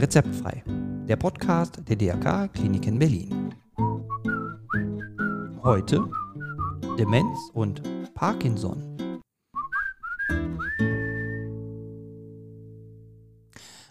Rezeptfrei, 0.00 0.64
der 1.06 1.16
Podcast 1.16 1.82
der 1.86 1.94
DRK 1.94 2.48
Klinik 2.54 2.86
in 2.86 2.98
Berlin. 2.98 3.54
Heute 5.62 6.10
Demenz 6.98 7.38
und 7.52 7.82
Parkinson. 8.14 8.96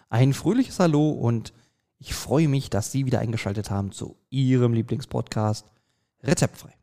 Ein 0.08 0.32
fröhliches 0.32 0.80
Hallo 0.80 1.10
und 1.10 1.52
ich 2.00 2.12
freue 2.12 2.48
mich, 2.48 2.70
dass 2.70 2.90
Sie 2.90 3.06
wieder 3.06 3.20
eingeschaltet 3.20 3.70
haben 3.70 3.92
zu 3.92 4.16
Ihrem 4.30 4.74
Lieblingspodcast 4.74 5.70
Rezeptfrei. 6.24 6.74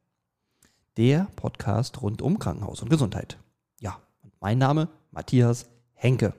Der 0.95 1.27
Podcast 1.35 2.01
rund 2.01 2.21
um 2.21 2.39
Krankenhaus 2.39 2.81
und 2.81 2.89
Gesundheit. 2.89 3.37
Ja, 3.81 3.99
und 4.23 4.31
mein 4.39 4.57
Name 4.57 4.87
Matthias 5.11 5.69
Henke. 5.95 6.33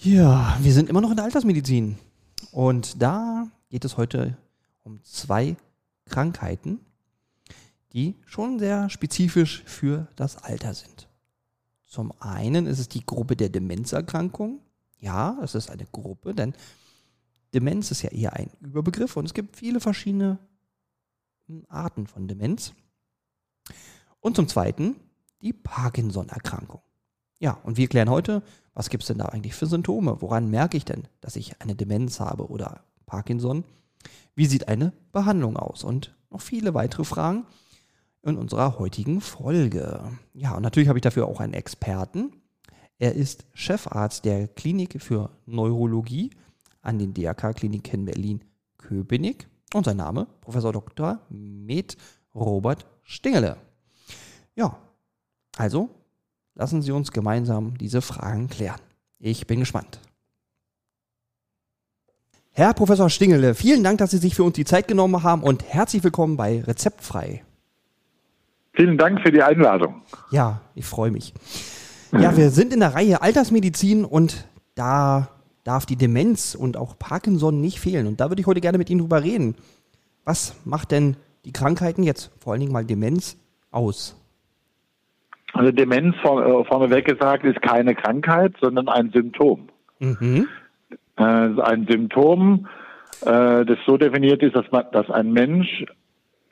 Ja, 0.00 0.56
wir 0.60 0.72
sind 0.72 0.88
immer 0.88 1.00
noch 1.00 1.10
in 1.10 1.16
der 1.16 1.24
Altersmedizin. 1.24 1.98
Und 2.52 3.02
da 3.02 3.48
geht 3.68 3.84
es 3.84 3.96
heute 3.96 4.36
um 4.84 5.02
zwei 5.02 5.56
Krankheiten, 6.04 6.78
die 7.92 8.14
schon 8.24 8.60
sehr 8.60 8.90
spezifisch 8.90 9.64
für 9.66 10.06
das 10.14 10.36
Alter 10.36 10.72
sind. 10.74 11.08
Zum 11.84 12.12
einen 12.20 12.66
ist 12.66 12.78
es 12.78 12.88
die 12.88 13.04
Gruppe 13.04 13.34
der 13.34 13.48
Demenzerkrankungen. 13.48 14.60
Ja, 15.00 15.36
es 15.42 15.56
ist 15.56 15.68
eine 15.68 15.86
Gruppe, 15.86 16.32
denn 16.32 16.54
Demenz 17.52 17.90
ist 17.90 18.02
ja 18.02 18.10
eher 18.10 18.34
ein 18.34 18.50
Überbegriff 18.60 19.16
und 19.16 19.24
es 19.24 19.34
gibt 19.34 19.56
viele 19.56 19.80
verschiedene 19.80 20.38
Arten 21.68 22.06
von 22.06 22.28
Demenz. 22.28 22.72
Und 24.20 24.36
zum 24.36 24.46
zweiten 24.46 24.94
die 25.42 25.52
Parkinson-Erkrankung. 25.52 26.82
Ja, 27.40 27.58
und 27.64 27.76
wir 27.76 27.88
klären 27.88 28.10
heute, 28.10 28.42
was 28.78 28.90
gibt 28.90 29.02
es 29.02 29.08
denn 29.08 29.18
da 29.18 29.24
eigentlich 29.24 29.56
für 29.56 29.66
Symptome? 29.66 30.22
Woran 30.22 30.50
merke 30.50 30.76
ich 30.76 30.84
denn, 30.84 31.08
dass 31.20 31.34
ich 31.34 31.60
eine 31.60 31.74
Demenz 31.74 32.20
habe 32.20 32.48
oder 32.48 32.84
Parkinson? 33.06 33.64
Wie 34.36 34.46
sieht 34.46 34.68
eine 34.68 34.92
Behandlung 35.10 35.56
aus? 35.56 35.82
Und 35.82 36.14
noch 36.30 36.40
viele 36.40 36.74
weitere 36.74 37.02
Fragen 37.02 37.44
in 38.22 38.36
unserer 38.36 38.78
heutigen 38.78 39.20
Folge. 39.20 40.12
Ja, 40.32 40.54
und 40.54 40.62
natürlich 40.62 40.88
habe 40.88 40.96
ich 40.96 41.02
dafür 41.02 41.26
auch 41.26 41.40
einen 41.40 41.54
Experten. 41.54 42.30
Er 43.00 43.16
ist 43.16 43.46
Chefarzt 43.52 44.24
der 44.24 44.46
Klinik 44.46 45.02
für 45.02 45.30
Neurologie 45.44 46.30
an 46.80 47.00
den 47.00 47.14
DRK-Kliniken 47.14 48.04
Berlin-Köpenick. 48.04 49.48
Und 49.74 49.86
sein 49.86 49.96
Name, 49.96 50.28
Professor 50.40 50.72
Dr. 50.72 51.18
Med 51.30 51.96
Robert 52.32 52.86
Stingele. 53.02 53.56
Ja, 54.54 54.78
also 55.56 55.97
Lassen 56.58 56.82
Sie 56.82 56.90
uns 56.90 57.12
gemeinsam 57.12 57.78
diese 57.78 58.02
Fragen 58.02 58.48
klären. 58.48 58.80
Ich 59.20 59.46
bin 59.46 59.60
gespannt. 59.60 60.00
Herr 62.50 62.74
Professor 62.74 63.08
Stingele, 63.08 63.54
vielen 63.54 63.84
Dank, 63.84 63.98
dass 63.98 64.10
Sie 64.10 64.18
sich 64.18 64.34
für 64.34 64.42
uns 64.42 64.54
die 64.54 64.64
Zeit 64.64 64.88
genommen 64.88 65.22
haben 65.22 65.44
und 65.44 65.62
herzlich 65.62 66.02
willkommen 66.02 66.36
bei 66.36 66.60
Rezeptfrei. 66.62 67.44
Vielen 68.72 68.98
Dank 68.98 69.20
für 69.20 69.30
die 69.30 69.40
Einladung. 69.40 70.02
Ja, 70.32 70.60
ich 70.74 70.84
freue 70.84 71.12
mich. 71.12 71.32
Ja, 72.10 72.36
wir 72.36 72.50
sind 72.50 72.74
in 72.74 72.80
der 72.80 72.92
Reihe 72.92 73.22
Altersmedizin 73.22 74.04
und 74.04 74.48
da 74.74 75.28
darf 75.62 75.86
die 75.86 75.94
Demenz 75.94 76.56
und 76.56 76.76
auch 76.76 76.98
Parkinson 76.98 77.60
nicht 77.60 77.78
fehlen. 77.78 78.08
Und 78.08 78.18
da 78.18 78.30
würde 78.30 78.40
ich 78.40 78.48
heute 78.48 78.60
gerne 78.60 78.78
mit 78.78 78.90
Ihnen 78.90 79.02
drüber 79.02 79.22
reden. 79.22 79.54
Was 80.24 80.54
macht 80.64 80.90
denn 80.90 81.16
die 81.44 81.52
Krankheiten 81.52 82.02
jetzt, 82.02 82.32
vor 82.40 82.52
allen 82.52 82.60
Dingen 82.60 82.72
mal 82.72 82.84
Demenz, 82.84 83.36
aus? 83.70 84.16
Also 85.58 85.72
Demenz 85.72 86.14
äh, 86.22 86.64
vorneweg 86.64 87.04
gesagt 87.04 87.44
ist 87.44 87.60
keine 87.62 87.96
Krankheit, 87.96 88.54
sondern 88.60 88.88
ein 88.88 89.10
Symptom. 89.10 89.68
Mhm. 89.98 90.46
Äh, 91.16 91.22
ein 91.22 91.84
Symptom, 91.90 92.68
äh, 93.22 93.64
das 93.64 93.78
so 93.84 93.96
definiert 93.96 94.40
ist, 94.44 94.54
dass, 94.54 94.70
man, 94.70 94.84
dass 94.92 95.10
ein 95.10 95.32
Mensch 95.32 95.84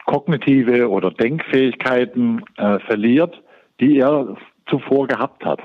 kognitive 0.07 0.91
oder 0.91 1.13
Denkfähigkeiten 1.13 2.43
äh, 2.57 2.81
verliert, 2.81 3.41
die 3.79 3.99
er 3.99 4.37
zuvor 4.69 5.07
gehabt 5.07 5.45
hat. 5.45 5.61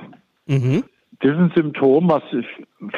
Mhm. 0.45 0.83
Das 1.21 1.31
ist 1.31 1.37
ein 1.37 1.51
Symptom, 1.55 2.11
was 2.11 2.21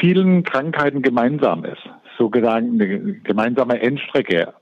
vielen 0.02 0.44
Krankheiten 0.44 1.02
gemeinsam 1.02 1.64
ist, 1.64 1.90
sogenannte 2.18 2.84
eine 2.84 3.14
gemeinsame 3.24 3.82
Endstrecke. 3.82 4.54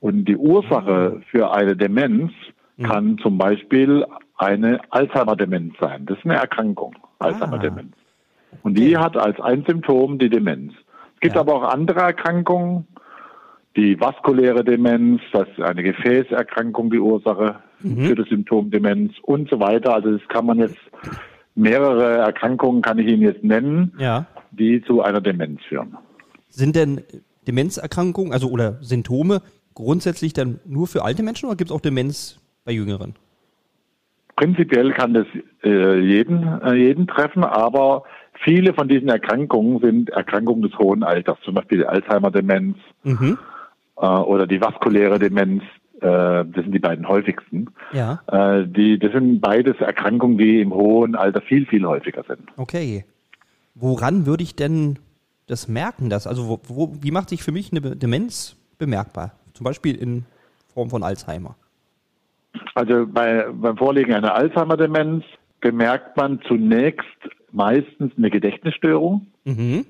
Und 0.00 0.24
die 0.24 0.36
Ursache 0.36 1.16
mhm. 1.16 1.22
für 1.30 1.52
eine 1.52 1.76
Demenz 1.76 2.32
mhm. 2.78 2.84
kann 2.84 3.18
zum 3.18 3.36
Beispiel 3.36 4.06
eine 4.40 4.80
Alzheimer-Demenz 4.90 5.74
sein. 5.78 6.06
Das 6.06 6.18
ist 6.18 6.24
eine 6.24 6.36
Erkrankung, 6.36 6.94
Alzheimer-Demenz. 7.18 7.92
Ah. 7.92 8.56
Und 8.62 8.78
die 8.78 8.96
okay. 8.96 9.04
hat 9.04 9.16
als 9.16 9.38
ein 9.40 9.64
Symptom 9.66 10.18
die 10.18 10.30
Demenz. 10.30 10.72
Es 11.14 11.20
gibt 11.20 11.34
ja. 11.34 11.42
aber 11.42 11.54
auch 11.54 11.62
andere 11.62 12.00
Erkrankungen, 12.00 12.86
die 13.76 14.00
vaskuläre 14.00 14.64
Demenz, 14.64 15.20
das 15.32 15.46
ist 15.48 15.60
eine 15.60 15.82
Gefäßerkrankung 15.82 16.90
die 16.90 16.98
Ursache 16.98 17.56
mhm. 17.80 18.06
für 18.06 18.14
das 18.14 18.28
Symptom 18.28 18.70
Demenz 18.70 19.12
und 19.22 19.48
so 19.50 19.60
weiter. 19.60 19.94
Also 19.94 20.12
das 20.12 20.26
kann 20.28 20.46
man 20.46 20.58
jetzt, 20.58 20.78
mehrere 21.54 22.18
Erkrankungen 22.18 22.82
kann 22.82 22.98
ich 22.98 23.06
Ihnen 23.06 23.22
jetzt 23.22 23.44
nennen, 23.44 23.92
ja. 23.98 24.26
die 24.50 24.82
zu 24.82 25.02
einer 25.02 25.20
Demenz 25.20 25.60
führen. 25.68 25.96
Sind 26.48 26.74
denn 26.74 27.02
Demenzerkrankungen, 27.46 28.32
also 28.32 28.50
oder 28.50 28.78
Symptome 28.80 29.42
grundsätzlich 29.74 30.32
dann 30.32 30.60
nur 30.64 30.86
für 30.86 31.04
alte 31.04 31.22
Menschen 31.22 31.46
oder 31.46 31.56
gibt 31.56 31.70
es 31.70 31.76
auch 31.76 31.80
Demenz 31.80 32.40
bei 32.64 32.72
Jüngeren? 32.72 33.14
Prinzipiell 34.40 34.92
kann 34.92 35.12
das 35.12 35.26
äh, 35.62 36.00
jeden, 36.00 36.62
äh, 36.62 36.72
jeden 36.72 37.06
treffen, 37.06 37.44
aber 37.44 38.04
viele 38.42 38.72
von 38.72 38.88
diesen 38.88 39.10
Erkrankungen 39.10 39.80
sind 39.80 40.08
Erkrankungen 40.08 40.62
des 40.62 40.78
hohen 40.78 41.02
Alters, 41.02 41.36
zum 41.44 41.52
Beispiel 41.52 41.80
die 41.80 41.86
Alzheimer-Demenz 41.86 42.78
mhm. 43.02 43.36
äh, 43.98 44.06
oder 44.06 44.46
die 44.46 44.58
vaskuläre 44.58 45.18
Demenz. 45.18 45.62
Äh, 46.00 46.00
das 46.00 46.54
sind 46.54 46.72
die 46.72 46.78
beiden 46.78 47.06
häufigsten. 47.06 47.66
Ja. 47.92 48.22
Äh, 48.28 48.66
die, 48.66 48.98
das 48.98 49.12
sind 49.12 49.42
beides 49.42 49.76
Erkrankungen, 49.78 50.38
die 50.38 50.62
im 50.62 50.72
hohen 50.72 51.16
Alter 51.16 51.42
viel, 51.42 51.66
viel 51.66 51.84
häufiger 51.84 52.24
sind. 52.26 52.48
Okay. 52.56 53.04
Woran 53.74 54.24
würde 54.24 54.42
ich 54.42 54.56
denn 54.56 54.98
das 55.48 55.68
merken? 55.68 56.08
Dass, 56.08 56.26
also 56.26 56.48
wo, 56.48 56.60
wo, 56.66 56.96
wie 57.02 57.10
macht 57.10 57.28
sich 57.28 57.42
für 57.42 57.52
mich 57.52 57.72
eine 57.72 57.94
Demenz 57.94 58.56
bemerkbar? 58.78 59.32
Zum 59.52 59.64
Beispiel 59.64 59.96
in 59.96 60.24
Form 60.72 60.88
von 60.88 61.02
Alzheimer. 61.02 61.56
Also 62.74 63.06
bei, 63.06 63.46
beim 63.52 63.76
Vorliegen 63.76 64.14
einer 64.14 64.34
Alzheimer-Demenz 64.34 65.24
bemerkt 65.60 66.16
man 66.16 66.40
zunächst 66.46 67.06
meistens 67.52 68.12
eine 68.16 68.30
Gedächtnisstörung. 68.30 69.26
Mhm. 69.44 69.86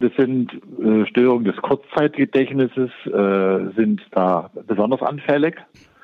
Das 0.00 0.12
sind 0.16 0.52
äh, 0.52 1.06
Störungen 1.06 1.44
des 1.44 1.56
Kurzzeitgedächtnisses, 1.56 2.90
äh, 3.06 3.74
sind 3.76 4.00
da 4.12 4.50
besonders 4.66 5.02
anfällig. 5.02 5.56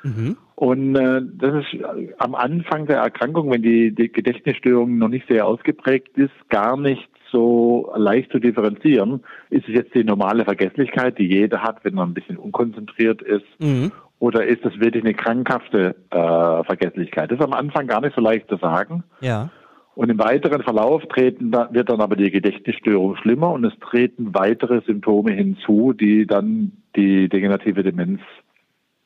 Mhm. 0.03 0.37
Und 0.55 0.95
äh, 0.95 1.21
das 1.33 1.65
ist 1.65 1.83
am 2.17 2.35
Anfang 2.35 2.87
der 2.87 2.97
Erkrankung, 2.97 3.51
wenn 3.51 3.61
die, 3.61 3.93
die 3.93 4.11
Gedächtnisstörung 4.11 4.97
noch 4.97 5.07
nicht 5.07 5.27
sehr 5.27 5.45
ausgeprägt 5.45 6.17
ist, 6.17 6.33
gar 6.49 6.77
nicht 6.77 7.09
so 7.31 7.91
leicht 7.95 8.31
zu 8.31 8.39
differenzieren. 8.39 9.23
Ist 9.49 9.67
es 9.67 9.75
jetzt 9.75 9.95
die 9.95 10.03
normale 10.03 10.45
Vergesslichkeit, 10.45 11.17
die 11.17 11.27
jeder 11.27 11.61
hat, 11.63 11.83
wenn 11.83 11.95
man 11.95 12.09
ein 12.09 12.13
bisschen 12.13 12.37
unkonzentriert 12.37 13.21
ist? 13.21 13.45
Mhm. 13.59 13.91
Oder 14.25 14.43
ist 14.47 14.65
es 14.65 14.79
wirklich 14.79 15.03
eine 15.03 15.13
krankhafte 15.13 15.95
äh, 16.09 16.63
Vergesslichkeit? 16.63 17.29
Das 17.29 17.37
ist 17.37 17.45
am 17.45 17.53
Anfang 17.53 17.85
gar 17.85 18.01
nicht 18.01 18.15
so 18.15 18.21
leicht 18.21 18.49
zu 18.49 18.57
sagen. 18.57 19.03
Ja. 19.21 19.51
Und 19.93 20.09
im 20.09 20.17
weiteren 20.17 20.63
Verlauf 20.63 21.03
treten, 21.09 21.51
wird 21.51 21.89
dann 21.89 22.01
aber 22.01 22.15
die 22.15 22.31
Gedächtnisstörung 22.31 23.17
schlimmer 23.17 23.51
und 23.51 23.63
es 23.65 23.77
treten 23.77 24.33
weitere 24.33 24.81
Symptome 24.81 25.31
hinzu, 25.31 25.93
die 25.93 26.25
dann 26.25 26.71
die 26.95 27.29
degenerative 27.29 27.83
Demenz, 27.83 28.19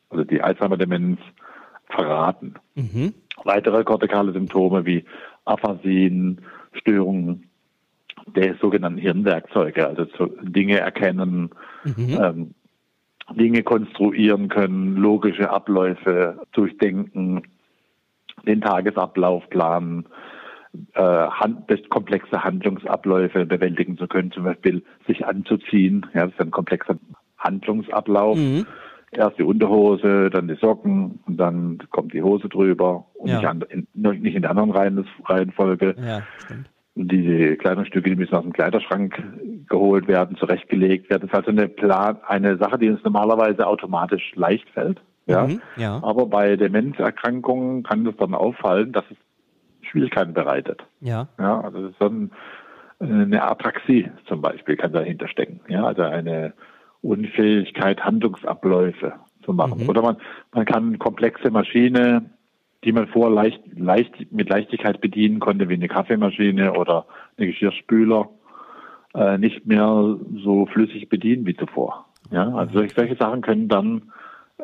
also 0.10 0.24
die 0.24 0.42
Alzheimer-Demenz 0.42 1.20
verraten. 1.90 2.54
Mhm. 2.76 3.14
Weitere 3.44 3.84
kortikale 3.84 4.32
Symptome 4.32 4.86
wie 4.86 5.04
Aphasien, 5.44 6.40
Störungen 6.72 7.50
der 8.26 8.56
sogenannten 8.62 9.00
Hirnwerkzeuge, 9.00 9.86
also 9.86 10.06
Dinge 10.44 10.80
erkennen, 10.80 11.50
mhm. 11.84 12.20
ähm, 12.22 12.52
Dinge 13.36 13.64
konstruieren 13.64 14.50
können, 14.50 14.96
logische 14.96 15.50
Abläufe 15.50 16.40
durchdenken, 16.52 17.44
den 18.46 18.62
Tagesablauf 18.62 19.50
planen, 19.50 20.06
äh, 20.94 21.28
komplexe 21.90 22.44
Handlungsabläufe 22.44 23.46
bewältigen 23.46 23.98
zu 23.98 24.08
können, 24.08 24.32
zum 24.32 24.44
Beispiel 24.44 24.84
sich 25.08 25.26
anzuziehen. 25.26 26.06
Ja, 26.14 26.26
das 26.26 26.34
ist 26.34 26.42
ein 26.42 26.52
komplexer 26.52 26.98
Handlungsablauf. 27.38 28.38
Mhm. 28.38 28.66
Erst 29.12 29.40
die 29.40 29.44
Unterhose, 29.44 30.30
dann 30.30 30.48
die 30.48 30.56
Socken 30.56 31.20
und 31.26 31.38
dann 31.38 31.80
kommt 31.90 32.14
die 32.14 32.22
Hose 32.22 32.48
drüber 32.48 33.08
und 33.16 33.30
ja. 33.30 33.38
nicht, 33.38 33.48
an, 33.48 33.64
in, 33.70 33.88
nicht 34.22 34.36
in 34.36 34.44
der 34.44 34.52
anderen 34.52 34.72
Reihenfolge. 34.72 35.96
Ja, 36.00 36.22
stimmt 36.38 36.70
diese 37.06 37.56
Kleidungsstücke, 37.56 38.10
die 38.10 38.16
müssen 38.16 38.36
aus 38.36 38.44
dem 38.44 38.54
Kleiderschrank 38.54 39.22
geholt 39.70 40.08
werden, 40.08 40.36
zurechtgelegt 40.38 41.10
werden. 41.10 41.30
Das 41.30 41.40
ist 41.40 41.48
also 41.48 41.52
eine 41.52 41.70
Plan, 41.70 42.18
eine 42.28 42.58
Sache, 42.58 42.78
die 42.78 42.90
uns 42.90 43.04
normalerweise 43.04 43.68
automatisch 43.68 44.34
leicht 44.36 44.70
fällt. 44.70 45.00
Ja. 45.26 45.48
Mhm, 45.48 45.62
ja. 45.78 46.00
Aber 46.04 46.26
bei 46.26 46.56
Demenzerkrankungen 46.56 47.84
kann 47.84 48.06
es 48.06 48.18
dann 48.18 48.34
auffallen, 48.34 48.92
dass 48.92 49.06
es 49.10 49.18
Schwierigkeiten 49.88 50.34
bereitet. 50.34 50.84
Ja. 51.00 51.30
Ja, 51.40 51.62
also 51.62 51.84
das 51.84 51.92
ist 51.92 52.02
dann 52.02 52.32
eine 53.00 53.42
Apraxie 53.44 54.10
zum 54.26 54.42
Beispiel 54.42 54.76
kann 54.76 54.92
dahinter 54.92 55.30
stecken. 55.30 55.62
Ja, 55.70 55.86
also 55.86 56.02
eine 56.02 56.54
Unfähigkeit, 57.02 58.04
Handlungsabläufe 58.04 59.14
zu 59.46 59.54
machen. 59.54 59.84
Mhm. 59.84 59.90
Oder 59.90 60.02
man, 60.02 60.18
man 60.54 60.66
kann 60.66 61.00
komplexe 61.00 61.50
Maschine, 61.50 62.30
die 62.84 62.92
man 62.92 63.08
vorher 63.08 63.34
leicht, 63.34 63.62
leicht, 63.76 64.32
mit 64.32 64.50
Leichtigkeit 64.50 65.02
bedienen 65.02 65.40
konnte, 65.40 65.70
wie 65.70 65.74
eine 65.74 65.88
Kaffeemaschine 65.88 66.74
oder 66.74 67.06
eine 67.38 67.48
Geschirrspüler, 67.48 68.30
äh, 69.16 69.38
nicht 69.38 69.66
mehr 69.66 70.18
so 70.44 70.66
flüssig 70.68 71.10
bedienen 71.10 71.46
wie 71.46 71.56
zuvor. 71.56 72.06
Ja, 72.32 72.48
also 72.54 72.74
solche, 72.74 72.96
solche 72.96 73.16
Sachen 73.16 73.42
können 73.42 73.68
dann, 73.68 74.12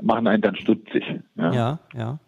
machen 0.02 0.28
einen 0.28 0.42
dann 0.42 0.56
stutzig. 0.56 1.04
Ja, 1.36 1.52
ja. 1.52 1.80
ja. 1.94 2.20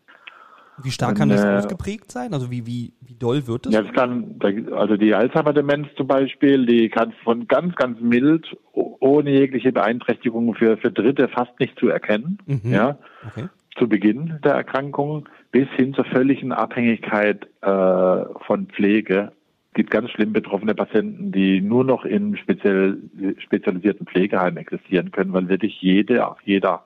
Wie 0.83 0.91
stark 0.91 1.17
kann 1.17 1.29
das 1.29 1.43
äh, 1.43 1.47
ausgeprägt 1.47 2.11
sein? 2.11 2.33
Also 2.33 2.51
wie, 2.51 2.67
wie, 2.67 2.93
wie 3.01 3.15
doll 3.15 3.47
wird 3.47 3.65
es? 3.65 3.73
Ja, 3.73 3.81
das 3.81 3.93
kann, 3.93 4.39
also 4.75 4.95
die 4.95 5.15
Alzheimer-Demenz 5.15 5.87
zum 5.95 6.07
Beispiel, 6.07 6.65
die 6.67 6.89
kann 6.89 7.13
von 7.23 7.47
ganz, 7.47 7.75
ganz 7.75 7.99
mild, 7.99 8.45
ohne 8.73 9.31
jegliche 9.31 9.71
Beeinträchtigung 9.71 10.53
für, 10.53 10.77
für 10.77 10.91
Dritte 10.91 11.29
fast 11.29 11.59
nicht 11.59 11.79
zu 11.79 11.87
erkennen, 11.87 12.37
mhm. 12.45 12.71
ja, 12.71 12.97
okay. 13.25 13.47
Zu 13.77 13.87
Beginn 13.87 14.39
der 14.43 14.53
Erkrankung, 14.53 15.27
bis 15.51 15.67
hin 15.75 15.93
zur 15.93 16.05
völligen 16.05 16.51
Abhängigkeit 16.51 17.47
äh, 17.61 18.23
von 18.45 18.67
Pflege. 18.67 19.31
Es 19.69 19.73
gibt 19.75 19.91
ganz 19.91 20.09
schlimm 20.11 20.33
betroffene 20.33 20.73
Patienten, 20.73 21.31
die 21.31 21.61
nur 21.61 21.83
noch 21.83 22.03
in 22.03 22.35
speziell, 22.37 22.97
spezialisierten 23.37 24.07
Pflegeheimen 24.07 24.57
existieren 24.57 25.11
können, 25.11 25.33
weil 25.33 25.49
wirklich 25.49 25.81
jede, 25.81 26.25
jeder 26.43 26.83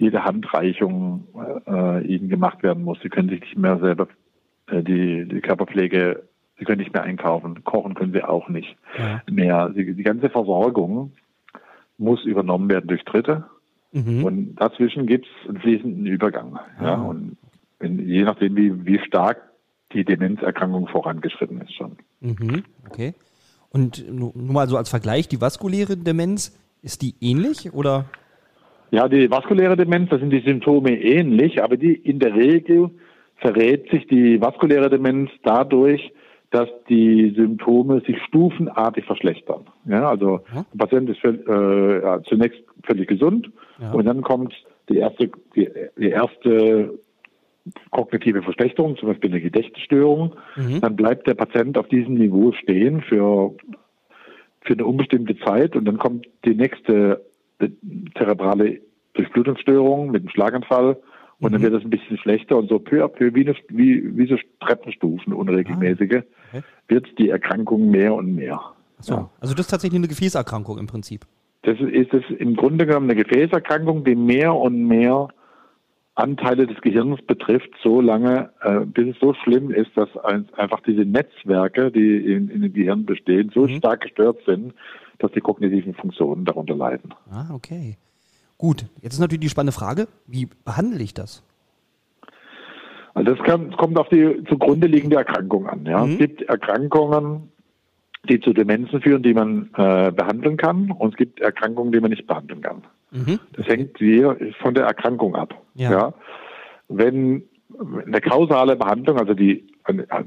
jede 0.00 0.24
Handreichung 0.24 1.26
äh, 1.66 2.02
ihnen 2.06 2.30
gemacht 2.30 2.62
werden 2.62 2.84
muss. 2.84 2.98
Sie 3.02 3.10
können 3.10 3.28
sich 3.28 3.40
nicht 3.40 3.58
mehr 3.58 3.78
selber 3.78 4.08
äh, 4.68 4.82
die, 4.82 5.26
die 5.26 5.40
Körperpflege, 5.42 6.22
sie 6.58 6.64
können 6.64 6.80
nicht 6.80 6.94
mehr 6.94 7.02
einkaufen, 7.02 7.62
kochen 7.64 7.94
können 7.94 8.12
sie 8.12 8.24
auch 8.24 8.48
nicht 8.48 8.76
ja. 8.98 9.20
mehr. 9.30 9.68
Die, 9.68 9.94
die, 9.94 10.02
ganze 10.02 10.30
Versorgung 10.30 11.12
muss 11.98 12.24
übernommen 12.24 12.70
werden 12.70 12.88
durch 12.88 13.04
Dritte. 13.04 13.44
Mhm. 13.92 14.24
Und 14.24 14.54
dazwischen 14.56 15.06
gibt 15.06 15.26
es 15.26 15.48
einen 15.48 15.60
fließenden 15.60 16.06
Übergang. 16.06 16.58
Ja. 16.80 16.86
ja. 16.86 16.94
Und 16.94 17.36
wenn, 17.78 18.06
je 18.06 18.22
nachdem, 18.22 18.56
wie, 18.56 18.86
wie 18.86 18.98
stark 19.00 19.50
die 19.92 20.04
Demenzerkrankung 20.04 20.86
vorangeschritten 20.88 21.60
ist 21.62 21.74
schon. 21.74 21.96
Mhm. 22.20 22.62
Okay. 22.88 23.14
Und 23.70 24.04
nur 24.12 24.32
mal 24.34 24.68
so 24.68 24.76
als 24.76 24.90
Vergleich, 24.90 25.28
die 25.28 25.40
vaskuläre 25.40 25.96
Demenz, 25.96 26.56
ist 26.82 27.02
die 27.02 27.14
ähnlich 27.20 27.72
oder? 27.72 28.06
Ja, 28.90 29.08
die 29.08 29.30
vaskuläre 29.30 29.76
Demenz, 29.76 30.10
da 30.10 30.18
sind 30.18 30.30
die 30.30 30.40
Symptome 30.40 31.00
ähnlich, 31.00 31.62
aber 31.62 31.76
die 31.76 31.94
in 31.94 32.18
der 32.18 32.34
Regel 32.34 32.90
verrät 33.36 33.90
sich 33.90 34.06
die 34.06 34.40
vaskuläre 34.40 34.90
Demenz 34.90 35.30
dadurch, 35.42 36.12
dass 36.50 36.68
die 36.88 37.32
Symptome 37.36 38.00
sich 38.00 38.20
stufenartig 38.24 39.04
verschlechtern. 39.04 39.66
Ja, 39.86 40.08
also 40.08 40.40
ja. 40.54 40.64
der 40.72 40.78
Patient 40.78 41.10
ist 41.10 41.24
äh, 41.24 42.02
ja, 42.02 42.22
zunächst 42.24 42.60
völlig 42.84 43.08
gesund 43.08 43.50
ja. 43.80 43.92
und 43.92 44.04
dann 44.04 44.22
kommt 44.22 44.54
die 44.88 44.98
erste, 44.98 45.30
die, 45.54 45.68
die, 45.96 46.08
erste 46.08 46.98
kognitive 47.90 48.42
Verschlechterung, 48.42 48.96
zum 48.96 49.10
Beispiel 49.10 49.30
eine 49.30 49.40
Gedächtnisstörung. 49.40 50.34
Mhm. 50.56 50.80
Dann 50.80 50.96
bleibt 50.96 51.28
der 51.28 51.34
Patient 51.34 51.78
auf 51.78 51.86
diesem 51.88 52.14
Niveau 52.14 52.52
stehen 52.52 53.00
für, 53.02 53.54
für 54.62 54.72
eine 54.72 54.84
unbestimmte 54.84 55.38
Zeit 55.38 55.76
und 55.76 55.84
dann 55.84 55.98
kommt 55.98 56.26
die 56.44 56.54
nächste 56.54 57.24
zerebrale 58.16 58.80
Durchblutungsstörung 59.14 60.10
mit 60.10 60.22
einem 60.22 60.30
Schlaganfall 60.30 60.96
und 61.40 61.50
mhm. 61.50 61.54
dann 61.54 61.62
wird 61.62 61.74
es 61.74 61.84
ein 61.84 61.90
bisschen 61.90 62.18
schlechter 62.18 62.56
und 62.56 62.68
so 62.68 62.78
peu 62.78 63.04
à 63.04 63.08
peu, 63.08 63.34
wie, 63.34 63.46
wie, 63.68 64.16
wie 64.16 64.26
so 64.26 64.36
Treppenstufen, 64.60 65.32
unregelmäßige, 65.32 66.22
ah, 66.22 66.56
okay. 66.56 66.62
wird 66.88 67.18
die 67.18 67.30
Erkrankung 67.30 67.90
mehr 67.90 68.14
und 68.14 68.34
mehr. 68.34 68.60
So, 69.00 69.14
ja. 69.14 69.30
also 69.40 69.54
das 69.54 69.66
ist 69.66 69.70
tatsächlich 69.70 69.98
eine 69.98 70.08
Gefäßerkrankung 70.08 70.78
im 70.78 70.86
Prinzip. 70.86 71.26
Das 71.62 71.78
ist, 71.78 72.12
ist 72.12 72.30
im 72.38 72.56
Grunde 72.56 72.86
genommen 72.86 73.10
eine 73.10 73.22
Gefäßerkrankung, 73.22 74.04
die 74.04 74.14
mehr 74.14 74.54
und 74.54 74.86
mehr 74.86 75.28
Anteile 76.14 76.66
des 76.66 76.80
Gehirns 76.80 77.20
betrifft, 77.22 77.70
so 77.82 78.00
lange, 78.00 78.50
äh, 78.62 78.80
bis 78.80 79.14
es 79.14 79.20
so 79.20 79.32
schlimm 79.34 79.70
ist, 79.70 79.90
dass 79.96 80.08
ein, 80.18 80.48
einfach 80.56 80.80
diese 80.80 81.02
Netzwerke, 81.02 81.90
die 81.90 82.16
in, 82.16 82.50
in 82.50 82.62
dem 82.62 82.72
Gehirn 82.72 83.06
bestehen, 83.06 83.50
so 83.54 83.62
mhm. 83.62 83.76
stark 83.76 84.02
gestört 84.02 84.38
sind, 84.46 84.74
dass 85.18 85.32
die 85.32 85.40
kognitiven 85.40 85.94
Funktionen 85.94 86.44
darunter 86.44 86.74
leiden. 86.74 87.14
Ah, 87.30 87.54
okay. 87.54 87.96
Gut, 88.60 88.84
jetzt 89.00 89.14
ist 89.14 89.20
natürlich 89.20 89.40
die 89.40 89.48
spannende 89.48 89.72
Frage, 89.72 90.06
wie 90.26 90.46
behandle 90.66 91.02
ich 91.02 91.14
das? 91.14 91.42
Also 93.14 93.34
das 93.34 93.42
kann, 93.46 93.74
kommt 93.74 93.98
auf 93.98 94.10
die 94.10 94.44
zugrunde 94.50 94.86
liegende 94.86 95.16
Erkrankung 95.16 95.66
an. 95.66 95.86
Ja. 95.86 96.04
Mhm. 96.04 96.12
Es 96.12 96.18
gibt 96.18 96.42
Erkrankungen, 96.42 97.50
die 98.28 98.38
zu 98.38 98.52
Demenzen 98.52 99.00
führen, 99.00 99.22
die 99.22 99.32
man 99.32 99.70
äh, 99.78 100.12
behandeln 100.12 100.58
kann, 100.58 100.90
und 100.90 101.14
es 101.14 101.16
gibt 101.16 101.40
Erkrankungen, 101.40 101.90
die 101.90 102.00
man 102.00 102.10
nicht 102.10 102.26
behandeln 102.26 102.60
kann. 102.60 102.82
Mhm. 103.12 103.38
Das 103.54 103.66
hängt 103.66 103.96
hier 103.96 104.36
von 104.60 104.74
der 104.74 104.84
Erkrankung 104.84 105.36
ab. 105.36 105.54
Ja. 105.74 105.90
ja. 105.90 106.14
Wenn 106.88 107.44
eine 108.06 108.20
kausale 108.20 108.76
Behandlung, 108.76 109.18
also 109.18 109.32
die 109.32 109.72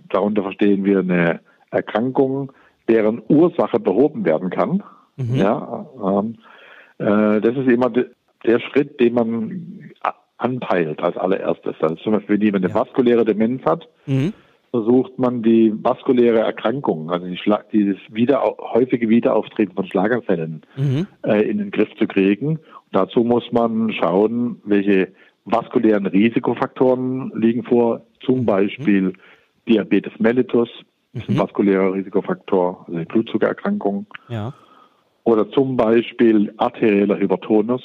darunter 0.10 0.42
verstehen 0.42 0.84
wir 0.86 1.00
eine 1.00 1.40
Erkrankung, 1.70 2.52
deren 2.88 3.22
Ursache 3.28 3.80
behoben 3.80 4.26
werden 4.26 4.50
kann. 4.50 4.82
Mhm. 5.18 5.36
Ja, 5.36 5.86
ähm, 6.04 6.38
äh, 6.98 7.40
das 7.42 7.56
ist 7.58 7.70
immer 7.70 7.92
der 8.46 8.60
Schritt, 8.60 9.00
den 9.00 9.14
man 9.14 9.92
anpeilt 10.38 11.02
als 11.02 11.18
allererstes. 11.18 11.76
Also 11.80 11.96
zum 11.96 12.14
Beispiel, 12.14 12.36
wenn 12.36 12.46
jemand 12.46 12.66
eine 12.66 12.74
ja. 12.74 12.80
vaskuläre 12.80 13.26
Demenz 13.26 13.64
hat, 13.66 13.88
mhm. 14.06 14.34
versucht 14.72 15.18
man 15.18 15.42
die 15.42 15.74
vaskuläre 15.76 16.40
Erkrankung, 16.40 17.10
also 17.12 17.26
die 17.26 17.40
dieses 17.72 17.98
wieder, 18.10 18.42
häufige 18.42 19.08
Wiederauftreten 19.10 19.76
von 19.76 19.86
Schlaganfällen 19.86 20.62
mhm. 20.76 21.08
äh, 21.24 21.42
in 21.50 21.60
den 21.60 21.72
Griff 21.72 21.90
zu 21.98 22.08
kriegen. 22.08 22.58
Und 22.58 22.60
dazu 22.92 23.24
muss 23.24 23.50
man 23.52 23.94
schauen, 23.94 24.62
welche 24.66 25.14
vaskulären 25.46 26.06
Risikofaktoren 26.06 27.32
liegen 27.36 27.64
vor, 27.64 28.02
zum 28.26 28.42
mhm. 28.42 28.46
Beispiel 28.46 29.14
Diabetes 29.68 30.14
mellitus, 30.20 30.70
ist 31.14 31.30
ein 31.30 31.36
mhm. 31.36 31.40
vaskulärer 31.40 31.94
Risikofaktor, 31.94 32.86
also 32.88 33.00
die 33.00 33.06
Blutzuckererkrankung. 33.06 34.08
Ja. 34.28 34.54
Oder 35.24 35.50
zum 35.52 35.78
Beispiel 35.78 36.54
arterieller 36.58 37.18
Hypertonus. 37.18 37.82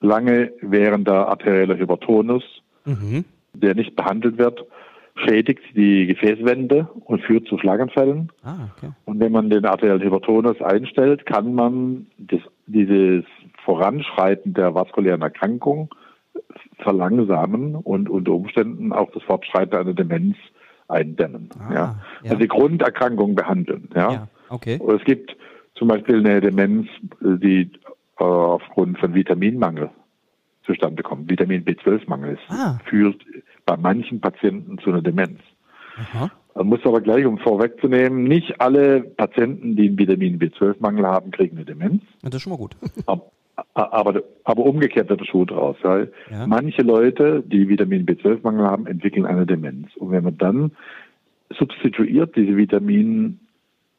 Lange 0.00 0.52
währender 0.62 1.28
arterieller 1.28 1.76
Hypertonus, 1.76 2.42
mhm. 2.84 3.24
der 3.52 3.74
nicht 3.74 3.96
behandelt 3.96 4.38
wird, 4.38 4.64
schädigt 5.16 5.62
die 5.74 6.06
Gefäßwände 6.06 6.88
und 7.04 7.22
führt 7.22 7.46
zu 7.46 7.58
Schlaganfällen. 7.58 8.30
Ah, 8.42 8.68
okay. 8.76 8.92
Und 9.04 9.20
wenn 9.20 9.32
man 9.32 9.50
den 9.50 9.66
arteriellen 9.66 10.02
Hypertonus 10.02 10.60
einstellt, 10.62 11.26
kann 11.26 11.54
man 11.54 12.06
das, 12.18 12.40
dieses 12.66 13.24
Voranschreiten 13.64 14.54
der 14.54 14.74
vaskulären 14.74 15.22
Erkrankung 15.22 15.90
verlangsamen 16.78 17.74
und 17.74 18.08
unter 18.08 18.32
Umständen 18.32 18.92
auch 18.92 19.10
das 19.12 19.22
Fortschreiten 19.24 19.76
einer 19.76 19.94
Demenz 19.94 20.36
eindämmen. 20.88 21.50
Ah, 21.58 21.72
ja. 21.72 21.76
ja. 21.76 21.96
Also 22.24 22.36
die 22.36 22.48
Grunderkrankung 22.48 23.34
behandeln. 23.34 23.88
Ja. 23.94 24.12
ja 24.12 24.28
okay. 24.48 24.78
Oder 24.80 24.96
es 24.96 25.04
gibt 25.04 25.36
zum 25.74 25.88
Beispiel 25.88 26.18
eine 26.18 26.40
Demenz, 26.40 26.88
die 27.20 27.70
äh, 28.20 28.24
aufgrund 28.24 28.98
von 28.98 29.14
Vitaminmangel 29.14 29.90
zustande 30.64 31.02
kommt. 31.02 31.30
Vitamin 31.30 31.64
B12-Mangel 31.64 32.38
ah. 32.48 32.78
führt 32.84 33.20
bei 33.66 33.76
manchen 33.76 34.20
Patienten 34.20 34.78
zu 34.78 34.90
einer 34.90 35.02
Demenz. 35.02 35.40
Aha. 35.96 36.30
Man 36.54 36.66
muss 36.66 36.80
aber 36.84 37.00
gleich, 37.00 37.24
um 37.24 37.38
vorwegzunehmen, 37.38 38.24
nicht 38.24 38.60
alle 38.60 39.02
Patienten, 39.02 39.76
die 39.76 39.88
einen 39.88 39.98
Vitamin 39.98 40.38
B12-Mangel 40.38 41.06
haben, 41.06 41.30
kriegen 41.30 41.56
eine 41.56 41.64
Demenz. 41.64 42.02
Das 42.22 42.34
ist 42.34 42.42
schon 42.42 42.52
mal 42.52 42.58
gut. 42.58 42.76
aber, 43.74 44.22
aber 44.44 44.64
umgekehrt 44.64 45.08
wird 45.08 45.20
der 45.20 45.26
Schuh 45.26 45.44
draus. 45.44 45.76
Weil 45.82 46.12
ja. 46.30 46.46
Manche 46.46 46.82
Leute, 46.82 47.42
die 47.46 47.68
Vitamin 47.68 48.06
B12-Mangel 48.06 48.66
haben, 48.66 48.86
entwickeln 48.86 49.26
eine 49.26 49.46
Demenz. 49.46 49.88
Und 49.96 50.10
wenn 50.10 50.24
man 50.24 50.38
dann 50.38 50.72
substituiert, 51.50 52.36
diese, 52.36 52.56
Vitamin, 52.56 53.40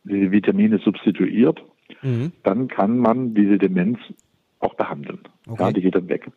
diese 0.03 0.31
Vitamine 0.31 0.79
substituiert, 0.79 1.61
mhm. 2.01 2.31
dann 2.43 2.67
kann 2.67 2.98
man 2.98 3.34
diese 3.34 3.58
Demenz 3.58 4.00
auch 4.60 4.74
behandeln. 4.75 5.20
Okay. 5.48 5.63
Ja, 5.63 5.72
die 5.72 5.81
geht 5.81 5.96
dann 5.96 6.08
weg. 6.08 6.31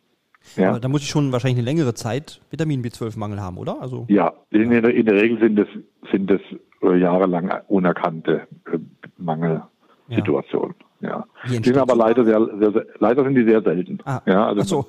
Ja. 0.55 0.69
Aber 0.69 0.79
da 0.79 0.87
muss 0.87 1.01
ich 1.01 1.09
schon 1.09 1.31
wahrscheinlich 1.31 1.59
eine 1.59 1.65
längere 1.65 1.93
Zeit 1.93 2.41
Vitamin 2.51 2.83
B12-Mangel 2.83 3.41
haben, 3.41 3.57
oder? 3.57 3.81
Also, 3.81 4.05
ja, 4.09 4.33
in, 4.51 4.71
in, 4.71 4.83
der, 4.83 4.93
in 4.93 5.05
der 5.05 5.15
Regel 5.15 5.39
sind 5.39 5.55
das, 5.55 5.67
sind 6.11 6.29
das 6.29 6.41
äh, 6.83 6.97
jahrelang 6.97 7.51
unerkannte 7.67 8.47
äh, 8.71 8.77
Mangelsituationen. 9.17 10.75
Ja. 11.01 11.25
Die 11.47 11.63
sind 11.63 11.77
aber 11.77 11.95
leider 11.95 12.23
sehr, 12.25 12.45
sehr, 12.59 12.71
sehr, 12.71 12.85
leider 12.99 13.23
sind 13.23 13.35
die 13.35 13.43
sehr 13.43 13.61
selten. 13.61 13.99
Ah. 14.05 14.21
Ja, 14.25 14.47
also 14.47 14.61
so. 14.61 14.85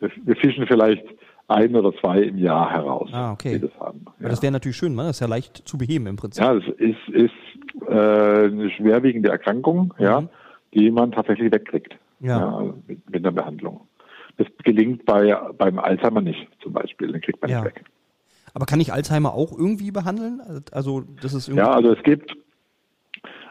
wir, 0.00 0.36
fischen 0.36 0.66
vielleicht 0.66 1.04
ein 1.48 1.74
oder 1.76 1.92
zwei 2.00 2.22
im 2.22 2.38
Jahr 2.38 2.70
heraus, 2.70 3.10
ah, 3.12 3.32
okay. 3.32 3.54
die 3.54 3.60
das 3.60 3.70
haben. 3.78 4.04
Ja. 4.20 4.28
Das 4.28 4.42
wäre 4.42 4.52
natürlich 4.52 4.76
schön, 4.76 4.94
ne? 4.94 5.04
das 5.04 5.16
ist 5.16 5.20
ja 5.20 5.28
leicht 5.28 5.62
zu 5.68 5.78
beheben 5.78 6.06
im 6.06 6.16
Prinzip. 6.16 6.42
Ja, 6.42 6.54
das 6.54 6.64
ist, 6.78 7.08
ist 7.12 7.32
äh, 7.86 8.46
eine 8.46 8.70
schwerwiegende 8.70 9.30
Erkrankung, 9.30 9.94
mhm. 9.98 10.04
ja, 10.04 10.22
die 10.74 10.90
man 10.90 11.12
tatsächlich 11.12 11.52
wegkriegt 11.52 11.96
ja. 12.20 12.38
ja 12.38 12.74
mit, 12.86 13.10
mit, 13.10 13.24
einer 13.24 13.32
Behandlung. 13.32 13.80
Das 14.36 14.46
gelingt 14.64 15.04
bei, 15.06 15.34
beim 15.56 15.78
Alzheimer 15.78 16.20
nicht 16.20 16.48
zum 16.62 16.72
Beispiel, 16.72 17.12
den 17.12 17.20
kriegt 17.20 17.40
man 17.40 17.50
ja. 17.50 17.62
nicht 17.62 17.76
weg. 17.76 17.84
Aber 18.54 18.66
kann 18.66 18.80
ich 18.80 18.92
Alzheimer 18.92 19.34
auch 19.34 19.52
irgendwie 19.56 19.90
behandeln? 19.90 20.40
Also 20.72 21.02
das 21.20 21.34
ist 21.34 21.48
irgendwie 21.48 21.66
ja, 21.66 21.72
also 21.72 21.92
es 21.92 22.02
gibt 22.02 22.34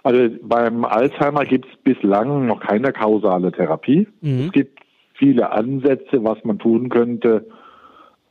Also 0.04 0.36
beim 0.42 0.84
Alzheimer 0.86 1.46
gibt 1.46 1.68
es 1.68 1.78
bislang 1.84 2.48
noch 2.48 2.60
keine 2.60 2.92
kausale 2.92 3.52
Therapie. 3.52 4.08
Mhm. 4.22 4.46
Es 4.48 4.52
gibt 4.52 4.80
viele 5.14 5.52
Ansätze, 5.52 6.24
was 6.24 6.44
man 6.44 6.60
tun 6.60 6.90
könnte, 6.90 7.48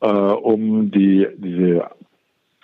äh, 0.00 0.06
um 0.06 0.90
die, 0.90 1.26
diese 1.36 1.90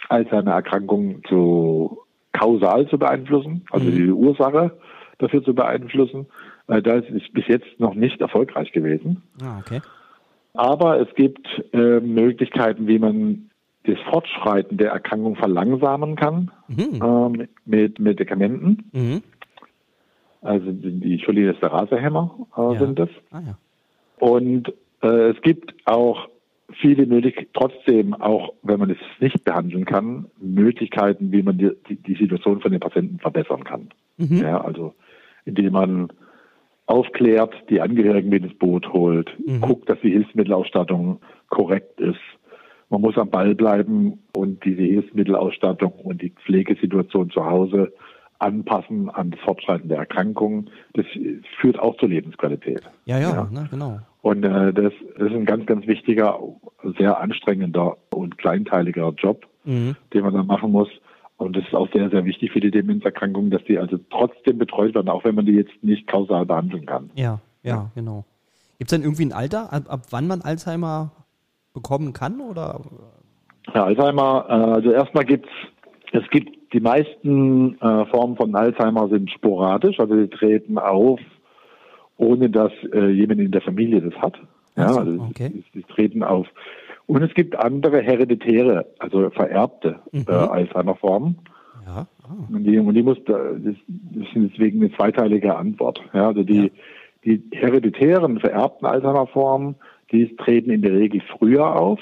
Alzheimer-Erkrankung 0.09 1.23
zu 1.29 2.03
kausal 2.33 2.89
zu 2.89 2.99
beeinflussen, 2.99 3.65
also 3.71 3.87
mhm. 3.87 3.95
die 3.95 4.11
Ursache 4.11 4.73
dafür 5.19 5.43
zu 5.43 5.55
beeinflussen. 5.55 6.27
Äh, 6.69 6.83
das 6.83 7.05
ist 7.07 7.33
bis 7.33 7.47
jetzt 7.49 7.79
noch 7.79 7.95
nicht 7.95 8.21
erfolgreich 8.21 8.73
gewesen. 8.73 9.23
Ah, 9.43 9.59
okay. 9.59 9.81
Aber 10.55 11.01
es 11.01 11.15
gibt 11.15 11.47
äh, 11.73 12.01
Möglichkeiten, 12.01 12.89
wie 12.89 12.99
man 12.99 13.51
das 13.85 13.99
Fortschreiten 14.11 14.77
der 14.77 14.91
Erkrankung 14.91 15.37
verlangsamen 15.37 16.17
kann 16.17 16.51
mhm. 16.69 17.01
äh, 17.41 17.49
mit 17.65 17.99
Medikamenten. 17.99 18.91
Mhm. 18.93 19.23
Also 20.43 20.73
die 20.73 21.23
Cholinesterase-Hämmer 21.25 22.47
äh, 22.57 22.61
ja. 22.61 22.79
sind 22.79 22.99
das. 22.99 23.11
Ah, 23.31 23.41
ja. 23.41 23.59
Und 24.19 24.73
äh, 25.03 25.31
es 25.31 25.41
gibt 25.43 25.75
auch 25.87 26.29
viele 26.81 27.07
Möglichkeiten, 27.07 27.51
trotzdem 27.53 28.15
auch, 28.15 28.55
wenn 28.63 28.79
man 28.79 28.91
es 28.91 28.99
nicht 29.21 29.45
behandeln 29.45 29.85
kann, 29.85 30.27
Möglichkeiten, 30.41 31.33
wie 31.33 31.43
man 31.43 31.59
die, 31.59 31.71
die, 31.89 32.15
Situation 32.15 32.61
von 32.61 32.71
den 32.71 32.81
Patienten 32.81 33.19
verbessern 33.19 33.65
kann. 33.65 33.91
Mhm. 34.17 34.39
Ja, 34.39 34.61
also 34.61 34.95
indem 35.45 35.73
man 35.73 36.13
aufklärt, 36.87 37.55
die 37.71 37.81
Angehörigen 37.81 38.29
mit 38.29 38.45
ins 38.45 38.59
Boot 38.59 38.93
holt, 38.93 39.31
mhm. 39.47 39.61
guckt, 39.61 39.89
dass 39.89 40.01
die 40.01 40.11
Hilfsmittelausstattung 40.11 41.21
korrekt 41.49 42.01
ist. 42.01 42.19
Man 42.89 43.01
muss 43.01 43.17
am 43.17 43.31
Ball 43.31 43.55
bleiben 43.55 44.19
und 44.37 44.65
diese 44.65 44.83
Hilfsmittelausstattung 44.83 45.93
und 45.93 46.21
die 46.21 46.31
Pflegesituation 46.31 47.31
zu 47.31 47.45
Hause 47.45 47.93
anpassen 48.41 49.11
an 49.11 49.31
das 49.31 49.41
Fortschreiten 49.41 49.89
der 49.89 49.99
Erkrankung. 49.99 50.71
Das 50.95 51.07
führt 51.61 51.79
auch 51.79 51.97
zur 51.99 52.09
Lebensqualität. 52.09 52.83
Ja, 53.05 53.19
ja, 53.19 53.33
ja. 53.33 53.49
Ne, 53.51 53.69
genau. 53.71 54.01
Und 54.23 54.45
äh, 54.45 54.73
das, 54.73 54.93
das, 55.19 55.29
ist 55.29 55.35
ein 55.35 55.47
ganz, 55.47 55.67
ganz 55.67 55.87
wichtiger, 55.87 56.39
sehr 56.99 57.19
anstrengender 57.21 57.97
und 58.11 58.39
kleinteiliger 58.39 59.13
Job, 59.17 59.47
mhm. 59.65 59.97
den 60.13 60.23
man 60.23 60.35
da 60.35 60.43
machen 60.43 60.73
muss. 60.73 60.89
Und 61.37 61.57
das 61.57 61.65
ist 61.65 61.75
auch 61.75 61.91
sehr, 61.93 62.11
sehr 62.11 62.25
wichtig 62.27 62.53
für 62.53 62.61
die 62.61 62.71
Demenzerkrankungen, 62.71 63.51
dass 63.51 63.65
die 63.65 63.79
also 63.79 63.99
trotzdem 64.11 64.59
betreut 64.59 64.95
werden, 64.95 65.09
auch 65.09 65.25
wenn 65.25 65.35
man 65.35 65.47
die 65.47 65.53
jetzt 65.53 65.73
nicht 65.83 66.07
kausal 66.07 66.45
behandeln 66.45 66.85
kann. 66.85 67.11
Ja, 67.15 67.41
ja, 67.63 67.71
ja. 67.71 67.91
genau. 67.95 68.25
Gibt 68.79 68.93
es 68.93 68.97
denn 68.97 69.05
irgendwie 69.05 69.27
ein 69.27 69.33
Alter, 69.33 69.73
ab, 69.73 69.85
ab, 69.89 70.01
wann 70.11 70.27
man 70.27 70.43
Alzheimer 70.43 71.13
bekommen 71.73 72.13
kann? 72.13 72.41
Oder? 72.41 72.81
Ja, 73.75 73.85
Alzheimer, 73.85 74.47
äh, 74.49 74.53
also 74.53 74.91
erstmal 74.91 75.25
gibt 75.25 75.47
es, 75.47 76.23
es 76.23 76.31
gibt 76.31 76.60
die 76.73 76.81
meisten 76.81 77.81
äh, 77.81 78.07
Formen 78.07 78.37
von 78.37 78.55
Alzheimer 78.55 79.09
sind 79.09 79.31
sporadisch, 79.31 79.99
also 79.99 80.17
sie 80.17 80.29
treten 80.29 80.79
auf, 80.79 81.21
ohne 82.17 82.51
dass 82.51 82.73
äh, 82.93 83.11
jemand 83.11 83.41
in 83.41 83.51
der 83.51 83.63
Familie 83.63 84.01
das 84.01 84.15
hat. 84.21 84.39
Ja, 84.77 84.89
so, 84.89 85.01
also 85.01 85.23
okay. 85.31 85.51
sie, 85.53 85.65
sie 85.75 85.83
treten 85.83 86.23
auf 86.23 86.47
und 87.11 87.23
es 87.25 87.35
gibt 87.35 87.57
andere 87.57 88.03
hereditäre, 88.03 88.87
also 89.01 89.31
vererbte 89.31 89.99
mhm. 90.13 90.27
äh, 90.29 90.33
Alzheimer-Formen. 90.33 91.39
Ja. 91.85 92.07
Oh. 92.23 92.55
Und, 92.55 92.63
die, 92.63 92.79
und 92.79 92.95
die 92.95 93.03
muss, 93.03 93.19
das, 93.27 93.37
das 93.59 93.75
ist 93.75 94.53
deswegen 94.53 94.81
eine 94.81 94.93
zweiteilige 94.93 95.57
Antwort. 95.57 96.01
Ja, 96.13 96.29
also 96.29 96.45
die, 96.45 96.67
ja. 96.67 96.69
die 97.25 97.43
hereditären 97.51 98.39
vererbten 98.39 98.87
Alzheimer-Formen, 98.87 99.75
die 100.13 100.37
treten 100.37 100.71
in 100.71 100.83
der 100.83 100.93
Regel 100.93 101.21
früher 101.37 101.75
auf. 101.75 101.99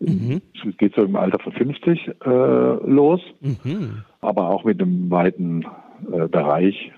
Mhm. 0.00 0.40
Es 0.54 0.76
geht 0.76 0.94
so 0.94 1.02
im 1.02 1.16
Alter 1.16 1.38
von 1.38 1.52
50 1.52 2.08
äh, 2.08 2.28
los, 2.28 3.20
mhm. 3.40 4.04
aber 4.20 4.48
auch 4.48 4.64
mit 4.64 4.80
einem 4.80 5.10
weiten 5.10 5.64
äh, 6.12 6.28
Bereich. 6.28 6.92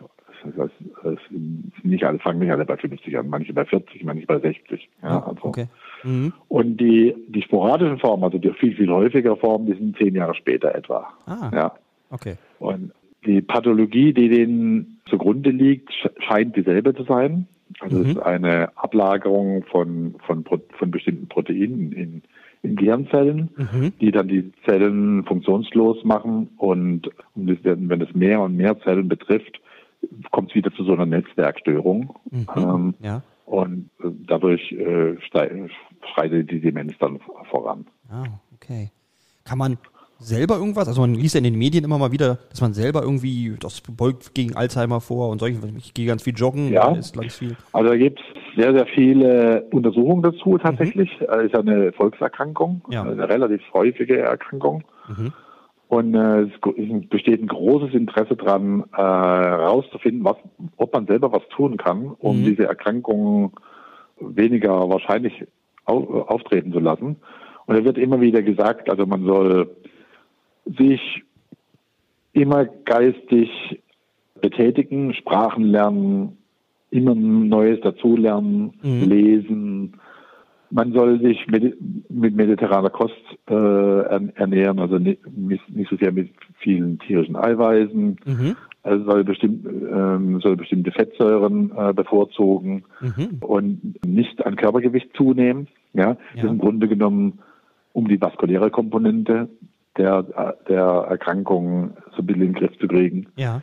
Das 0.44 0.56
heißt, 0.56 0.74
es 1.04 1.84
nicht 1.84 2.04
alle 2.04 2.18
fangen 2.18 2.38
nicht 2.40 2.50
alle 2.50 2.64
bei 2.64 2.76
50 2.76 3.16
an, 3.18 3.28
manche 3.28 3.52
bei 3.52 3.64
40, 3.64 4.04
manche 4.04 4.26
bei 4.26 4.38
60. 4.38 4.88
Ja, 5.02 5.22
also. 5.22 5.44
Okay. 5.44 5.66
Mhm. 6.02 6.32
Und 6.48 6.78
die, 6.78 7.14
die 7.28 7.42
sporadischen 7.42 7.98
Formen, 7.98 8.24
also 8.24 8.38
die 8.38 8.50
viel, 8.54 8.74
viel 8.74 8.90
häufiger 8.90 9.36
Formen, 9.36 9.66
die 9.66 9.74
sind 9.74 9.96
zehn 9.98 10.14
Jahre 10.14 10.34
später 10.34 10.74
etwa. 10.74 11.08
Ah, 11.26 11.50
ja. 11.52 11.72
okay. 12.10 12.36
Und 12.58 12.92
die 13.26 13.42
Pathologie, 13.42 14.14
die 14.14 14.28
denen 14.30 15.00
zugrunde 15.10 15.50
liegt, 15.50 15.92
scheint 16.20 16.56
dieselbe 16.56 16.94
zu 16.94 17.04
sein. 17.04 17.46
Also 17.80 17.98
mhm. 17.98 18.02
es 18.02 18.08
ist 18.12 18.22
eine 18.22 18.76
Ablagerung 18.76 19.64
von, 19.64 20.16
von, 20.26 20.44
von 20.44 20.90
bestimmten 20.90 21.28
Proteinen 21.28 21.92
in, 21.92 21.92
in 21.92 22.22
Gehirnzellen, 22.62 23.50
mhm. 23.56 23.92
die 24.00 24.10
dann 24.10 24.28
die 24.28 24.52
Zellen 24.66 25.24
funktionslos 25.24 26.04
machen. 26.04 26.50
Und, 26.56 27.10
wenn 27.34 28.00
es 28.00 28.14
mehr 28.14 28.40
und 28.40 28.56
mehr 28.56 28.78
Zellen 28.80 29.08
betrifft, 29.08 29.60
kommt 30.30 30.50
es 30.50 30.54
wieder 30.54 30.72
zu 30.72 30.84
so 30.84 30.92
einer 30.92 31.06
Netzwerkstörung. 31.06 32.14
Mhm. 32.30 32.46
Ähm, 32.56 32.94
ja. 33.00 33.22
Und 33.46 33.90
äh, 34.02 34.10
dadurch 34.26 34.72
äh, 34.72 35.16
schreitet 35.20 36.50
die 36.50 36.60
Demenz 36.60 36.94
dann 36.98 37.18
voran. 37.50 37.86
Ah, 38.08 38.24
okay. 38.54 38.90
Kann 39.44 39.58
man 39.58 39.78
selber 40.20 40.56
irgendwas, 40.56 40.86
also 40.86 41.00
man 41.00 41.14
liest 41.14 41.34
ja 41.34 41.38
in 41.38 41.44
den 41.44 41.58
Medien 41.58 41.82
immer 41.82 41.98
mal 41.98 42.12
wieder, 42.12 42.38
dass 42.50 42.60
man 42.60 42.74
selber 42.74 43.02
irgendwie, 43.02 43.54
das 43.58 43.80
beugt 43.80 44.34
gegen 44.34 44.54
Alzheimer 44.54 45.00
vor 45.00 45.30
und 45.30 45.40
solche, 45.40 45.58
ich 45.78 45.94
gehe 45.94 46.06
ganz 46.06 46.22
viel 46.22 46.34
joggen, 46.36 46.70
ja. 46.70 46.92
ist 46.92 47.14
ganz 47.14 47.36
viel. 47.36 47.56
Also 47.72 47.88
da 47.88 47.96
gibt 47.96 48.20
es 48.20 48.62
sehr, 48.62 48.72
sehr 48.74 48.86
viele 48.86 49.64
Untersuchungen 49.72 50.22
dazu 50.22 50.58
tatsächlich. 50.58 51.10
Mhm. 51.20 51.40
ist 51.46 51.54
ja 51.54 51.60
eine 51.60 51.92
Volkserkrankung, 51.92 52.82
ja. 52.90 53.02
eine 53.02 53.28
relativ 53.28 53.62
häufige 53.72 54.18
Erkrankung. 54.18 54.84
Mhm. 55.08 55.32
Und 55.88 56.14
äh, 56.14 56.42
es 56.42 57.08
besteht 57.08 57.42
ein 57.42 57.48
großes 57.48 57.94
Interesse 57.94 58.36
daran, 58.36 58.84
äh, 58.92 58.96
herauszufinden, 58.96 60.24
was, 60.24 60.36
ob 60.76 60.92
man 60.92 61.06
selber 61.06 61.32
was 61.32 61.42
tun 61.48 61.78
kann, 61.78 62.12
um 62.18 62.40
mhm. 62.40 62.44
diese 62.44 62.64
Erkrankungen 62.64 63.52
weniger 64.20 64.88
wahrscheinlich 64.88 65.32
au 65.86 66.24
auftreten 66.28 66.72
zu 66.72 66.78
lassen. 66.78 67.16
Und 67.66 67.76
da 67.78 67.84
wird 67.84 67.98
immer 67.98 68.20
wieder 68.20 68.42
gesagt, 68.42 68.90
also 68.90 69.06
man 69.06 69.24
soll 69.24 69.76
sich 70.76 71.22
immer 72.32 72.64
geistig 72.64 73.50
betätigen, 74.40 75.14
Sprachen 75.14 75.64
lernen, 75.64 76.38
immer 76.90 77.14
Neues 77.14 77.80
dazulernen, 77.80 78.72
mhm. 78.82 79.08
lesen, 79.08 80.00
man 80.70 80.92
soll 80.92 81.20
sich 81.20 81.46
mit, 81.48 81.76
mit 82.10 82.34
mediterraner 82.34 82.90
Kost 82.90 83.14
äh, 83.48 83.54
ernähren, 83.54 84.78
also 84.78 84.98
nicht, 84.98 85.20
nicht 85.36 85.90
so 85.90 85.96
sehr 85.96 86.12
mit 86.12 86.30
vielen 86.58 86.98
tierischen 87.00 87.36
Eiweißen. 87.36 88.16
Mhm. 88.24 88.56
Also 88.82 89.04
soll, 89.04 89.24
bestimmt, 89.24 89.66
ähm, 89.66 90.40
soll 90.40 90.56
bestimmte 90.56 90.90
Fettsäuren 90.92 91.70
äh, 91.76 91.92
bevorzugen 91.92 92.84
mhm. 93.00 93.38
und 93.40 94.06
nicht 94.06 94.44
an 94.46 94.56
Körpergewicht 94.56 95.14
zunehmen. 95.14 95.68
Ja? 95.92 96.02
ja, 96.02 96.16
das 96.34 96.44
ist 96.44 96.50
im 96.50 96.58
Grunde 96.58 96.88
genommen 96.88 97.40
um 97.92 98.08
die 98.08 98.20
vaskuläre 98.20 98.70
Komponente 98.70 99.48
der, 99.96 100.22
der 100.68 101.06
Erkrankung 101.08 101.96
so 102.16 102.22
ein 102.22 102.26
bisschen 102.26 102.42
in 102.42 102.52
den 102.52 102.54
Griff 102.54 102.78
zu 102.78 102.88
kriegen. 102.88 103.26
Ja. 103.36 103.62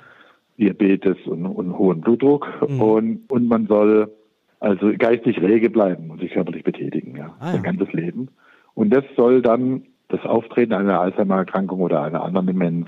Diabetes 0.58 1.18
und, 1.26 1.46
und 1.46 1.78
hohen 1.78 2.02
Blutdruck. 2.02 2.48
Mhm. 2.68 2.82
Und, 2.82 3.32
und 3.32 3.48
man 3.48 3.68
soll 3.68 4.12
also 4.60 4.92
geistig 4.98 5.40
rege 5.42 5.70
bleiben 5.70 6.10
und 6.10 6.20
sich 6.20 6.32
körperlich 6.32 6.64
betätigen, 6.64 7.16
ja, 7.16 7.36
ah, 7.40 7.48
ja. 7.48 7.52
sein 7.54 7.64
ganzes 7.64 7.94
Leben. 7.94 8.30
Und 8.74 8.90
das 8.90 9.04
soll 9.16 9.42
dann 9.42 9.84
das 10.08 10.22
Auftreten 10.26 10.74
einer 10.74 11.00
Alzheimer-Erkrankung 11.00 11.80
oder 11.82 12.02
einer 12.02 12.24
anderen 12.24 12.48
Demenz 12.48 12.88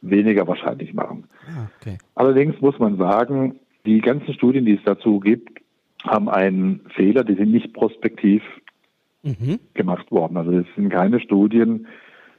weniger 0.00 0.46
wahrscheinlich 0.46 0.94
machen. 0.94 1.24
Ah, 1.48 1.68
okay. 1.80 1.98
Allerdings 2.14 2.60
muss 2.60 2.78
man 2.78 2.96
sagen, 2.96 3.60
die 3.84 4.00
ganzen 4.00 4.34
Studien, 4.34 4.64
die 4.64 4.74
es 4.74 4.84
dazu 4.84 5.20
gibt, 5.20 5.60
haben 6.04 6.28
einen 6.28 6.80
Fehler, 6.94 7.24
die 7.24 7.34
sind 7.34 7.52
nicht 7.52 7.72
prospektiv 7.72 8.42
mhm. 9.22 9.58
gemacht 9.74 10.10
worden. 10.10 10.36
Also 10.36 10.52
es 10.52 10.66
sind 10.74 10.90
keine 10.90 11.20
Studien, 11.20 11.86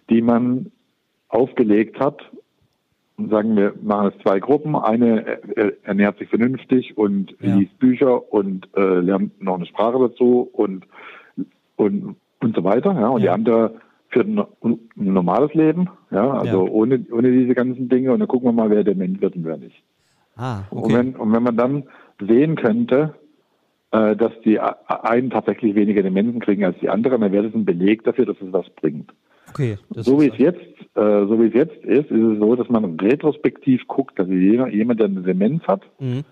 die 0.09 0.21
man 0.21 0.71
aufgelegt 1.29 1.99
hat 1.99 2.21
und 3.17 3.29
sagen, 3.29 3.55
wir 3.55 3.73
machen 3.81 4.11
es 4.15 4.23
zwei 4.23 4.39
Gruppen. 4.39 4.75
Eine 4.75 5.39
ernährt 5.83 6.19
sich 6.19 6.29
vernünftig 6.29 6.97
und 6.97 7.35
ja. 7.41 7.55
liest 7.55 7.77
Bücher 7.79 8.31
und 8.31 8.69
äh, 8.75 8.99
lernt 8.99 9.41
noch 9.41 9.55
eine 9.55 9.65
Sprache 9.65 9.99
dazu 9.99 10.49
und 10.53 10.85
und 11.75 12.15
und 12.41 12.55
so 12.55 12.63
weiter. 12.63 12.93
Ja, 12.93 13.09
und 13.09 13.21
ja. 13.21 13.25
die 13.25 13.29
andere 13.29 13.75
führt 14.09 14.27
ein, 14.27 14.39
ein, 14.61 14.79
normales 14.95 15.53
Leben, 15.53 15.89
ja, 16.11 16.31
also 16.31 16.65
ja. 16.65 16.71
ohne 16.71 17.05
ohne 17.11 17.31
diese 17.31 17.55
ganzen 17.55 17.89
Dinge. 17.89 18.13
Und 18.13 18.19
dann 18.19 18.27
gucken 18.27 18.47
wir 18.47 18.53
mal, 18.53 18.69
wer 18.69 18.83
dement 18.83 19.21
wird 19.21 19.35
und 19.35 19.45
wer 19.45 19.57
nicht. 19.57 19.83
Ah, 20.35 20.61
okay. 20.69 20.83
und, 20.83 20.93
wenn, 20.93 21.15
und 21.15 21.33
wenn 21.33 21.43
man 21.43 21.57
dann 21.57 21.83
sehen 22.19 22.55
könnte, 22.55 23.15
äh, 23.91 24.15
dass 24.15 24.31
die 24.45 24.59
einen 24.59 25.31
tatsächlich 25.31 25.73
weniger 25.73 26.03
Demenzen 26.03 26.39
kriegen 26.39 26.63
als 26.63 26.77
die 26.79 26.89
anderen, 26.89 27.21
dann 27.21 27.31
wäre 27.31 27.45
das 27.45 27.55
ein 27.55 27.65
Beleg 27.65 28.03
dafür, 28.03 28.25
dass 28.25 28.39
es 28.39 28.53
was 28.53 28.69
bringt. 28.69 29.11
Okay. 29.49 29.77
so 29.89 30.19
wie 30.21 30.27
es 30.27 30.37
jetzt, 30.37 30.59
äh, 30.95 31.25
so 31.25 31.41
wie 31.41 31.47
es 31.47 31.53
jetzt 31.53 31.83
ist, 31.83 32.11
ist 32.11 32.11
es 32.11 32.39
so, 32.39 32.55
dass 32.55 32.69
man 32.69 32.99
retrospektiv 32.99 33.87
guckt, 33.87 34.19
dass 34.19 34.27
jemand, 34.27 34.73
jemand 34.73 34.99
der 34.99 35.07
eine 35.07 35.21
Demenz 35.21 35.63
hat 35.63 35.81
mhm. 35.99 36.23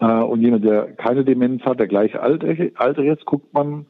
äh, 0.00 0.06
und 0.06 0.40
jemand, 0.40 0.64
der 0.64 0.92
keine 0.92 1.24
Demenz 1.24 1.62
hat, 1.62 1.78
der 1.78 1.86
gleich 1.86 2.18
alt, 2.18 2.44
alt 2.76 2.98
ist, 2.98 3.24
guckt 3.24 3.52
man, 3.52 3.86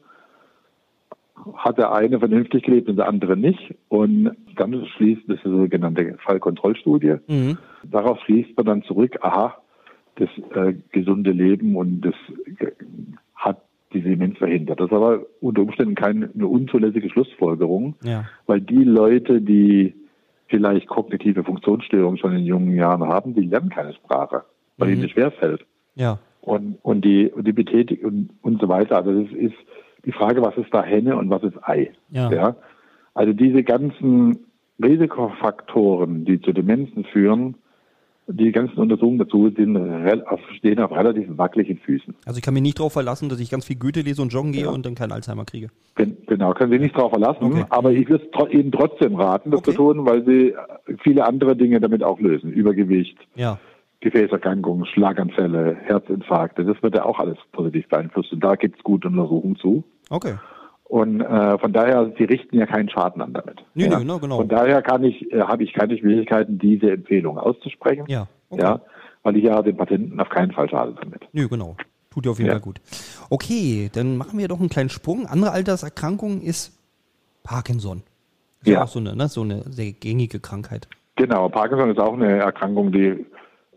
hat 1.55 1.77
der 1.77 1.93
eine 1.93 2.19
vernünftig 2.19 2.63
gelebt 2.63 2.89
und 2.89 2.97
der 2.97 3.07
andere 3.07 3.37
nicht. 3.37 3.75
Und 3.87 4.35
dann 4.55 4.85
schließt, 4.97 5.21
das 5.27 5.37
ist 5.37 5.45
eine 5.45 5.57
sogenannte 5.57 6.17
Fallkontrollstudie. 6.19 7.15
Mhm. 7.27 7.57
Darauf 7.83 8.19
schließt 8.21 8.55
man 8.57 8.65
dann 8.65 8.83
zurück, 8.83 9.17
aha, 9.21 9.57
das 10.15 10.29
äh, 10.53 10.73
gesunde 10.91 11.31
Leben 11.31 11.75
und 11.75 12.01
das 12.01 12.15
äh, 12.59 12.71
hat 13.35 13.61
die 13.93 14.01
Demenz 14.01 14.37
verhindert. 14.37 14.79
Das 14.79 14.87
ist 14.87 14.93
aber 14.93 15.21
unter 15.41 15.61
Umständen 15.61 15.95
keine 15.95 16.29
eine 16.33 16.47
unzulässige 16.47 17.09
Schlussfolgerung, 17.09 17.95
ja. 18.03 18.25
weil 18.45 18.61
die 18.61 18.83
Leute, 18.83 19.41
die 19.41 19.95
vielleicht 20.47 20.87
kognitive 20.87 21.43
Funktionsstörungen 21.43 22.17
schon 22.17 22.35
in 22.35 22.45
jungen 22.45 22.75
Jahren 22.75 23.03
haben, 23.03 23.33
die 23.35 23.41
lernen 23.41 23.69
keine 23.69 23.93
Sprache, 23.93 24.43
weil 24.77 24.87
mhm. 24.87 24.93
ihnen 24.93 25.01
das 25.03 25.11
schwerfällt. 25.11 25.65
Ja. 25.95 26.19
Und, 26.41 26.77
und 26.81 27.03
die, 27.03 27.27
und 27.29 27.47
die 27.47 27.53
Betätigung 27.53 28.11
und, 28.11 28.29
und 28.41 28.61
so 28.61 28.69
weiter. 28.69 28.97
Also 28.97 29.23
das 29.23 29.31
ist 29.31 29.55
die 30.05 30.11
Frage, 30.11 30.41
was 30.41 30.57
ist 30.57 30.73
da 30.73 30.83
Henne 30.83 31.17
und 31.17 31.29
was 31.29 31.43
ist 31.43 31.57
Ei? 31.63 31.91
Ja. 32.09 32.31
ja? 32.31 32.55
Also 33.13 33.33
diese 33.33 33.63
ganzen 33.63 34.39
Risikofaktoren, 34.81 36.25
die 36.25 36.41
zu 36.41 36.53
Demenzen 36.53 37.03
führen, 37.05 37.55
die 38.31 38.51
ganzen 38.51 38.77
Untersuchungen 38.77 39.17
dazu 39.17 39.49
sind, 39.49 39.77
stehen 40.57 40.79
auf 40.79 40.91
relativ 40.91 41.25
wackeligen 41.29 41.77
Füßen. 41.77 42.15
Also 42.25 42.37
ich 42.37 42.43
kann 42.43 42.53
mich 42.53 42.63
nicht 42.63 42.79
darauf 42.79 42.93
verlassen, 42.93 43.29
dass 43.29 43.39
ich 43.39 43.49
ganz 43.49 43.65
viel 43.65 43.77
Goethe 43.77 44.01
lese 44.01 44.21
und 44.21 44.31
joggen 44.31 44.51
gehe 44.51 44.65
ja. 44.65 44.69
und 44.69 44.85
dann 44.85 44.95
keinen 44.95 45.11
Alzheimer 45.11 45.45
kriege. 45.45 45.69
Genau, 45.95 46.53
können 46.53 46.71
Sie 46.71 46.79
nicht 46.79 46.95
darauf 46.95 47.11
verlassen, 47.11 47.43
okay. 47.43 47.65
aber 47.69 47.91
ich 47.91 48.07
würde 48.07 48.29
Ihnen 48.51 48.71
trotzdem 48.71 49.15
raten, 49.15 49.51
das 49.51 49.59
okay. 49.59 49.71
zu 49.71 49.77
tun, 49.77 50.05
weil 50.05 50.23
Sie 50.25 50.53
viele 51.03 51.25
andere 51.25 51.55
Dinge 51.55 51.79
damit 51.79 52.03
auch 52.03 52.19
lösen. 52.19 52.51
Übergewicht, 52.51 53.17
ja. 53.35 53.59
Gefäßerkrankungen, 54.01 54.85
Schlaganfälle, 54.85 55.75
Herzinfarkte, 55.83 56.63
das 56.63 56.81
wird 56.81 56.95
ja 56.95 57.03
auch 57.03 57.19
alles 57.19 57.37
positiv 57.51 57.89
beeinflusst 57.89 58.31
und 58.31 58.43
da 58.43 58.55
gibt 58.55 58.77
es 58.77 58.83
gute 58.83 59.09
Untersuchungen 59.09 59.57
zu. 59.57 59.83
Okay. 60.09 60.35
Und 60.89 61.21
äh, 61.21 61.59
von 61.59 61.71
daher, 61.71 62.11
sie 62.17 62.23
richten 62.23 62.57
ja 62.57 62.65
keinen 62.65 62.89
Schaden 62.89 63.21
an 63.21 63.31
damit. 63.31 63.63
Nee, 63.75 63.85
ja. 63.85 63.99
nee, 63.99 64.05
no, 64.05 64.17
genau. 64.17 64.37
Von 64.37 64.49
daher 64.49 64.81
kann 64.81 65.03
ich, 65.03 65.31
äh, 65.31 65.41
habe 65.41 65.63
ich 65.63 65.71
keine 65.73 65.95
Schwierigkeiten, 65.95 66.57
diese 66.57 66.91
Empfehlung 66.91 67.37
auszusprechen. 67.37 68.05
Ja. 68.07 68.27
Okay. 68.49 68.63
Ja, 68.63 68.81
weil 69.21 69.37
ich 69.37 69.43
ja 69.43 69.61
den 69.61 69.77
Patienten 69.77 70.19
auf 70.19 70.29
keinen 70.29 70.51
Fall 70.51 70.67
schade 70.67 70.95
damit. 70.99 71.21
Nö, 71.31 71.47
genau. 71.47 71.77
Tut 72.09 72.25
dir 72.25 72.31
auf 72.31 72.39
jeden 72.39 72.47
ja. 72.47 72.53
Fall 72.55 72.61
gut. 72.61 72.81
Okay, 73.29 73.91
dann 73.93 74.17
machen 74.17 74.39
wir 74.39 74.47
doch 74.47 74.59
einen 74.59 74.69
kleinen 74.69 74.89
Sprung. 74.89 75.27
Andere 75.27 75.51
Alterserkrankung 75.51 76.41
ist 76.41 76.75
Parkinson. 77.43 78.01
Ist 78.63 78.69
ja. 78.69 78.81
auch 78.83 78.87
so 78.87 78.97
eine, 78.97 79.15
ne, 79.15 79.27
so 79.27 79.43
eine 79.43 79.61
sehr 79.69 79.91
gängige 79.91 80.39
Krankheit. 80.39 80.87
Genau, 81.17 81.49
Parkinson 81.49 81.91
ist 81.91 81.99
auch 81.99 82.13
eine 82.13 82.39
Erkrankung, 82.39 82.91
die 82.91 83.27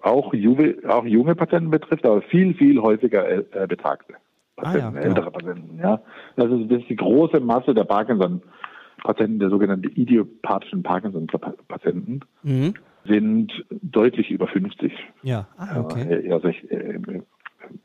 auch, 0.00 0.32
Juve, 0.32 0.76
auch 0.88 1.04
junge 1.04 1.34
Patienten 1.34 1.70
betrifft, 1.70 2.06
aber 2.06 2.22
viel, 2.22 2.54
viel 2.54 2.80
häufiger 2.80 3.28
äh, 3.28 3.66
Betagte. 3.66 4.14
Patienten, 4.62 4.96
ah, 4.96 5.00
ja, 5.00 5.06
ältere 5.06 5.26
genau. 5.26 5.30
Patienten. 5.30 5.78
Ja. 5.78 6.00
Das, 6.36 6.50
ist, 6.50 6.70
das 6.70 6.78
ist 6.80 6.88
die 6.88 6.96
große 6.96 7.40
Masse 7.40 7.74
der 7.74 7.84
Parkinson-Patienten, 7.84 9.38
der 9.38 9.50
sogenannten 9.50 9.88
idiopathischen 9.90 10.82
Parkinson-Patienten, 10.82 12.20
mhm. 12.42 12.74
sind 13.04 13.52
deutlich 13.70 14.30
über 14.30 14.46
50. 14.46 14.92
Ja, 15.22 15.46
ah, 15.56 15.80
okay. 15.80 16.02
Äh, 16.02 16.26
eher 16.26 16.40
im 16.70 17.24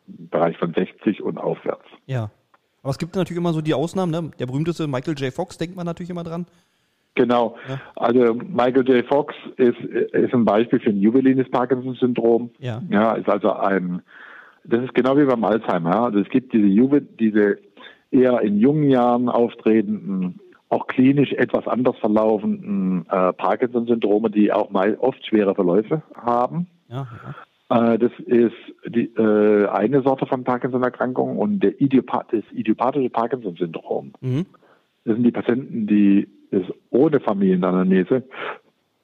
Bereich 0.07 0.57
von 0.57 0.74
60 0.74 1.22
und 1.22 1.38
aufwärts. 1.38 1.86
Ja. 2.05 2.31
Aber 2.84 2.91
es 2.91 2.98
gibt 2.98 3.15
natürlich 3.15 3.39
immer 3.39 3.53
so 3.53 3.62
die 3.62 3.74
Ausnahmen, 3.74 4.12
ne? 4.12 4.31
Der 4.39 4.46
berühmteste 4.46 4.88
Michael 4.88 5.17
J. 5.17 5.34
Fox, 5.34 5.57
denkt 5.57 5.75
man 5.75 5.86
natürlich 5.86 6.10
immer 6.10 6.24
dran. 6.24 6.46
Genau. 7.15 7.57
Ja. 7.67 7.81
Also 7.96 8.36
Michael 8.36 8.88
J. 8.88 9.05
Fox 9.05 9.34
ist, 9.57 9.79
ist 9.79 10.34
ein 10.34 10.46
Beispiel 10.46 10.79
für 10.79 10.91
ein 10.91 11.01
juvelines 11.01 11.50
Parkinson-Syndrom. 11.50 12.51
Ja. 12.60 12.81
ja. 12.89 13.13
Ist 13.13 13.27
also 13.27 13.51
ein 13.53 14.03
das 14.68 14.84
ist 14.84 14.94
genau 14.94 15.18
wie 15.18 15.26
beim 15.26 15.44
Alzheimer. 15.44 16.04
Also 16.04 16.20
es 16.20 16.30
gibt 16.30 16.54
diese, 16.54 16.68
Juve, 16.68 17.02
diese 17.02 17.58
eher 18.12 18.42
in 18.42 18.60
jungen 18.60 18.90
Jahren 18.90 19.30
auftretenden, 19.30 20.40
auch 20.70 20.88
klinisch 20.88 21.32
etwas 21.34 21.68
anders 21.68 21.98
verlaufenden 22.00 23.06
äh, 23.10 23.34
Parkinson-Syndrome, 23.34 24.30
die 24.30 24.52
auch 24.52 24.70
mal 24.70 24.96
oft 25.00 25.26
schwere 25.26 25.56
Verläufe 25.56 26.04
haben. 26.14 26.68
Ja. 26.90 27.08
Äh, 27.70 27.98
das 27.98 28.12
ist 28.25 28.56
die, 28.86 29.06
äh, 29.16 29.68
eine 29.68 30.01
Sorte 30.01 30.25
von 30.25 30.44
Parkinson-Erkrankung 30.44 31.38
und 31.38 31.62
der 31.62 31.80
Idiopath 31.80 32.34
das 32.34 32.44
idiopathische 32.51 33.10
Parkinson-Syndrom. 33.10 34.14
Mhm. 34.22 34.46
Das 35.06 35.16
sind 35.16 35.24
die 35.24 35.32
Patienten, 35.32 35.88
die 35.88 36.27
es 36.51 36.64
ohne 36.90 37.20
Familienanamnese 37.22 38.24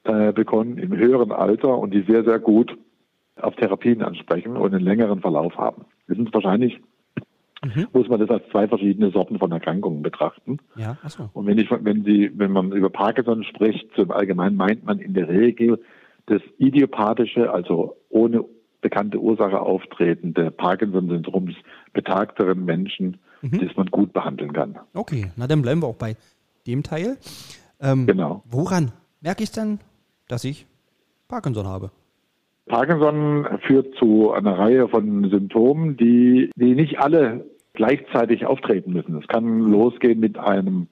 äh, 0.03 0.33
bekommen 0.33 0.77
im 0.77 0.95
höheren 0.95 1.31
Alter 1.31 1.77
und 1.77 1.93
die 1.93 2.01
sehr, 2.01 2.25
sehr 2.25 2.39
gut 2.39 2.77
auf 3.41 3.55
Therapien 3.55 4.01
ansprechen 4.01 4.57
und 4.57 4.73
einen 4.73 4.83
längeren 4.83 5.21
Verlauf 5.21 5.57
haben. 5.57 5.85
Wir 6.07 6.15
sind 6.15 6.33
wahrscheinlich 6.33 6.79
Mhm. 7.63 7.87
muss 7.93 8.09
man 8.09 8.19
das 8.19 8.29
als 8.29 8.43
zwei 8.51 8.67
verschiedene 8.67 9.11
Sorten 9.11 9.39
von 9.39 9.51
Erkrankungen 9.51 10.01
betrachten. 10.01 10.57
Ja, 10.75 10.97
achso. 11.01 11.29
Und 11.33 11.45
wenn 11.45 11.57
ich, 11.57 11.69
wenn 11.71 12.03
Sie, 12.03 12.31
wenn 12.35 12.51
man 12.51 12.71
über 12.71 12.89
Parkinson 12.89 13.43
spricht, 13.43 13.87
zum 13.95 14.11
Allgemeinen 14.11 14.57
meint 14.57 14.83
man 14.83 14.99
in 14.99 15.13
der 15.13 15.29
Regel 15.29 15.81
das 16.25 16.41
idiopathische, 16.57 17.51
also 17.51 17.95
ohne 18.09 18.43
bekannte 18.81 19.19
Ursache 19.19 19.61
auftretende 19.61 20.51
Parkinson-Syndroms 20.51 21.55
betagteren 21.93 22.65
Menschen, 22.65 23.17
mhm. 23.41 23.59
das 23.65 23.75
man 23.77 23.87
gut 23.87 24.11
behandeln 24.11 24.51
kann. 24.51 24.77
Okay, 24.93 25.31
na 25.37 25.47
dann 25.47 25.61
bleiben 25.61 25.81
wir 25.81 25.87
auch 25.87 25.95
bei 25.95 26.17
dem 26.67 26.83
Teil. 26.83 27.17
Ähm, 27.79 28.05
genau. 28.05 28.43
Woran 28.45 28.91
merke 29.21 29.43
ich 29.43 29.51
dann, 29.51 29.79
dass 30.27 30.43
ich 30.43 30.67
Parkinson 31.29 31.65
habe? 31.65 31.91
Parkinson 32.67 33.47
führt 33.67 33.95
zu 33.95 34.31
einer 34.31 34.57
Reihe 34.57 34.87
von 34.87 35.29
Symptomen, 35.29 35.97
die, 35.97 36.49
die 36.55 36.75
nicht 36.75 36.99
alle 36.99 37.45
gleichzeitig 37.73 38.45
auftreten 38.45 38.93
müssen. 38.93 39.17
Es 39.17 39.27
kann 39.27 39.59
losgehen 39.59 40.19
mit 40.19 40.37
einem 40.37 40.87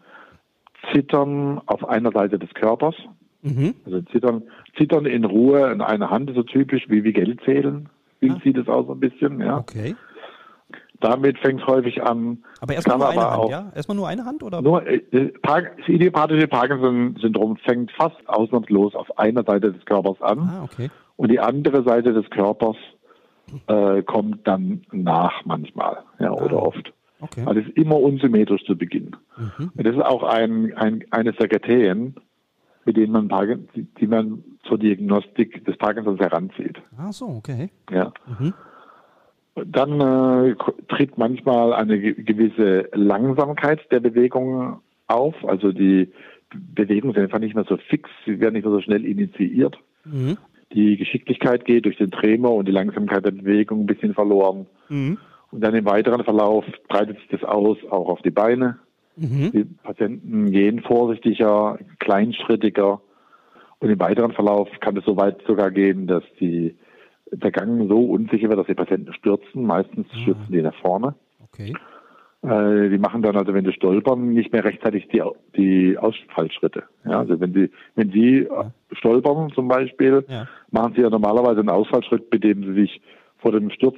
Zittern 0.92 1.62
auf 1.66 1.88
einer 1.88 2.12
Seite 2.12 2.40
des 2.40 2.54
Körpers. 2.54 2.96
Mhm. 3.44 3.76
Also 3.86 4.02
Zittern, 4.12 4.44
Zittern 4.78 5.06
in 5.06 5.26
Ruhe 5.26 5.72
in 5.72 5.82
einer 5.82 6.10
Hand 6.10 6.30
ist 6.30 6.36
so 6.36 6.44
typisch 6.44 6.86
wie, 6.90 7.04
wie 7.04 7.14
Geld 7.14 7.40
zählen. 7.46 7.90
Wie 8.20 8.32
ah. 8.32 8.40
sieht 8.44 8.58
es 8.58 8.68
aus 8.68 8.88
so 8.88 8.94
ein 8.94 9.00
bisschen, 9.00 9.40
ja. 9.40 9.58
Okay. 9.58 9.96
Damit 11.00 11.40
fängt 11.40 11.62
es 11.62 11.68
häufig 11.68 12.04
an. 12.04 12.44
Aber 12.60 12.76
erstmal 12.76 12.98
nur 13.00 13.10
eine 13.10 13.32
Hand, 13.32 13.50
ja? 13.50 13.72
Erstmal 13.74 13.98
nur 13.98 14.08
eine 14.08 14.26
Hand 14.26 14.44
oder? 14.44 14.62
Nur, 14.62 14.86
äh, 14.86 15.02
das 15.12 15.64
idiopathische 15.88 16.48
Parkinson-Syndrom 16.48 17.58
fängt 17.58 17.92
fast 17.94 18.18
ausnahmslos 18.28 18.94
auf 18.94 19.18
einer 19.18 19.44
Seite 19.44 19.74
des 19.74 19.84
Körpers 19.86 20.22
an. 20.22 20.40
Ah, 20.40 20.64
okay. 20.64 20.92
Und 21.22 21.30
die 21.30 21.40
andere 21.40 21.84
Seite 21.84 22.14
des 22.14 22.28
Körpers 22.32 22.78
äh, 23.68 24.02
kommt 24.02 24.48
dann 24.48 24.82
nach 24.92 25.46
manchmal, 25.46 26.00
ja, 26.18 26.32
oder 26.32 26.58
ah, 26.58 26.64
oft. 26.64 26.94
Okay. 27.20 27.44
Also 27.46 27.60
es 27.60 27.68
ist 27.68 27.78
immer 27.78 28.00
unsymmetrisch 28.00 28.66
zu 28.66 28.76
Beginn. 28.76 29.16
Mhm. 29.38 29.72
Und 29.76 29.86
das 29.86 29.96
ist 29.96 30.02
auch 30.02 30.24
ein, 30.24 30.74
ein, 30.74 31.04
eines 31.12 31.36
der 31.36 31.48
Kriterien, 31.48 32.16
mit 32.86 32.98
denen 32.98 33.14
man 33.14 33.30
die, 33.76 33.84
die 34.00 34.08
man 34.08 34.44
zur 34.64 34.80
Diagnostik 34.80 35.64
des 35.64 35.78
Parkinsons 35.78 36.20
heranzieht. 36.20 36.82
Ach 36.98 37.14
so, 37.14 37.28
okay. 37.28 37.70
Ja. 37.92 38.12
Mhm. 38.26 38.56
Dann 39.64 40.02
äh, 40.02 40.56
tritt 40.88 41.20
manchmal 41.20 41.74
eine 41.74 42.00
gewisse 42.00 42.90
Langsamkeit 42.94 43.80
der 43.92 44.00
Bewegung 44.00 44.80
auf. 45.06 45.36
Also 45.46 45.72
die 45.72 46.12
Bewegungen 46.50 47.14
sind 47.14 47.26
einfach 47.26 47.38
nicht 47.38 47.54
mehr 47.54 47.66
so 47.70 47.78
fix, 47.78 48.10
sie 48.26 48.40
werden 48.40 48.56
nicht 48.56 48.66
mehr 48.66 48.74
so 48.74 48.82
schnell 48.82 49.06
initiiert. 49.06 49.78
Mhm 50.04 50.40
die 50.74 50.98
Geschicklichkeit 50.98 51.66
geht 51.66 51.86
durch 51.86 51.98
den 51.98 52.12
Tremor 52.12 52.56
und 52.56 52.68
die 52.68 52.72
Langsamkeit 52.72 53.26
der 53.26 53.32
Bewegung 53.32 53.82
ein 53.82 53.86
bisschen 53.86 54.14
verloren. 54.14 54.68
Mhm. 54.90 55.18
Und 55.52 55.62
dann 55.62 55.76
im 55.76 55.86
weiteren 55.86 56.24
Verlauf 56.24 56.66
breitet 56.88 57.18
sich 57.18 57.28
das 57.30 57.44
aus, 57.44 57.78
auch 57.90 58.08
auf 58.08 58.22
die 58.22 58.32
Beine. 58.32 58.80
Mhm. 59.18 59.52
Die 59.52 59.64
Patienten 59.66 60.52
gehen 60.52 60.82
vorsichtiger, 60.82 61.78
kleinschrittiger. 62.00 63.02
Und 63.80 63.90
im 63.90 64.00
weiteren 64.00 64.32
Verlauf 64.32 64.70
kann 64.80 64.96
es 64.96 65.06
so 65.06 65.18
weit 65.18 65.42
sogar 65.46 65.72
gehen, 65.72 66.08
dass 66.08 66.24
die, 66.40 66.76
der 67.32 67.52
Gang 67.52 67.88
so 67.90 68.06
unsicher 68.06 68.48
wird, 68.48 68.60
dass 68.60 68.68
die 68.68 68.76
Patienten 68.76 69.14
stürzen. 69.14 69.66
Meistens 69.66 70.08
ah. 70.12 70.18
stürzen 70.20 70.52
die 70.52 70.62
nach 70.62 70.76
vorne. 70.76 71.16
Okay. 71.44 71.74
Äh, 72.44 72.90
die 72.90 72.98
machen 72.98 73.22
dann 73.22 73.36
also, 73.38 73.54
wenn 73.54 73.66
sie 73.66 73.74
stolpern, 73.74 74.34
nicht 74.34 74.52
mehr 74.52 74.64
rechtzeitig 74.64 75.08
die, 75.10 75.22
die 75.56 75.98
Ausfallschritte. 75.98 76.84
Ja, 77.06 77.20
also 77.20 77.40
wenn 77.40 77.54
sie, 77.54 77.70
wenn 77.96 78.12
sie 78.12 78.48
ja. 78.50 78.72
stolpern 78.94 79.52
zum 79.54 79.68
Beispiel, 79.68 80.26
ja. 80.28 80.48
machen 80.72 80.94
sie 80.96 81.02
ja 81.02 81.10
normalerweise 81.10 81.60
einen 81.60 81.70
Ausfallschritt, 81.70 82.32
mit 82.34 82.44
dem 82.44 82.64
sie 82.64 82.82
sich 82.82 83.02
vor 83.38 83.52
dem 83.52 83.70
Sturz 83.70 83.98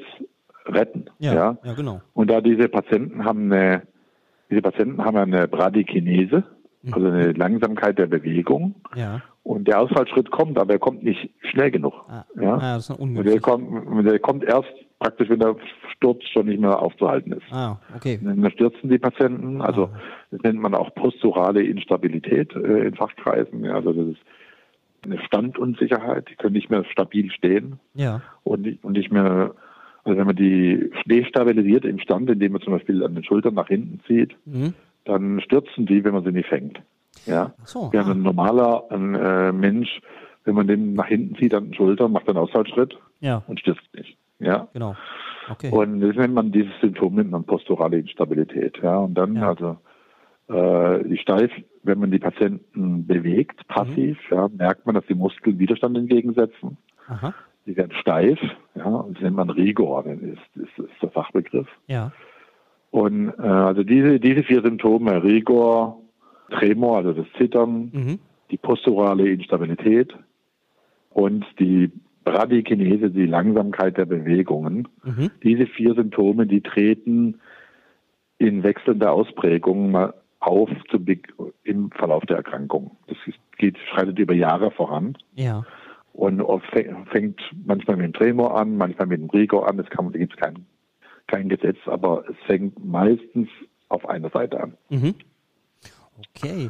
retten. 0.65 1.05
Ja, 1.19 1.33
ja? 1.33 1.57
ja 1.63 1.73
genau. 1.73 2.01
Und 2.13 2.29
da 2.29 2.41
diese 2.41 2.67
Patienten 2.67 3.23
haben 3.23 3.51
eine, 3.51 3.83
diese 4.49 4.61
Patienten 4.61 5.03
haben 5.03 5.17
eine 5.17 5.47
Bradykinese, 5.47 6.43
mhm. 6.81 6.93
also 6.93 7.07
eine 7.07 7.31
Langsamkeit 7.31 7.97
der 7.97 8.07
Bewegung. 8.07 8.75
Ja. 8.95 9.21
Und 9.43 9.67
der 9.69 9.81
Ausfallschritt 9.81 10.31
kommt, 10.31 10.57
aber 10.57 10.73
er 10.73 10.79
kommt 10.79 11.03
nicht 11.03 11.29
schnell 11.51 11.71
genug. 11.71 11.93
Ah, 12.07 12.25
ja? 12.39 12.55
Ah, 12.55 12.75
das 12.75 12.89
ist 12.89 12.99
und 12.99 13.15
der 13.15 13.39
kommt, 13.39 14.05
der 14.05 14.19
kommt 14.19 14.43
erst 14.43 14.73
praktisch, 15.03 15.29
wenn 15.29 15.39
der 15.39 15.55
Sturz 15.95 16.23
schon 16.31 16.45
nicht 16.45 16.61
mehr 16.61 16.81
aufzuhalten 16.81 17.33
ist. 17.33 17.51
Ah, 17.51 17.77
okay. 17.93 18.17
Dann 18.21 18.49
stürzen 18.51 18.89
die 18.89 18.97
Patienten, 18.97 19.61
also 19.61 19.89
ah. 19.93 19.99
das 20.31 20.41
nennt 20.43 20.59
man 20.61 20.73
auch 20.73 20.95
posturale 20.95 21.61
Instabilität 21.61 22.55
äh, 22.55 22.87
in 22.87 22.95
Fachkreisen. 22.95 23.65
Ja, 23.65 23.75
also 23.75 23.91
das 23.91 24.07
ist 24.07 24.21
eine 25.03 25.19
Standunsicherheit, 25.25 26.29
die 26.29 26.35
können 26.35 26.53
nicht 26.53 26.69
mehr 26.69 26.85
stabil 26.85 27.29
stehen 27.31 27.79
ja. 27.93 28.21
und, 28.43 28.81
und 28.81 28.93
nicht 28.93 29.11
mehr, 29.11 29.53
also 30.05 30.17
wenn 30.17 30.25
man 30.25 30.37
die 30.37 30.89
destabilisiert 31.05 31.83
im 31.83 31.99
Stand, 31.99 32.29
indem 32.29 32.53
man 32.53 32.61
zum 32.61 32.71
Beispiel 32.71 33.03
an 33.03 33.13
den 33.13 33.25
Schultern 33.25 33.55
nach 33.55 33.67
hinten 33.67 33.99
zieht, 34.07 34.33
mhm. 34.45 34.73
dann 35.03 35.41
stürzen 35.41 35.85
die, 35.85 36.05
wenn 36.05 36.13
man 36.13 36.23
sie 36.23 36.31
nicht 36.31 36.47
fängt. 36.47 36.81
Ja. 37.25 37.53
So, 37.65 37.89
Während 37.91 38.07
ah. 38.07 38.13
ein 38.13 38.21
normaler 38.21 38.85
ein, 38.89 39.15
äh, 39.15 39.51
Mensch, 39.51 39.99
wenn 40.45 40.55
man 40.55 40.67
den 40.67 40.93
nach 40.93 41.07
hinten 41.07 41.35
zieht 41.35 41.53
an 41.53 41.65
den 41.65 41.73
Schultern, 41.73 42.13
macht 42.13 42.29
einen 42.29 42.37
Ausfallschritt 42.37 42.97
ja. 43.19 43.43
und 43.47 43.59
stürzt 43.59 43.93
nicht. 43.93 44.17
Ja. 44.43 44.67
Genau. 44.73 44.95
Okay. 45.49 45.69
Und 45.71 45.99
das 45.99 46.15
nennt 46.15 46.33
man 46.33 46.51
dieses 46.51 46.73
Symptom 46.81 47.15
nennt 47.15 47.31
man 47.31 47.43
posturale 47.43 47.97
Instabilität. 47.99 48.77
Ja. 48.81 48.97
Und 48.97 49.15
dann 49.15 49.35
ja. 49.35 49.49
also 49.49 49.77
äh, 50.47 51.03
die 51.07 51.17
steif, 51.17 51.51
wenn 51.83 51.99
man 51.99 52.11
die 52.11 52.19
Patienten 52.19 53.05
bewegt, 53.05 53.67
passiv, 53.67 54.17
mhm. 54.29 54.37
ja, 54.37 54.47
merkt 54.49 54.85
man, 54.85 54.95
dass 54.95 55.05
die 55.05 55.15
Muskeln 55.15 55.59
Widerstand 55.59 55.97
entgegensetzen. 55.97 56.77
Aha. 57.07 57.33
Die 57.65 57.77
werden 57.77 57.93
steif, 57.93 58.39
ja, 58.75 59.05
das 59.09 59.21
nennt 59.21 59.37
man 59.37 59.49
Rigor, 59.49 60.05
ist, 60.05 60.39
ist, 60.55 60.77
ist 60.77 61.01
der 61.01 61.11
Fachbegriff. 61.11 61.67
Ja. 61.87 62.11
Und 62.91 63.33
äh, 63.39 63.41
also 63.41 63.83
diese, 63.83 64.19
diese 64.19 64.43
vier 64.43 64.61
Symptome, 64.61 65.23
Rigor, 65.23 65.99
Tremor, 66.51 66.97
also 66.97 67.13
das 67.13 67.25
Zittern, 67.37 67.89
mhm. 67.91 68.19
die 68.51 68.57
posturale 68.57 69.29
Instabilität 69.29 70.13
und 71.09 71.45
die 71.59 71.91
Bradykinese, 72.23 73.09
die 73.11 73.25
Langsamkeit 73.25 73.97
der 73.97 74.05
Bewegungen. 74.05 74.87
Mhm. 75.03 75.31
Diese 75.43 75.65
vier 75.67 75.93
Symptome, 75.95 76.47
die 76.47 76.61
treten 76.61 77.39
in 78.37 78.63
wechselnder 78.63 79.11
Ausprägung 79.11 79.91
mal 79.91 80.13
auf 80.39 80.69
im 81.63 81.91
Verlauf 81.91 82.25
der 82.25 82.37
Erkrankung. 82.37 82.97
Das 83.07 83.17
geht, 83.57 83.77
schreitet 83.89 84.19
über 84.19 84.33
Jahre 84.33 84.71
voran. 84.71 85.17
Ja. 85.35 85.65
Und 86.11 86.43
fängt 87.11 87.41
manchmal 87.65 87.97
mit 87.97 88.05
dem 88.05 88.13
Tremor 88.13 88.55
an, 88.55 88.77
manchmal 88.77 89.07
mit 89.07 89.21
dem 89.21 89.29
Rigor 89.29 89.67
an. 89.67 89.77
Da 89.77 89.83
gibt 89.83 90.33
es 90.33 90.39
kein, 90.39 90.65
kein 91.27 91.49
Gesetz, 91.49 91.77
aber 91.85 92.25
es 92.29 92.35
fängt 92.45 92.83
meistens 92.85 93.49
auf 93.89 94.07
einer 94.07 94.29
Seite 94.29 94.61
an. 94.61 94.73
Mhm. 94.89 95.15
Okay. 96.35 96.69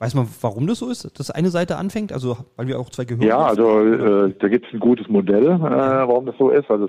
Weiß 0.00 0.14
man, 0.14 0.26
warum 0.40 0.66
das 0.66 0.78
so 0.78 0.88
ist, 0.88 1.18
dass 1.18 1.30
eine 1.30 1.50
Seite 1.50 1.76
anfängt? 1.76 2.10
Also, 2.10 2.38
weil 2.56 2.66
wir 2.66 2.80
auch 2.80 2.88
zwei 2.88 3.04
Gehör 3.04 3.22
Ja, 3.22 3.38
also 3.44 3.80
äh, 3.80 4.34
da 4.38 4.48
gibt 4.48 4.66
es 4.66 4.72
ein 4.72 4.80
gutes 4.80 5.08
Modell, 5.08 5.44
äh, 5.44 5.60
warum 5.60 6.24
das 6.24 6.36
so 6.38 6.48
ist. 6.48 6.70
Also, 6.70 6.88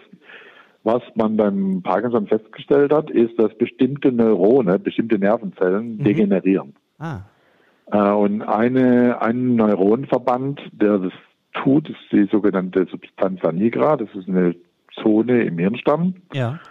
was 0.86 1.02
man 1.15 1.36
beim 1.36 1.82
Parkinson 1.84 2.28
festgestellt 2.28 2.93
hat, 2.93 3.10
ist, 3.12 3.38
dass 3.38 3.54
bestimmte 3.58 4.13
Neurone, 4.13 4.80
bestimmte 4.80 5.19
Nervenzellen 5.19 5.97
mhm. 5.97 6.04
degenerieren. 6.06 6.74
Ah. 7.00 7.19
Äh, 7.91 8.12
und 8.12 8.43
eine, 8.43 9.21
ein 9.21 9.58
Neuronenverband, 9.58 10.62
der 10.71 11.00
das 11.00 11.13
tut, 11.62 11.89
ist 11.89 12.00
die 12.13 12.30
sogenannte 12.32 12.88
Substanza 12.89 13.52
nigra. 13.52 13.97
Das 13.97 14.08
ist 14.15 14.30
eine 14.30 14.56
Zone 15.02 15.43
im 15.43 15.58
Hirnstamm. 15.58 16.15
Ja. 16.32 16.62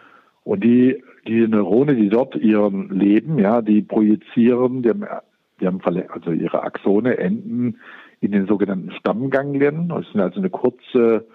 Und 0.45 0.65
die, 0.65 1.03
die 1.29 1.47
Neurone, 1.47 1.97
die 1.97 2.09
dort 2.09 2.35
ihren 2.37 2.89
Leben, 2.89 3.39
ja, 3.39 3.61
die 3.61 3.83
projizieren, 3.83 4.83
haben 4.89 5.05
die 5.61 5.67
haben 5.67 5.81
also 6.09 6.33
ihre 6.33 6.63
Axone 6.63 7.19
enden 7.19 7.79
in 8.21 8.33
den 8.33 8.47
sogenannten 8.47 8.93
Stammganglien. 8.93 9.89
Das 9.89 10.07
ist 10.07 10.17
also 10.17 10.41
eine 10.41 10.51
kurze 10.51 11.27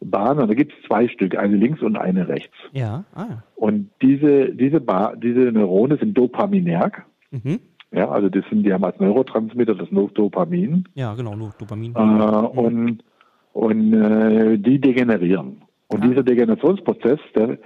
Bahn 0.00 0.38
und 0.38 0.48
da 0.48 0.54
gibt 0.54 0.72
es 0.72 0.86
zwei 0.86 1.08
Stück, 1.08 1.36
eine 1.36 1.56
links 1.56 1.80
und 1.80 1.96
eine 1.96 2.28
rechts. 2.28 2.56
Ja. 2.72 3.04
Ah. 3.14 3.42
Und 3.54 3.90
diese, 4.00 4.50
diese, 4.54 4.80
ba 4.80 5.14
diese 5.16 5.52
Neurone 5.52 5.96
sind 5.96 6.16
dopaminerg. 6.18 7.04
Mhm. 7.30 7.60
Ja, 7.92 8.08
also 8.08 8.28
das 8.28 8.44
sind, 8.48 8.64
die 8.64 8.72
haben 8.72 8.84
als 8.84 8.98
Neurotransmitter 8.98 9.74
das 9.74 9.88
Dopamin. 9.90 10.88
Ja, 10.94 11.14
genau, 11.14 11.36
Dopamin. 11.58 11.94
Äh, 11.94 12.02
mhm. 12.02 12.46
Und, 12.46 13.04
und 13.52 13.92
äh, 13.92 14.58
die 14.58 14.80
degenerieren. 14.80 15.62
Und 15.88 16.02
ah. 16.02 16.06
dieser 16.06 16.22
Degenerationsprozess, 16.22 17.20
der, 17.36 17.58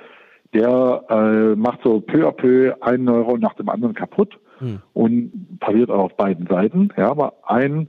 der 0.52 1.04
äh, 1.08 1.56
macht 1.56 1.80
so 1.84 2.00
peu 2.00 2.26
à 2.26 2.32
peu 2.32 2.74
ein 2.80 3.04
Neuron 3.04 3.40
nach 3.40 3.54
dem 3.54 3.68
anderen 3.68 3.94
kaputt 3.94 4.36
hm. 4.58 4.80
und 4.92 5.58
passiert 5.60 5.90
auch 5.90 6.04
auf 6.04 6.16
beiden 6.16 6.46
Seiten. 6.46 6.90
Ja, 6.96 7.10
aber 7.10 7.34
ein, 7.44 7.88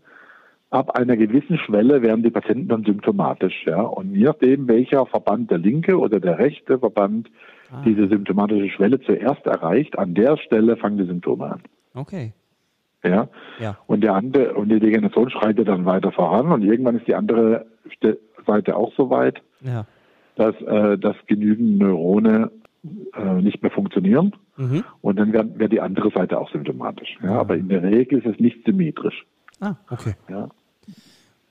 ab 0.70 0.92
einer 0.92 1.18
gewissen 1.18 1.58
Schwelle 1.58 2.02
werden 2.02 2.24
die 2.24 2.30
Patienten 2.30 2.68
dann 2.68 2.84
symptomatisch. 2.84 3.66
Ja, 3.66 3.82
und 3.82 4.16
je 4.16 4.26
nachdem, 4.26 4.68
welcher 4.68 5.06
Verband, 5.06 5.52
der 5.52 5.58
linke 5.58 5.98
oder 5.98 6.20
der 6.20 6.40
rechte 6.40 6.80
Verband, 6.80 7.30
ah. 7.72 7.82
diese 7.86 8.08
symptomatische 8.08 8.70
Schwelle 8.70 9.00
zuerst 9.02 9.46
erreicht, 9.46 9.98
an 9.98 10.14
der 10.14 10.38
Stelle 10.38 10.78
fangen 10.78 10.98
die 10.98 11.06
Symptome 11.06 11.46
an. 11.46 11.62
Okay. 11.94 12.34
Ja. 13.04 13.30
ja. 13.60 13.78
Und 13.88 14.02
der 14.02 14.16
andere, 14.16 14.54
und 14.54 14.70
die 14.70 14.80
Degeneration 14.80 15.30
schreitet 15.30 15.68
dann 15.68 15.86
weiter 15.86 16.12
voran 16.12 16.52
und 16.52 16.64
irgendwann 16.64 16.98
ist 16.98 17.08
die 17.08 17.16
andere 17.16 17.66
Seite 18.46 18.76
auch 18.76 18.94
so 18.96 19.10
weit, 19.10 19.42
ja. 19.62 19.86
dass, 20.36 20.56
äh, 20.62 20.98
dass 20.98 21.16
genügend 21.28 21.80
Neurone 21.80 22.52
äh, 23.16 23.42
nicht 23.42 23.62
mehr 23.62 23.72
funktionieren. 23.72 24.34
Mhm. 24.58 24.84
Und 25.02 25.20
dann 25.20 25.34
wäre 25.34 25.48
wär 25.60 25.70
die 25.70 25.82
andere 25.82 26.12
Seite 26.12 26.40
auch 26.40 26.52
symptomatisch. 26.52 27.18
Ja, 27.24 27.40
aber 27.40 27.56
in 27.56 27.70
der 27.70 27.84
Regel 27.84 28.20
ist 28.20 28.26
es 28.26 28.40
nicht 28.40 28.66
symmetrisch. 28.66 29.26
Ah, 29.60 29.76
okay. 29.90 30.14
Ja. 30.30 30.50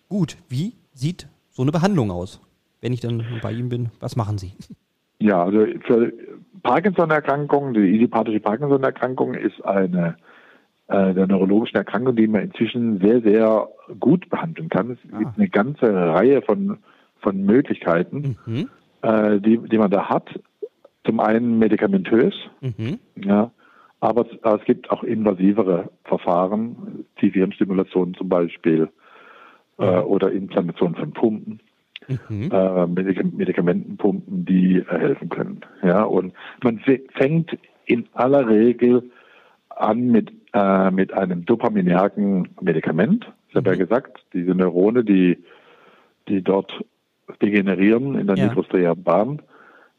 Gut, 0.09 0.37
wie 0.49 0.75
sieht 0.93 1.29
so 1.51 1.63
eine 1.63 1.73
Behandlung 1.73 2.11
aus? 2.11 2.41
Wenn 2.81 2.93
ich 2.93 3.01
dann 3.01 3.25
bei 3.43 3.53
Ihnen 3.53 3.69
bin, 3.69 3.91
was 4.01 4.17
machen 4.17 4.39
Sie? 4.39 4.53
Ja, 5.19 5.43
also 5.43 5.67
für 5.87 6.13
Parkinson-Erkrankung, 6.63 7.75
die 7.75 7.81
idiopathische 7.81 8.41
Parkinson-Erkrankung 8.41 9.35
ist 9.35 9.65
eine 9.65 10.17
äh, 10.89 11.15
der 11.15 11.27
neurologischen 11.27 11.77
Erkrankung, 11.77 12.15
die 12.15 12.29
man 12.29 12.43
inzwischen 12.43 13.01
sehr, 13.01 13.21
sehr 13.21 13.69
gut 13.99 14.29
behandeln 14.31 14.69
kann. 14.69 14.93
Es 14.93 14.99
ah. 15.13 15.19
gibt 15.19 15.37
eine 15.37 15.49
ganze 15.49 15.93
Reihe 15.93 16.43
von, 16.43 16.79
von 17.21 17.43
Möglichkeiten, 17.43 18.37
mhm. 18.47 18.69
äh, 19.03 19.41
die, 19.41 19.59
die 19.59 19.79
man 19.79 19.91
da 19.91 20.09
hat. 20.09 20.29
Zum 21.07 21.21
einen 21.21 21.59
medikamentös, 21.59 22.35
mhm. 22.61 22.99
ja, 23.15 23.53
aber 24.01 24.27
es, 24.43 24.65
gibt 24.65 24.91
auch 24.91 25.03
invasivere 25.03 25.91
Verfahren, 26.05 27.07
Tiefhirnstimulation 27.19 28.15
zum 28.15 28.29
Beispiel 28.29 28.89
äh, 29.79 30.01
mhm. 30.01 30.07
oder 30.07 30.33
Implantation 30.33 30.95
von 30.95 31.13
Pumpen, 31.13 31.61
mhm. 32.09 32.51
äh, 32.53 32.87
Medikamentenpumpen, 32.87 34.45
die 34.45 34.79
äh, 34.79 34.99
helfen 34.99 35.29
können. 35.29 35.61
Ja, 35.83 36.03
und 36.03 36.35
man 36.63 36.81
fängt 37.15 37.57
in 37.87 38.07
aller 38.13 38.49
Regel 38.49 39.11
an 39.71 40.09
mit, 40.09 40.33
äh, 40.53 40.91
mit 40.91 41.13
einem 41.13 41.45
dopaminergen 41.45 42.49
Medikament. 42.61 43.33
Ich 43.49 43.57
habe 43.57 43.71
ja 43.71 43.77
mhm. 43.77 43.81
gesagt, 43.81 44.25
diese 44.33 44.55
Neurone, 44.55 45.05
die, 45.05 45.39
die 46.29 46.43
dort 46.43 46.85
degenerieren 47.41 48.19
in 48.19 48.27
der 48.27 48.37
ja. 48.37 48.47
nitrostriären 48.47 49.03
Bahn, 49.03 49.41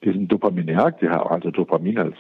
diesen 0.03 0.27
Dopaminerg, 0.27 1.03
also 1.03 1.51
Dopamin 1.51 1.97
als 1.97 2.15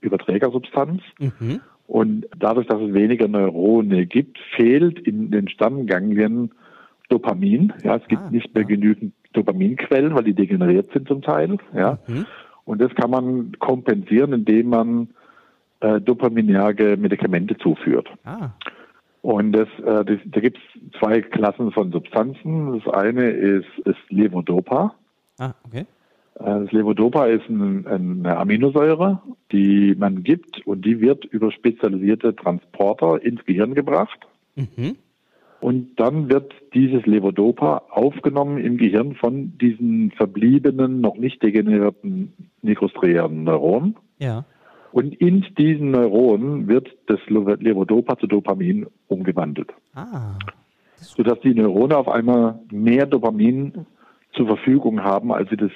Überträgersubstanz. 0.00 1.02
Mhm. 1.18 1.60
Und 1.86 2.26
dadurch, 2.38 2.66
dass 2.68 2.80
es 2.80 2.94
weniger 2.94 3.26
Neurone 3.26 4.06
gibt, 4.06 4.38
fehlt 4.54 5.00
in 5.00 5.30
den 5.30 5.48
Stammganglien 5.48 6.52
Dopamin. 7.08 7.72
Ja, 7.82 7.96
es 7.96 8.06
gibt 8.06 8.22
ah, 8.22 8.30
nicht 8.30 8.54
mehr 8.54 8.62
ja. 8.62 8.68
genügend 8.68 9.12
Dopaminquellen, 9.32 10.14
weil 10.14 10.24
die 10.24 10.34
degeneriert 10.34 10.92
sind 10.92 11.08
zum 11.08 11.22
Teil. 11.22 11.58
Ja. 11.74 11.98
Mhm. 12.06 12.26
Und 12.64 12.80
das 12.80 12.94
kann 12.94 13.10
man 13.10 13.52
kompensieren, 13.58 14.32
indem 14.32 14.68
man 14.68 15.08
äh, 15.80 16.00
dopaminerge 16.00 16.96
Medikamente 16.96 17.56
zuführt. 17.56 18.08
Ah. 18.24 18.50
Und 19.22 19.52
das, 19.52 19.68
äh, 19.84 20.04
das 20.04 20.18
da 20.26 20.40
gibt 20.40 20.58
es 20.58 20.98
zwei 20.98 21.20
Klassen 21.20 21.72
von 21.72 21.90
Substanzen. 21.90 22.80
Das 22.80 22.94
eine 22.94 23.30
ist, 23.30 23.66
ist 23.84 23.98
Levodopa. 24.08 24.94
Ah, 25.38 25.54
okay. 25.64 25.86
Äh, 26.40 26.60
das 26.60 26.72
Levodopa 26.72 27.26
ist 27.26 27.48
ein, 27.48 27.86
eine 27.86 28.36
Aminosäure, 28.36 29.20
die 29.52 29.94
man 29.98 30.22
gibt 30.22 30.66
und 30.66 30.84
die 30.84 31.00
wird 31.00 31.24
über 31.24 31.52
spezialisierte 31.52 32.34
Transporter 32.34 33.22
ins 33.22 33.44
Gehirn 33.44 33.74
gebracht. 33.74 34.18
Mhm. 34.56 34.96
Und 35.60 36.00
dann 36.00 36.30
wird 36.30 36.54
dieses 36.72 37.04
Levodopa 37.04 37.82
aufgenommen 37.90 38.58
im 38.58 38.78
Gehirn 38.78 39.14
von 39.14 39.58
diesen 39.58 40.10
verbliebenen, 40.12 41.02
noch 41.02 41.16
nicht 41.16 41.42
degenerierten 41.42 42.32
nikrostriären 42.62 43.44
Neuronen. 43.44 43.96
Ja. 44.18 44.46
Und 44.92 45.14
in 45.14 45.44
diesen 45.58 45.90
Neuronen 45.90 46.66
wird 46.66 46.88
das 47.06 47.20
Levodopa 47.28 48.18
zu 48.18 48.26
Dopamin 48.26 48.86
umgewandelt. 49.08 49.70
Ah. 49.94 50.38
Sodass 50.96 51.38
die 51.40 51.54
Neurone 51.54 51.96
auf 51.96 52.08
einmal 52.08 52.58
mehr 52.72 53.06
Dopamin 53.06 53.86
zur 54.32 54.46
Verfügung 54.46 55.02
haben, 55.02 55.32
als 55.32 55.50
sie 55.50 55.56
das 55.56 55.72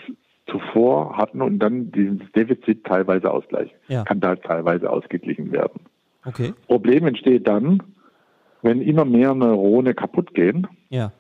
zuvor 0.47 1.17
hatten 1.17 1.41
und 1.41 1.59
dann 1.59 1.91
dieses 1.91 2.31
Defizit 2.33 2.85
teilweise 2.85 3.31
ausgleichen. 3.31 3.77
Ja. 3.89 4.05
Kann 4.05 4.21
da 4.21 4.37
teilweise 4.37 4.91
ausgeglichen 4.91 5.53
werden. 5.53 5.81
Okay. 6.25 6.53
Problem 6.67 7.07
entsteht 7.07 7.47
dann, 7.47 7.83
wenn 8.63 8.81
immer 8.81 9.05
mehr 9.05 9.35
Neurone 9.35 9.95
kaputt 9.95 10.35
gehen. 10.35 10.67
Ja. 10.89 11.13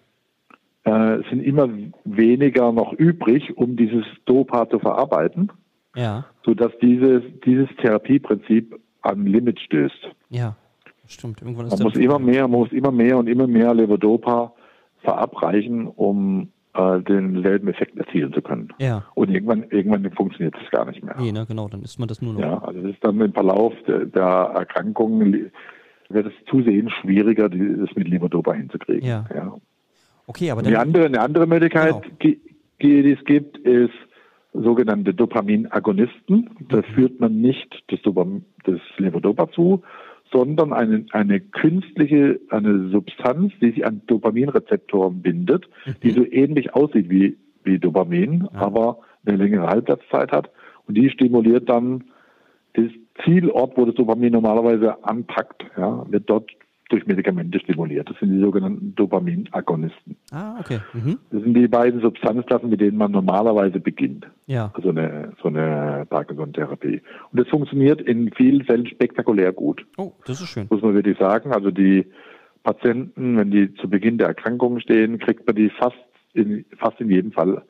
Äh, 0.84 1.22
sind 1.30 1.42
immer 1.42 1.68
weniger 2.04 2.72
noch 2.72 2.92
übrig, 2.92 3.56
um 3.56 3.76
dieses 3.76 4.04
Dopa 4.26 4.68
zu 4.68 4.78
verarbeiten. 4.78 5.50
Ja. 5.94 6.26
Sodass 6.44 6.72
dieses, 6.82 7.22
dieses 7.44 7.68
Therapieprinzip 7.80 8.78
an 9.02 9.26
Limit 9.26 9.60
stößt. 9.60 10.10
Ja, 10.30 10.56
stimmt. 11.06 11.40
Irgendwann 11.42 11.66
ist 11.66 11.78
man 11.78 11.82
muss 11.84 11.96
immer 11.96 12.18
mehr, 12.18 12.48
man 12.48 12.60
muss 12.60 12.72
immer 12.72 12.90
mehr 12.90 13.16
und 13.18 13.28
immer 13.28 13.46
mehr 13.46 13.72
Levodopa 13.74 14.52
verabreichen, 15.02 15.86
um 15.86 16.50
äh, 16.74 17.00
denselben 17.02 17.68
Effekt 17.68 17.96
erzielen 17.96 18.32
zu 18.32 18.42
können. 18.42 18.68
Ja. 18.78 19.04
Und 19.14 19.30
irgendwann, 19.30 19.64
irgendwann 19.70 20.10
funktioniert 20.12 20.54
es 20.62 20.70
gar 20.70 20.84
nicht 20.84 21.02
mehr. 21.02 21.14
Nee, 21.18 21.32
ne, 21.32 21.46
genau, 21.46 21.68
dann 21.68 21.82
ist 21.82 21.98
man 21.98 22.08
das 22.08 22.20
nur 22.20 22.34
noch. 22.34 22.40
Ja, 22.40 22.58
also 22.58 22.80
das 22.80 22.92
ist 22.92 23.04
dann 23.04 23.20
im 23.20 23.32
Verlauf 23.32 23.72
der, 23.86 24.06
der 24.06 24.52
Erkrankung 24.54 25.20
wird 26.10 26.26
es 26.26 26.32
zusehends 26.50 26.92
schwieriger, 27.00 27.48
das 27.48 27.94
mit 27.96 28.08
Levodopa 28.08 28.52
hinzukriegen. 28.52 29.06
Ja. 29.06 29.24
ja. 29.34 29.56
Okay, 30.26 30.50
aber 30.50 30.62
Die 30.62 30.76
andere, 30.76 31.06
eine 31.06 31.20
andere 31.20 31.46
Möglichkeit, 31.46 32.02
Genau. 32.02 32.14
die, 32.22 32.40
die 32.80 33.12
es 33.12 33.24
gibt, 33.24 33.58
ist 33.58 33.92
sogenannte 34.52 35.14
Dopaminagonisten. 35.14 36.50
Da 36.68 36.82
führt 36.82 37.20
man 37.20 37.40
nicht 37.40 37.82
das, 37.88 38.00
Dopam, 38.02 38.44
das 38.64 38.80
Levodopa 38.98 39.50
zu, 39.52 39.82
sondern 40.34 40.72
eine, 40.72 41.06
eine 41.12 41.38
künstliche, 41.40 42.40
eine 42.50 42.88
Substanz, 42.90 43.52
die 43.60 43.70
sich 43.70 43.86
an 43.86 44.02
Dopaminrezeptoren 44.08 45.22
bindet, 45.22 45.68
die 46.02 46.10
so 46.10 46.24
ähnlich 46.26 46.74
aussieht 46.74 47.08
wie, 47.08 47.36
wie 47.62 47.78
Dopamin, 47.78 48.48
Ja. 48.52 48.60
aber 48.60 48.98
eine 49.24 49.36
längere 49.36 49.68
Halbwertszeit 49.68 50.32
hat. 50.32 50.50
Und 50.86 50.96
die 50.96 51.08
stimuliert 51.08 51.68
dann 51.68 52.04
das 52.74 52.86
Zielort, 53.24 53.76
wo 53.76 53.84
das 53.84 53.94
Dopamin 53.94 54.32
normalerweise 54.32 55.04
anpackt, 55.04 55.64
ja, 55.76 56.04
wird 56.10 56.28
dort 56.28 56.50
durch 56.90 57.06
Medikamente 57.06 57.58
stimuliert. 57.60 58.10
Das 58.10 58.18
sind 58.18 58.30
die 58.32 58.40
sogenannten 58.40 58.94
Dopaminagonisten. 58.94 60.16
Ah, 60.30 60.58
okay. 60.60 60.80
Mhm. 60.92 61.18
Das 61.30 61.42
sind 61.42 61.54
die 61.54 61.66
beiden 61.68 62.00
Substanzklassen, 62.00 62.68
mit 62.68 62.80
denen 62.80 62.98
man 62.98 63.10
normalerweise 63.10 63.80
beginnt. 63.80 64.26
Ja. 64.46 64.72
So 64.82 64.90
eine, 64.90 65.32
so 65.42 65.48
eine 65.48 66.06
Parkinson-Therapie. 66.10 67.00
Und 67.32 67.40
das 67.40 67.48
funktioniert 67.48 68.00
in 68.02 68.30
vielen 68.32 68.64
Fällen 68.64 68.86
spektakulär 68.86 69.52
gut, 69.52 69.86
Oh, 69.96 70.12
das 70.26 70.40
ist 70.42 70.48
schön. 70.48 70.66
muss 70.70 70.82
man 70.82 70.94
wirklich 70.94 71.18
sagen. 71.18 71.52
Also 71.52 71.70
die 71.70 72.06
Patienten, 72.62 73.36
wenn 73.38 73.50
die 73.50 73.74
zu 73.74 73.88
Beginn 73.88 74.18
der 74.18 74.28
Erkrankung 74.28 74.80
stehen, 74.80 75.18
kriegt 75.18 75.46
man 75.46 75.56
die 75.56 75.70
fast 75.70 75.96
in, 76.34 76.64
fast 76.78 77.00
in 77.00 77.10
jedem 77.10 77.32
Fall 77.32 77.62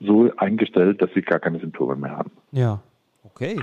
so 0.00 0.30
eingestellt, 0.36 1.00
dass 1.02 1.10
sie 1.14 1.22
gar 1.22 1.38
keine 1.38 1.58
Symptome 1.60 1.96
mehr 1.96 2.16
haben. 2.16 2.30
Ja. 2.52 2.80
Okay. 3.24 3.60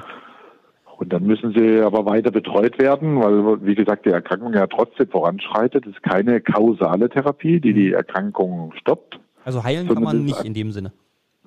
Und 1.02 1.12
dann 1.12 1.24
müssen 1.24 1.52
sie 1.58 1.82
aber 1.82 2.06
weiter 2.06 2.30
betreut 2.30 2.78
werden, 2.80 3.20
weil, 3.20 3.66
wie 3.66 3.74
gesagt, 3.74 4.06
die 4.06 4.12
Erkrankung 4.12 4.54
ja 4.54 4.68
trotzdem 4.68 5.08
voranschreitet. 5.10 5.88
Es 5.88 5.94
ist 5.94 6.04
keine 6.04 6.42
kausale 6.42 7.10
Therapie, 7.10 7.60
die 7.60 7.74
die 7.74 7.92
Erkrankung 7.92 8.72
stoppt. 8.80 9.20
Also 9.44 9.64
heilen 9.64 9.88
kann 9.88 10.04
man 10.04 10.24
nicht 10.24 10.46
in 10.46 10.54
dem 10.54 10.70
Sinne. 10.72 10.94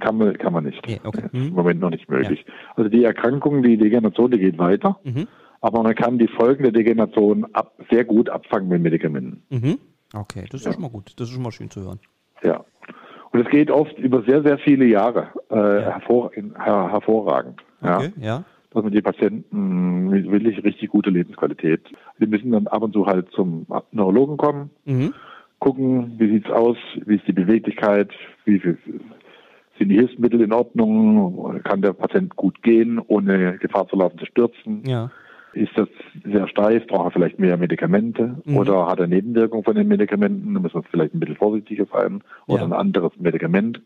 Kann 0.01 0.17
man, 0.19 0.37
kann 0.39 0.53
man 0.53 0.65
nicht. 0.65 0.79
Okay. 0.83 0.99
Das 1.05 1.15
ist 1.27 1.35
Im 1.35 1.51
Mhm. 1.51 1.55
Moment 1.55 1.79
noch 1.81 1.91
nicht 1.91 2.11
möglich. 2.11 2.45
Also 2.75 2.91
die 2.91 3.05
Erkrankung, 3.05 3.63
die 3.63 3.77
Degeneration, 3.77 4.33
die 4.33 4.39
geht 4.41 4.59
weiter, 4.59 4.99
Mhm. 5.05 5.29
aber 5.61 5.85
man 5.85 5.95
kann 5.95 6.19
die 6.19 6.27
Folgen 6.27 6.65
der 6.65 6.73
Degeneration 6.73 7.47
ab, 7.53 7.75
sehr 7.93 8.05
gut 8.05 8.29
abfangen 8.31 8.69
mit 8.69 8.83
Medikamenten. 8.83 9.45
Mhm. 9.51 9.79
Okay, 10.13 10.47
das 10.51 10.63
ist 10.63 10.67
ja 10.67 10.73
schon 10.73 10.83
mal 10.83 10.91
gut. 10.91 11.13
Das 11.17 11.29
ist 11.29 11.33
schon 11.35 11.45
mal 11.45 11.53
schön 11.53 11.71
zu 11.71 11.81
hören. 11.83 12.01
Ja. 12.43 12.65
Und 13.31 13.39
es 13.41 13.49
geht 13.53 13.71
oft 13.71 13.97
über 13.99 14.23
sehr, 14.25 14.43
sehr 14.43 14.59
viele 14.59 14.85
Jahre 14.87 15.29
äh, 15.49 15.55
hervor, 15.55 16.33
in, 16.35 16.57
her, 16.61 16.91
hervorragend. 16.91 17.61
Ja. 17.83 17.99
Okay, 17.99 18.13
ja. 18.21 18.45
Dass 18.75 18.83
man 18.83 18.93
die 18.93 19.01
Patienten 19.01 20.09
mit 20.09 20.31
wirklich 20.31 20.63
richtig 20.65 20.91
gute 20.91 21.11
Lebensqualität. 21.11 21.81
Die 22.19 22.27
müssen 22.27 22.51
dann 22.51 22.67
ab 22.67 22.83
und 22.83 22.93
zu 22.93 23.07
halt 23.07 23.31
zum 23.31 23.67
Neurologen 23.93 24.37
kommen, 24.37 24.71
Mhm. 24.85 25.15
gucken, 25.61 26.15
wie 26.19 26.29
sieht's 26.29 26.51
aus, 26.51 26.77
wie 27.07 27.15
ist 27.17 27.27
die 27.27 27.33
Beweglichkeit, 27.33 28.11
wie 28.45 28.59
viel 28.59 28.77
sind 29.79 29.89
die 29.89 29.97
Hilfsmittel 29.97 30.41
in 30.41 30.53
Ordnung, 30.53 31.61
kann 31.65 31.83
der 31.83 31.93
Patient 31.95 32.37
gut 32.37 32.63
gehen, 32.63 33.01
ohne 33.07 33.59
Gefahr 33.59 33.89
zu 33.89 33.97
laufen 33.97 34.19
zu 34.19 34.27
stürzen. 34.27 34.83
Ja. 34.87 35.11
Ist 35.53 35.73
das 35.77 35.89
sehr 36.25 36.49
steif, 36.49 36.87
braucht 36.89 37.07
er 37.07 37.11
vielleicht 37.13 37.39
mehr 37.39 37.57
Medikamente 37.57 38.37
Mhm. 38.45 38.57
oder 38.57 38.87
hat 38.89 38.99
er 39.01 39.07
Nebenwirkungen 39.07 39.65
von 39.65 39.75
den 39.77 39.87
Medikamenten, 39.89 40.53
dann 40.55 40.63
muss 40.63 40.75
man 40.75 40.83
vielleicht 40.85 41.15
ein 41.15 41.21
bisschen 41.21 41.37
vorsichtiger 41.37 41.87
sein 41.93 42.23
oder 42.47 42.61
Ja. 42.61 42.67
ein 42.67 42.73
anderes 42.73 43.13
Medikament 43.19 43.81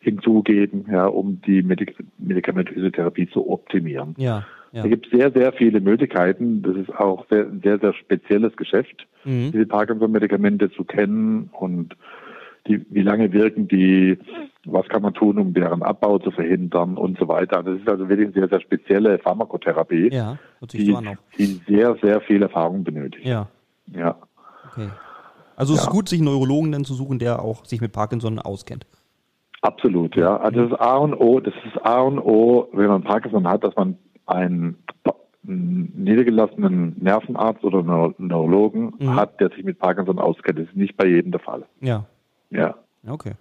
hinzugeben, 0.00 0.86
ja, 0.90 1.06
um 1.06 1.40
die 1.46 1.62
Medik 1.62 1.96
medikamentöse 2.18 2.92
Therapie 2.92 3.28
zu 3.30 3.48
optimieren. 3.50 4.14
Ja. 4.18 4.44
Ja. 4.72 4.82
Da 4.82 4.88
gibt 4.88 5.06
es 5.06 5.18
sehr, 5.18 5.32
sehr 5.32 5.52
viele 5.54 5.80
Möglichkeiten. 5.80 6.60
Das 6.62 6.76
ist 6.76 6.90
auch 6.94 7.24
sehr, 7.30 7.46
ein 7.46 7.60
sehr, 7.62 7.78
sehr 7.78 7.94
spezielles 7.94 8.54
Geschäft, 8.56 9.06
Mhm. 9.24 9.50
diese 9.52 9.64
Parkinson-Medikamente 9.66 10.70
zu 10.70 10.84
kennen 10.84 11.48
und 11.58 11.96
die, 12.66 12.84
wie 12.90 13.00
lange 13.00 13.32
wirken 13.32 13.66
die, 13.66 14.18
was 14.66 14.86
kann 14.88 15.00
man 15.00 15.14
tun, 15.14 15.38
um 15.38 15.54
deren 15.54 15.82
Abbau 15.82 16.18
zu 16.18 16.30
verhindern 16.30 16.98
und 16.98 17.18
so 17.18 17.26
weiter. 17.28 17.62
Das 17.62 17.78
ist 17.80 17.88
also 17.88 18.10
wirklich 18.10 18.26
eine 18.26 18.34
sehr, 18.34 18.48
sehr 18.48 18.60
spezielle 18.60 19.18
Pharmakotherapie, 19.18 20.10
Ja. 20.12 20.38
Die, 20.70 20.94
die 21.38 21.60
sehr, 21.66 21.96
sehr 22.02 22.20
viel 22.20 22.42
Erfahrung 22.42 22.84
benötigt. 22.84 23.24
Ja. 23.24 23.48
Ja. 23.86 24.16
Okay. 24.70 24.88
Also 25.56 25.72
es 25.72 25.80
ist 25.80 25.86
Ja. 25.86 25.92
gut, 25.92 26.10
sich 26.10 26.18
einen 26.20 26.26
Neurologen 26.26 26.72
dann 26.72 26.84
zu 26.84 26.92
suchen, 26.92 27.18
der 27.18 27.42
auch 27.42 27.64
sich 27.64 27.80
mit 27.80 27.92
Parkinson 27.92 28.38
auskennt. 28.38 28.86
Absolut, 29.62 30.14
ja. 30.16 30.36
Also 30.36 30.66
das 30.68 30.78
A 30.80 30.96
und 30.98 31.14
O, 31.14 31.40
das 31.40 31.54
ist 31.66 31.84
A 31.84 32.00
und 32.02 32.18
O, 32.20 32.68
wenn 32.72 32.86
man 32.88 33.02
Parkinson 33.02 33.46
hat, 33.48 33.64
dass 33.64 33.74
man 33.76 33.96
einen, 34.26 34.76
einen 35.46 35.92
niedergelassenen 35.96 36.96
Nervenarzt 37.00 37.64
oder 37.64 37.82
Neu- 37.82 38.12
Neurologen 38.18 38.94
Mhm. 38.98 39.16
hat, 39.16 39.40
der 39.40 39.48
sich 39.50 39.64
mit 39.64 39.78
Parkinson 39.78 40.18
auskennt. 40.18 40.58
Das 40.58 40.66
ist 40.68 40.76
nicht 40.76 40.96
bei 40.96 41.06
jedem 41.06 41.32
der 41.32 41.40
Fall. 41.40 41.64
Ja. 41.80 42.04
Ja. 42.50 42.76
Okay. 43.08 43.32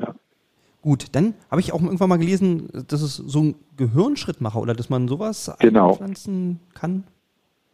Ja. 0.00 0.14
Gut, 0.82 1.06
dann 1.14 1.34
habe 1.50 1.60
ich 1.60 1.72
auch 1.72 1.82
irgendwann 1.82 2.08
mal 2.08 2.18
gelesen, 2.18 2.68
dass 2.88 3.02
es 3.02 3.16
so 3.16 3.40
ein 3.40 3.54
Gehirnschrittmacher 3.76 4.60
oder 4.60 4.74
dass 4.74 4.90
man 4.90 5.06
sowas 5.08 5.54
Genau. 5.60 5.90
einpflanzen 5.90 6.60
kann. 6.74 7.04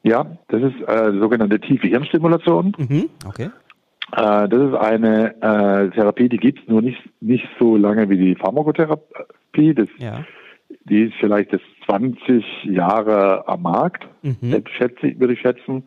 Ja, 0.03 0.27
das 0.49 0.63
ist 0.63 0.81
äh, 0.87 1.19
sogenannte 1.19 1.59
tiefe 1.61 1.87
Hirnstimulation. 1.89 2.75
Mhm. 2.77 3.09
Okay. 3.27 3.49
Äh, 4.17 4.49
das 4.49 4.71
ist 4.71 4.75
eine 4.77 5.35
äh, 5.43 5.91
Therapie, 5.91 6.29
die 6.29 6.37
gibt 6.37 6.61
es 6.61 6.69
nur 6.69 6.83
nicht, 6.83 7.03
nicht 7.21 7.49
so 7.59 7.77
lange 7.77 8.09
wie 8.09 8.17
die 8.17 8.35
Pharmakotherapie. 8.37 9.75
Das, 9.75 9.89
Ja. 9.99 10.25
Die 10.87 11.05
ist 11.05 11.15
vielleicht 11.19 11.53
jetzt 11.53 11.65
20 11.87 12.45
Jahre 12.65 13.49
am 13.49 13.63
Markt, 13.63 14.07
Mhm. 14.23 14.63
schätze, 14.77 15.19
würde 15.19 15.33
ich 15.35 15.41
schätzen, 15.41 15.85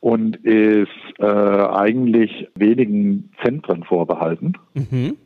und 0.00 0.36
ist 0.36 0.88
äh, 1.18 1.24
eigentlich 1.24 2.48
wenigen 2.54 3.30
Zentren 3.44 3.82
vorbehalten. 3.84 4.54
Mhm. 4.74 5.16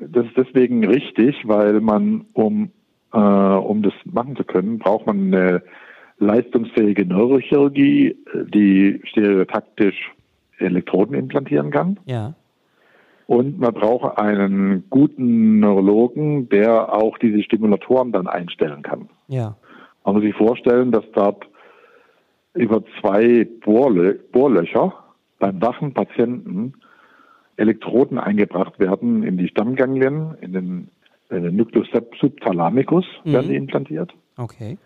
Das 0.00 0.26
ist 0.26 0.36
deswegen 0.36 0.84
richtig, 0.86 1.36
weil 1.44 1.80
man, 1.80 2.26
um, 2.32 2.70
äh, 3.12 3.18
um 3.18 3.82
das 3.82 3.94
machen 4.04 4.36
zu 4.36 4.44
können, 4.44 4.78
braucht 4.78 5.06
man 5.06 5.32
eine 5.32 5.62
leistungsfähige 6.18 7.06
Neurochirurgie, 7.06 8.16
die 8.52 9.00
stereotaktisch 9.04 10.10
Elektroden 10.58 11.14
implantieren 11.14 11.70
kann. 11.70 11.98
Ja. 12.06 12.34
Und 13.26 13.58
man 13.58 13.72
braucht 13.72 14.18
einen 14.18 14.84
guten 14.90 15.58
Neurologen, 15.60 16.48
der 16.50 16.92
auch 16.94 17.16
diese 17.18 17.42
Stimulatoren 17.42 18.12
dann 18.12 18.26
einstellen 18.26 18.82
kann. 18.82 19.08
Ja. 19.28 19.56
Man 20.04 20.16
muss 20.16 20.24
sich 20.24 20.34
vorstellen, 20.34 20.92
dass 20.92 21.04
dort 21.14 21.46
über 22.52 22.82
zwei 23.00 23.46
Bohrlö 23.64 24.18
Bohrlöcher 24.32 24.92
beim 25.38 25.60
wachen 25.62 25.94
Patienten 25.94 26.74
Elektroden 27.56 28.18
eingebracht 28.18 28.78
werden 28.78 29.22
in 29.22 29.38
die 29.38 29.48
Stammganglien, 29.48 30.34
in 30.40 30.52
den, 30.52 30.88
in 31.30 31.44
den 31.44 31.56
Nucleus 31.56 31.86
sub- 31.92 32.14
subthalamicus 32.20 33.06
Mhm. 33.24 33.32
werden 33.32 33.48
die 33.48 33.56
implantiert, 33.56 34.12
Okay. 34.36 34.76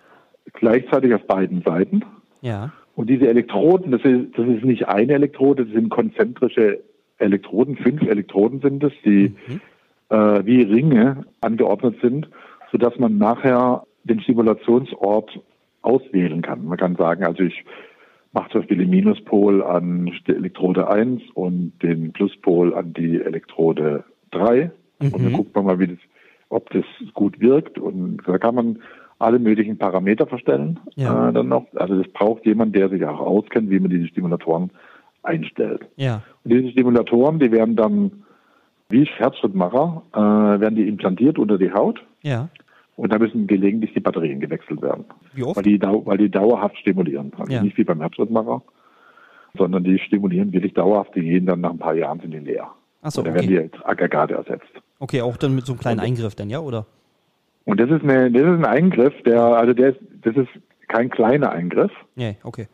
gleichzeitig 0.53 1.15
auf 1.15 1.27
beiden 1.27 1.63
Seiten. 1.63 2.05
Ja. 2.41 2.73
Und 2.99 3.09
diese 3.09 3.29
Elektroden, 3.29 3.93
das 3.93 4.03
ist, 4.03 4.37
das 4.37 4.49
ist 4.49 4.65
nicht 4.65 4.89
eine 4.89 5.13
Elektrode, 5.13 5.65
das 5.65 5.73
sind 5.73 5.89
konzentrische 5.89 6.81
Elektroden, 7.19 7.77
fünf 7.77 8.03
Elektroden 8.03 8.61
sind 8.61 8.83
es, 8.83 8.93
die 9.05 9.35
Mhm. 9.47 9.61
äh, 10.11 10.45
wie 10.45 10.63
Ringe 10.63 11.25
angeordnet 11.41 11.95
sind, 12.03 12.29
sodass 12.73 12.99
man 12.99 13.17
nachher 13.17 13.85
den 14.03 14.21
Stimulationsort 14.21 15.31
auswählen 15.83 16.43
kann. 16.43 16.67
Man 16.67 16.77
kann 16.77 16.97
sagen, 16.97 17.23
also 17.25 17.45
ich 17.45 17.65
mache 18.33 18.51
zum 18.51 18.63
Beispiel 18.63 18.79
den 18.79 18.91
Minuspol 18.91 19.63
an 19.63 20.11
die 20.27 20.33
Elektrode 20.35 20.89
1 20.91 21.23
und 21.35 21.75
den 21.81 22.13
Pluspol 22.13 22.75
an 22.75 22.95
die 22.95 23.21
Elektrode 23.21 24.03
3. 24.33 24.73
Und 24.99 25.13
dann 25.13 25.31
Mhm. 25.31 25.37
guckt 25.37 25.55
man 25.55 25.67
mal, 25.67 25.79
wie 25.79 25.87
das, 25.87 25.99
ob 26.49 26.69
das 26.71 26.85
gut 27.15 27.39
wirkt. 27.39 27.79
Und 27.79 28.23
da 28.27 28.39
kann 28.39 28.57
man 28.57 28.79
alle 29.19 29.39
möglichen 29.39 29.79
Parameter 29.79 30.27
verstellen. 30.27 30.79
Ja. 30.95 31.29
Äh, 31.29 31.33
dann 31.33 31.49
noch. 31.49 31.67
Also 31.75 32.01
das 32.01 32.11
braucht 32.13 32.47
jemand, 32.47 32.75
der 32.77 32.89
sich 32.89 33.05
auch 33.05 33.21
auskennt, 33.21 33.71
wie 33.71 33.81
man 33.81 33.91
diese 33.91 34.07
Stimulatoren 34.09 34.71
einstellt. 35.23 35.83
Ja. 35.97 36.23
Und 36.45 36.53
diese 36.53 36.71
Stimulatoren, 36.71 37.39
die 37.39 37.51
werden 37.51 37.77
dann 37.77 38.25
wie 38.91 39.05
Herzschrittmacher, 39.05 40.03
äh, 40.15 40.61
werden 40.61 40.77
die 40.77 40.89
implantiert 40.89 41.39
unter 41.39 41.59
die 41.59 41.71
Haut 41.73 42.03
Ja. 42.23 42.49
und 42.97 43.13
da 43.13 43.19
müssen 43.19 43.47
gelegentlich 43.47 43.93
die 43.93 44.01
Batterien 44.01 44.41
gewechselt 44.41 44.81
werden, 44.81 45.05
Wie 45.35 45.43
oft? 45.43 45.57
weil 45.57 45.63
die, 45.65 45.79
weil 45.83 46.17
die 46.17 46.31
dauerhaft 46.31 46.79
stimulieren. 46.79 47.33
Also 47.37 47.53
Ja. 47.53 47.63
nicht 47.63 47.77
wie 47.77 47.85
beim 47.85 48.01
Herzschrittmacher, 48.01 48.63
sondern 49.59 49.85
die 49.85 49.99
stimulieren 49.99 50.53
wirklich 50.55 50.73
dauerhaft, 50.73 51.15
die 51.17 51.21
gehen 51.21 51.45
dann 51.45 51.61
nach 51.61 51.71
ein 51.71 51.79
paar 51.79 51.95
Jahren 51.95 52.21
sind 52.21 52.31
die 52.33 52.39
leer. 52.39 52.71
Achso, 53.03 53.21
Und 53.21 53.27
dann 53.27 53.35
werden 53.35 53.55
okay. 53.55 53.71
die 53.75 53.85
Aggregate 53.85 54.35
ersetzt. 54.35 54.71
Okay, 55.01 55.21
auch 55.21 55.37
dann 55.37 55.55
mit 55.55 55.67
so 55.67 55.73
einem 55.75 55.81
kleinen 55.81 56.01
Eingriff 56.01 56.35
dann, 56.35 56.49
ja, 56.49 56.61
oder? 56.61 56.87
Und 57.69 57.79
das 57.79 57.91
ist, 57.91 58.03
eine, 58.03 58.31
das 58.31 58.43
ist 58.43 58.49
ein 58.49 58.65
Eingriff, 58.65 59.13
der, 59.27 59.43
also 59.43 59.75
der 59.75 59.91
ist, 59.91 59.99
das 60.23 60.35
ist 60.37 60.49
kein 60.89 61.11
kleiner 61.11 61.53
Eingriff. 61.53 61.93
Nee, 62.17 62.39
okay. 62.43 62.67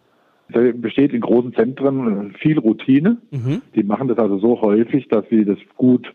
Der 0.55 0.73
besteht 0.73 1.13
in 1.13 1.21
großen 1.21 1.53
Zentren 1.55 2.33
viel 2.39 2.61
Routine. 2.61 3.17
Mhm. 3.33 3.63
Die 3.75 3.83
machen 3.83 4.07
das 4.07 4.19
also 4.19 4.39
so 4.39 4.61
häufig, 4.61 5.09
dass 5.09 5.25
sie 5.31 5.45
das 5.45 5.59
gut 5.77 6.15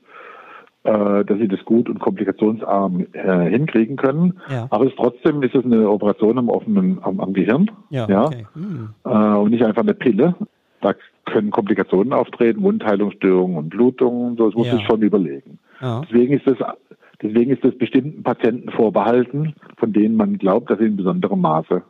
äh, 0.86 1.26
dass 1.26 1.38
sie 1.40 1.50
das 1.50 1.60
gut 1.66 1.90
und 1.90 2.00
komplikationsarm 2.00 3.06
äh, 3.12 3.50
hinkriegen 3.50 3.98
können. 3.98 4.40
Ja. 4.50 4.68
Aber 4.70 4.86
es, 4.86 4.94
trotzdem 4.96 5.44
ist 5.44 5.56
es 5.56 5.66
eine 5.66 5.90
Operation 5.90 6.38
am 6.38 6.48
offenen 6.48 7.00
am, 7.02 7.20
am 7.20 7.34
Gehirn. 7.34 7.70
Ja, 7.90 8.08
ja? 8.08 8.28
Okay. 8.28 8.46
Hm. 8.54 8.90
Äh, 9.04 9.10
und 9.10 9.52
nicht 9.52 9.66
einfach 9.66 9.82
eine 9.82 9.94
Pille. 9.94 10.36
Da 10.80 10.94
können 11.26 11.52
Komplikationen 11.52 12.14
auftreten, 12.14 12.64
Wundheilungsstörungen 12.64 13.58
und 13.58 13.70
Blutungen. 13.70 14.38
Das 14.38 14.54
muss 14.54 14.68
ja. 14.68 14.76
ich 14.76 14.86
schon 14.86 15.02
überlegen. 15.02 15.60
Ja. 15.82 16.00
Deswegen 16.06 16.34
ist 16.38 16.48
das 16.48 16.58
Deswegen 17.22 17.52
ist 17.52 17.64
das 17.64 17.78
bestimmten 17.78 18.24
Patienten 18.24 18.72
vorbehalten, 18.72 19.56
von 19.78 19.92
denen 19.92 20.16
man 20.16 20.38
glaubt, 20.38 20.70
dass 20.70 20.80
sie 20.80 20.86
in 20.86 20.96
besonderem 20.96 21.42
Maße 21.42 21.84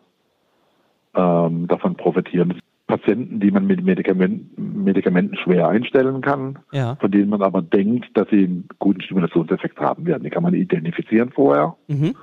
ähm, 1.16 1.68
davon 1.68 1.96
profitieren. 1.96 2.60
Patienten, 2.88 3.40
die 3.40 3.52
man 3.52 3.68
mit 3.68 3.84
Medikamenten, 3.84 4.84
Medikamenten 4.84 5.38
schwer 5.38 5.68
einstellen 5.68 6.22
kann, 6.22 6.58
ja. 6.72 6.96
von 6.96 7.12
denen 7.12 7.30
man 7.30 7.44
aber 7.44 7.62
denkt, 7.62 8.08
dass 8.16 8.28
sie 8.30 8.46
einen 8.46 8.68
guten 8.80 9.02
Stimulationseffekt 9.02 9.80
haben 9.80 10.08
werden. 10.08 10.24
Die 10.24 10.32
kann 10.32 10.42
man 10.42 10.56
identifizieren 10.56 11.30
vorher. 11.30 11.76
Mhm. 11.88 12.16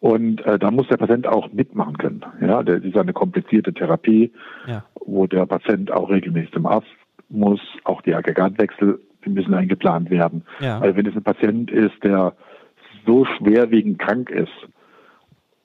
Und 0.00 0.44
äh, 0.44 0.58
da 0.58 0.70
muss 0.70 0.88
der 0.88 0.98
Patient 0.98 1.26
auch 1.26 1.50
mitmachen 1.50 1.96
können. 1.96 2.22
Ja, 2.42 2.62
das 2.62 2.84
ist 2.84 2.96
eine 2.98 3.14
komplizierte 3.14 3.72
Therapie, 3.72 4.32
ja. 4.66 4.84
wo 5.00 5.26
der 5.26 5.46
Patient 5.46 5.90
auch 5.90 6.10
regelmäßig 6.10 6.52
zum 6.52 6.66
Arzt 6.66 6.88
muss, 7.30 7.60
auch 7.84 8.02
die 8.02 8.14
Aggregatwechsel 8.14 9.00
müssen 9.34 9.54
eingeplant 9.54 10.10
werden. 10.10 10.44
Ja. 10.60 10.80
Weil 10.80 10.96
wenn 10.96 11.06
es 11.06 11.14
ein 11.14 11.22
Patient 11.22 11.70
ist, 11.70 12.02
der 12.02 12.34
so 13.06 13.24
schwerwiegend 13.24 13.98
krank 13.98 14.30
ist 14.30 14.52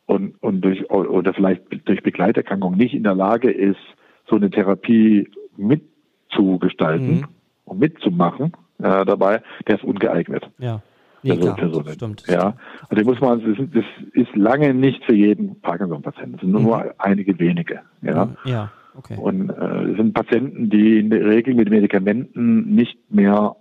und, 0.06 0.36
und 0.42 0.62
durch 0.62 0.90
oder 0.90 1.34
vielleicht 1.34 1.64
durch 1.86 2.04
Begleiterkrankung 2.04 2.76
nicht 2.76 2.94
in 2.94 3.04
der 3.04 3.16
Lage 3.16 3.52
ist, 3.52 3.80
so 4.28 4.36
eine 4.36 4.50
Therapie 4.50 5.30
mitzugestalten 5.58 7.22
mhm. 7.22 7.28
und 7.66 7.80
mitzumachen 7.80 8.54
äh, 8.80 9.06
dabei, 9.06 9.42
der 9.68 9.76
ist 9.76 9.84
ungeeignet. 9.84 10.50
Ja. 10.60 10.82
Nee, 11.24 11.38
klar, 11.38 11.56
Person. 11.56 11.88
stimmt. 11.88 12.24
Ja, 12.28 12.56
also 12.90 12.96
den 12.96 13.06
muss 13.06 13.22
man, 13.22 13.40
das 13.40 13.60
ist, 13.60 13.76
das 13.76 13.86
ist 14.14 14.36
lange 14.36 14.74
nicht 14.74 15.04
für 15.04 15.14
jeden 15.14 15.60
Parkinson-Patienten, 15.62 16.36
es 16.36 16.42
sind 16.42 16.52
nur 16.52 16.78
mhm. 16.78 16.92
einige 16.98 17.38
wenige. 17.38 17.82
Ja. 18.02 18.30
ja. 18.44 18.72
Okay. 18.98 19.18
Und 19.18 19.50
äh, 19.50 19.92
es 19.92 19.98
sind 19.98 20.14
Patienten, 20.14 20.70
die 20.70 21.00
in 21.00 21.10
der 21.10 21.26
Regel 21.26 21.54
mit 21.54 21.70
Medikamenten 21.70 22.76
nicht 22.76 22.98
mehr 23.10 23.56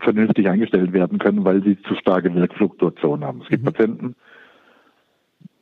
vernünftig 0.00 0.48
eingestellt 0.48 0.92
werden 0.92 1.18
können, 1.18 1.44
weil 1.44 1.62
sie 1.62 1.76
zu 1.82 1.94
starke 1.96 2.34
Wirkfluktuation 2.34 3.24
haben. 3.24 3.42
Es 3.42 3.48
gibt 3.48 3.64
mhm. 3.64 3.66
Patienten, 3.66 4.14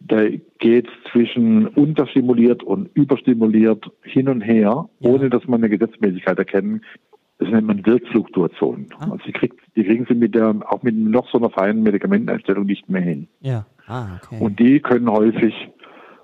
da 0.01 0.29
geht 0.59 0.87
es 0.87 1.11
zwischen 1.11 1.67
unterstimuliert 1.69 2.63
und 2.63 2.91
überstimuliert 2.95 3.91
hin 4.03 4.29
und 4.29 4.41
her, 4.41 4.89
ja. 5.01 5.11
ohne 5.11 5.31
dass 5.31 5.47
man 5.47 5.61
eine 5.63 5.77
Gesetzmäßigkeit 5.77 6.39
erkennen. 6.39 6.83
Das 7.39 7.51
nennt 7.51 7.67
man 7.67 7.85
Wirkfluktuation. 7.85 8.87
Ah. 8.99 9.11
Also 9.11 9.25
die, 9.27 9.33
kriegt, 9.33 9.59
die 9.75 9.85
kriegen 9.85 10.07
sie 10.09 10.15
mit 10.15 10.35
der, 10.35 10.55
auch 10.67 10.83
mit 10.83 10.97
noch 10.97 11.29
so 11.31 11.39
einer 11.39 11.51
feinen 11.51 11.83
Medikamenteneinstellung 11.83 12.65
nicht 12.65 12.89
mehr 12.89 13.03
hin. 13.03 13.29
Ja. 13.41 13.67
Ah, 13.87 14.17
okay. 14.23 14.39
Und 14.41 14.59
die 14.59 14.81
können 14.81 15.11
häufig 15.11 15.55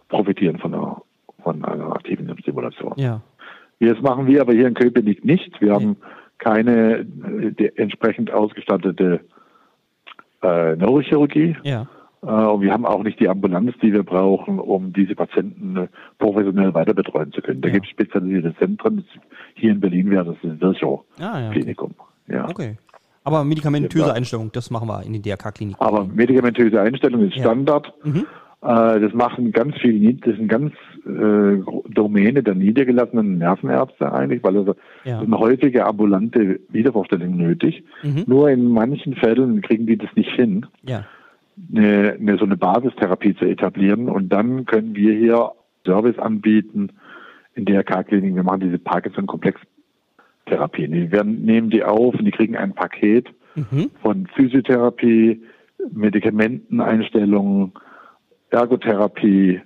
profitieren 0.08 0.58
von 0.58 0.74
einer, 0.74 1.02
von 1.42 1.64
einer 1.64 1.92
aktiven 1.92 2.37
Stimulation. 2.38 2.94
Ja. 2.96 3.20
Das 3.81 4.00
machen 4.00 4.26
wir 4.26 4.40
aber 4.40 4.52
hier 4.52 4.68
in 4.68 4.74
Köpenick 4.74 5.24
nicht. 5.24 5.61
Wir 5.61 5.74
haben 5.74 5.96
keine 6.38 7.07
äh, 7.59 7.72
entsprechend 7.76 8.33
ausgestattete 8.33 9.20
äh, 10.42 10.76
Neurochirurgie. 10.76 11.57
Ja. 11.62 11.87
Äh, 12.22 12.26
und 12.26 12.62
wir 12.62 12.72
haben 12.72 12.87
auch 12.87 13.02
nicht 13.02 13.18
die 13.20 13.28
Ambulanz, 13.28 13.72
die 13.83 13.92
wir 13.92 14.02
brauchen, 14.02 14.59
um 14.59 14.92
diese 14.92 15.14
Patienten 15.14 15.76
äh, 15.76 15.88
professionell 16.18 16.74
weiter 16.74 16.94
betreuen 16.94 17.33
zu 17.33 17.42
können. 17.42 17.61
Da 17.61 17.68
ja. 17.68 17.74
gibt 17.74 17.87
es 17.87 17.90
spezialisierte 17.90 18.55
Zentren. 18.59 19.05
Hier 19.55 19.72
in 19.72 19.81
Berlin 19.81 20.11
wäre 20.11 20.24
das 20.24 20.37
das 20.42 20.61
Virchow 20.61 21.05
ah, 21.18 21.40
ja. 21.40 21.50
Okay. 21.50 21.76
Ja. 22.28 22.48
okay. 22.48 22.76
Aber 23.24 23.44
medikamentöse 23.44 24.12
Einstellung, 24.12 24.50
das 24.52 24.70
machen 24.70 24.88
wir 24.88 25.02
in 25.05 25.12
den 25.12 25.22
DRK-Kliniken. 25.22 25.81
Aber 25.81 26.05
medikamentöse 26.05 26.81
Einstellung 26.81 27.22
ist 27.22 27.35
Standard. 27.35 27.92
Mhm. 28.05 28.26
Äh, 28.62 29.01
das 29.01 29.12
machen 29.12 29.53
ganz 29.53 29.77
viele, 29.81 30.14
das 30.14 30.37
sind 30.37 30.48
ganz 30.48 30.72
äh, 31.05 31.59
Domäne 31.90 32.44
der 32.44 32.55
niedergelassenen 32.55 33.38
Nervenärzte 33.38 34.12
eigentlich, 34.12 34.44
weil 34.44 34.57
also 34.57 34.77
ja. 35.05 35.20
eine 35.20 35.38
häufige 35.38 35.85
ambulante 35.85 36.61
Wiedervorstellung 36.68 37.37
nötig. 37.37 37.83
Mhm. 38.03 38.25
Nur 38.27 38.51
in 38.51 38.68
manchen 38.68 39.16
Fällen 39.16 39.61
kriegen 39.62 39.87
die 39.87 39.96
das 39.96 40.11
nicht 40.14 40.31
hin, 40.31 40.66
ja. 40.83 41.05
eine, 41.75 42.12
eine, 42.12 42.38
so 42.38 42.44
eine 42.44 42.57
Basistherapie 42.57 43.35
zu 43.35 43.46
etablieren. 43.46 44.09
Und 44.09 44.29
dann 44.29 44.64
können 44.64 44.94
wir 44.94 45.12
hier 45.12 45.51
Service 45.85 46.20
anbieten 46.20 46.90
in 47.55 47.64
der 47.64 47.83
K-Klinik. 47.83 48.37
Wir 48.37 48.44
machen 48.44 48.61
diese 48.61 48.79
Parkinson-Komplex-Therapie. 48.79 50.87
Die 50.87 51.11
werden, 51.11 51.44
nehmen 51.44 51.70
die 51.70 51.83
auf 51.83 52.14
und 52.14 52.25
die 52.25 52.31
kriegen 52.31 52.57
ein 52.57 52.75
Paket 52.75 53.29
mhm. 53.57 53.90
von 54.01 54.29
Physiotherapie, 54.29 55.42
Medikamenteneinstellungen, 55.90 57.72
Ergotherapie, 58.52 59.60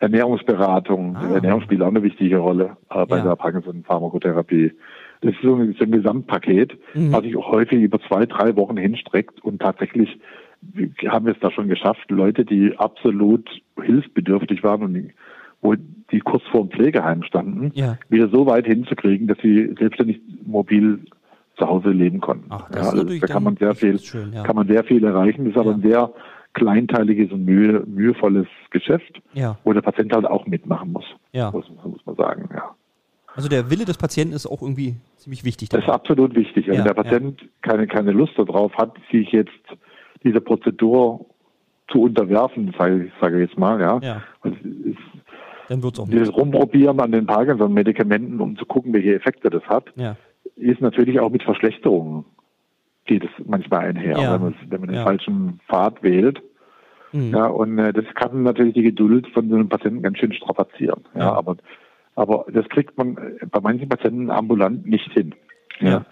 Ernährungsberatung. 0.00 1.16
Ah. 1.16 1.34
Ernährung 1.34 1.60
spielt 1.62 1.82
auch 1.82 1.88
eine 1.88 2.02
wichtige 2.02 2.38
Rolle 2.38 2.76
äh, 2.90 3.04
bei 3.06 3.18
ja. 3.18 3.24
der 3.24 3.36
Parkinson-Pharmakotherapie. 3.36 4.72
Das 5.20 5.32
ist 5.32 5.42
so 5.42 5.56
ein, 5.56 5.74
so 5.78 5.84
ein 5.84 5.90
Gesamtpaket, 5.90 6.78
mhm. 6.94 7.12
was 7.12 7.22
sich 7.22 7.36
auch 7.36 7.50
häufig 7.50 7.82
über 7.82 8.00
zwei, 8.00 8.26
drei 8.26 8.56
Wochen 8.56 8.76
hinstreckt 8.76 9.42
und 9.42 9.60
tatsächlich 9.60 10.18
haben 11.06 11.26
wir 11.26 11.34
es 11.34 11.40
da 11.40 11.50
schon 11.50 11.68
geschafft, 11.68 12.10
Leute, 12.10 12.44
die 12.44 12.76
absolut 12.76 13.48
hilfsbedürftig 13.80 14.62
waren 14.64 14.82
und 14.82 14.94
die, 14.94 15.14
wo 15.60 15.74
die 16.10 16.20
kurz 16.20 16.42
vor 16.50 16.62
dem 16.62 16.70
Pflegeheim 16.70 17.22
standen, 17.22 17.70
ja. 17.74 17.96
wieder 18.08 18.28
so 18.28 18.46
weit 18.46 18.66
hinzukriegen, 18.66 19.28
dass 19.28 19.38
sie 19.38 19.74
selbstständig 19.78 20.20
mobil 20.44 21.00
zu 21.56 21.66
Hause 21.66 21.90
leben 21.90 22.20
konnten. 22.20 22.46
Ach, 22.50 22.68
ja, 22.72 22.80
also 22.80 23.04
da 23.04 23.26
kann 23.26 23.42
man 23.42 23.56
sehr 23.56 23.74
viel, 23.74 23.98
schön, 23.98 24.32
ja. 24.32 24.42
kann 24.42 24.56
man 24.56 24.66
sehr 24.68 24.84
viel 24.84 25.04
erreichen. 25.04 25.44
Das 25.44 25.54
ist 25.54 25.58
aber 25.58 25.74
ein 25.74 25.82
sehr 25.82 26.12
kleinteiliges 26.54 27.30
und 27.32 27.44
mühe, 27.44 27.84
mühevolles 27.86 28.46
Geschäft, 28.70 29.20
ja. 29.32 29.58
wo 29.64 29.72
der 29.72 29.82
Patient 29.82 30.12
halt 30.12 30.26
auch 30.26 30.46
mitmachen 30.46 30.92
muss. 30.92 31.04
Ja. 31.32 31.50
Muss, 31.50 31.66
muss 31.84 32.04
man 32.04 32.16
sagen, 32.16 32.48
ja. 32.52 32.74
Also 33.34 33.48
der 33.48 33.70
Wille 33.70 33.84
des 33.84 33.96
Patienten 33.98 34.34
ist 34.34 34.46
auch 34.46 34.62
irgendwie 34.62 34.96
ziemlich 35.16 35.44
wichtig. 35.44 35.68
Dabei. 35.68 35.86
Das 35.86 35.88
ist 35.88 35.94
absolut 35.94 36.34
wichtig. 36.34 36.66
Wenn 36.66 36.76
ja, 36.76 36.82
der 36.82 36.94
Patient 36.94 37.40
keine, 37.62 37.86
keine 37.86 38.10
Lust 38.10 38.32
darauf 38.36 38.74
hat, 38.76 38.94
sich 39.12 39.30
jetzt 39.30 39.52
dieser 40.24 40.40
Prozedur 40.40 41.24
zu 41.88 42.02
unterwerfen, 42.02 42.74
sage 42.76 43.10
ich 43.22 43.48
jetzt 43.48 43.56
mal, 43.56 43.80
ja. 43.80 44.00
ja. 44.02 44.22
Ist, 44.42 44.98
Dann 45.68 45.82
wird's 45.82 46.00
auch 46.00 46.08
dieses 46.08 46.34
Rumprobieren 46.34 46.98
an 47.00 47.12
den 47.12 47.26
Parkinson-Medikamenten, 47.26 48.40
um 48.40 48.56
zu 48.56 48.66
gucken, 48.66 48.92
welche 48.92 49.14
Effekte 49.14 49.50
das 49.50 49.62
hat, 49.64 49.84
ja. 49.94 50.16
ist 50.56 50.80
natürlich 50.80 51.20
auch 51.20 51.30
mit 51.30 51.44
Verschlechterungen 51.44 52.24
geht 53.08 53.24
es 53.24 53.30
manchmal 53.44 53.86
einher, 53.86 54.16
ja. 54.16 54.34
wenn, 54.34 54.42
man, 54.42 54.54
wenn 54.68 54.80
man 54.80 54.90
den 54.90 55.02
falschen 55.02 55.60
Pfad 55.68 56.02
wählt. 56.04 56.40
Mhm. 57.12 57.34
Ja, 57.34 57.46
und 57.46 57.78
äh, 57.78 57.92
das 57.92 58.04
kann 58.14 58.42
natürlich 58.44 58.74
die 58.74 58.82
Geduld 58.82 59.26
von 59.32 59.48
so 59.48 59.56
einem 59.56 59.68
Patienten 59.68 60.02
ganz 60.02 60.18
schön 60.18 60.32
strapazieren. 60.32 61.04
Ja, 61.14 61.20
ja, 61.20 61.32
aber, 61.32 61.56
aber 62.14 62.44
das 62.52 62.68
kriegt 62.68 62.96
man 62.96 63.16
äh, 63.16 63.46
bei 63.46 63.60
manchen 63.60 63.88
Patienten 63.88 64.30
ambulant 64.30 64.86
nicht 64.86 65.10
hin. 65.12 65.34
Ja. 65.80 65.88
ja. 65.88 66.04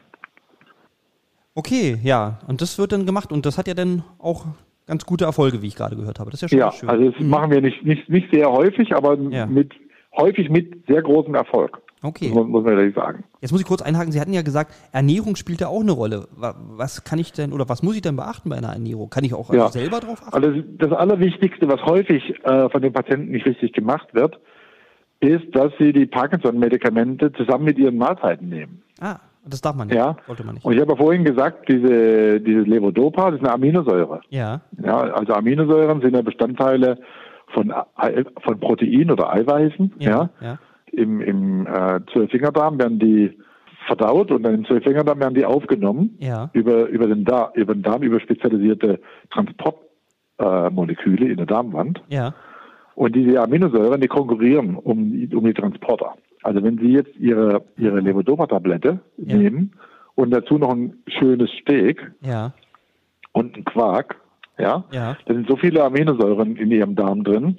Okay, 1.55 1.99
ja, 2.03 2.41
und 2.49 2.61
das 2.61 2.79
wird 2.79 2.93
dann 2.93 3.07
gemacht 3.07 3.31
und 3.33 3.47
das 3.47 3.57
hat 3.57 3.69
ja 3.69 3.75
dann 3.75 4.03
auch 4.19 4.47
ganz 4.87 5.05
gute 5.05 5.25
Erfolge, 5.25 5.63
wie 5.63 5.69
ich 5.69 5.77
gerade 5.77 5.97
gehört 5.97 6.19
habe. 6.19 6.31
Das 6.31 6.43
ist 6.43 6.43
ja 6.43 6.49
schon 6.49 6.59
ja, 6.59 6.73
schön. 6.73 6.89
Also 6.89 7.11
das 7.11 7.21
mhm. 7.21 7.29
machen 7.29 7.51
wir 7.51 7.61
nicht, 7.61 7.85
nicht, 7.85 8.09
nicht 8.09 8.31
sehr 8.33 8.51
häufig, 8.51 8.95
aber 8.95 9.19
ja. 9.31 9.47
mit 9.47 9.73
häufig 10.17 10.49
mit 10.49 10.87
sehr 10.87 11.03
großem 11.03 11.35
Erfolg. 11.35 11.79
Okay. 12.07 12.29
Muss, 12.29 12.47
muss 12.47 12.65
man 12.65 12.79
ehrlich 12.79 12.95
sagen. 12.95 13.25
Jetzt 13.41 13.51
muss 13.51 13.61
ich 13.61 13.67
kurz 13.67 13.83
einhaken. 13.83 14.13
Sie 14.13 14.21
hatten 14.21 14.33
ja 14.33 14.43
gesagt, 14.43 14.73
Ernährung 14.93 15.35
spielt 15.35 15.61
da 15.61 15.67
auch 15.67 15.81
eine 15.81 15.91
Rolle. 15.91 16.29
Was 16.37 17.03
kann 17.03 17.19
ich 17.19 17.33
denn 17.33 17.53
oder 17.53 17.69
was 17.69 17.83
muss 17.83 17.97
ich 17.97 18.03
denn 18.03 18.15
beachten 18.15 18.49
bei 18.49 18.57
einer 18.57 18.73
Ernährung? 18.73 19.11
Kann 19.11 19.25
ich 19.25 19.35
auch 19.35 19.53
ja. 19.53 19.69
selber 19.69 19.99
drauf 19.99 20.23
achten? 20.23 20.35
Also 20.35 20.63
das 20.79 20.93
Allerwichtigste, 20.93 21.69
was 21.69 21.83
häufig 21.83 22.23
äh, 22.45 22.69
von 22.69 22.81
den 22.81 22.93
Patienten 22.93 23.33
nicht 23.33 23.45
richtig 23.45 23.73
gemacht 23.73 24.15
wird, 24.15 24.39
ist, 25.19 25.45
dass 25.53 25.73
sie 25.79 25.93
die 25.93 26.07
Parkinson-Medikamente 26.07 27.33
zusammen 27.33 27.65
mit 27.65 27.79
ihren 27.79 27.97
Mahlzeiten 27.97 28.49
nehmen. 28.49 28.83
Ah, 29.01 29.17
das 29.45 29.61
darf 29.61 29.75
man 29.75 29.89
nicht. 29.89 29.97
Ja. 29.97 30.17
Sollte 30.27 30.45
man 30.45 30.55
nicht. 30.55 30.65
Und 30.65 30.75
ich 30.75 30.81
habe 30.81 30.93
ja 30.93 30.97
vorhin 30.97 31.25
gesagt, 31.25 31.69
diese, 31.69 32.41
dieses 32.41 32.67
Levodopa, 32.67 33.31
das 33.31 33.41
ist 33.41 33.47
eine 33.47 33.55
Aminosäure. 33.55 34.21
Ja. 34.29 34.61
Ja, 34.83 34.99
also 34.99 35.33
Aminosäuren 35.33 36.01
sind 36.03 36.15
ja 36.15 36.23
Bestandteile 36.23 36.99
von, 37.49 37.73
von 38.43 38.61
Protein 38.61 39.11
oder 39.11 39.33
Eiweißen. 39.33 39.95
Ja. 39.99 40.11
ja. 40.11 40.31
ja 40.41 40.59
im, 40.97 41.21
im 41.21 41.67
äh, 41.67 42.01
Zwölffingerdarm 42.13 42.79
werden 42.79 42.99
die 42.99 43.39
verdaut 43.87 44.31
und 44.31 44.43
dann 44.43 44.55
im 44.55 44.65
Zwölffingerdarm 44.65 45.21
werden 45.21 45.35
die 45.35 45.45
aufgenommen 45.45 46.17
ja. 46.19 46.51
über, 46.53 46.87
über, 46.89 47.07
den 47.07 47.25
Darm, 47.25 47.51
über 47.55 47.75
den 47.75 47.83
Darm, 47.83 48.03
über 48.03 48.19
spezialisierte 48.19 49.01
Transportmoleküle 49.31 51.27
äh, 51.27 51.31
in 51.31 51.37
der 51.37 51.47
Darmwand. 51.47 52.03
Ja. 52.09 52.35
Und 52.95 53.15
diese 53.15 53.41
Aminosäuren, 53.41 54.01
die 54.01 54.09
konkurrieren 54.09 54.77
um, 54.77 55.29
um 55.35 55.45
die 55.45 55.55
Transporter. 55.55 56.15
Also 56.43 56.63
wenn 56.63 56.79
Sie 56.79 56.93
jetzt 56.93 57.15
Ihre, 57.17 57.63
Ihre 57.77 58.01
Levodopa-Tablette 58.01 59.01
ja. 59.19 59.37
nehmen 59.37 59.73
und 60.15 60.31
dazu 60.31 60.59
noch 60.59 60.73
ein 60.73 60.95
schönes 61.07 61.51
Steak 61.61 62.11
ja. 62.23 62.55
und 63.33 63.57
ein 63.57 63.65
Quark, 63.65 64.17
ja, 64.59 64.85
ja, 64.91 65.17
da 65.27 65.35
sind 65.35 65.47
so 65.49 65.57
viele 65.57 65.85
Aminosäuren 65.85 66.57
in 66.57 66.71
Ihrem 66.71 66.95
Darm 66.95 67.25
drin, 67.25 67.59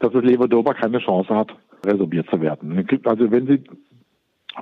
dass 0.00 0.12
das 0.12 0.22
Levodopa 0.22 0.74
keine 0.74 0.98
Chance 0.98 1.34
hat, 1.34 1.56
resorbiert 1.86 2.28
zu 2.30 2.40
werden. 2.40 2.86
Also 3.04 3.30
wenn 3.30 3.46
Sie 3.46 3.62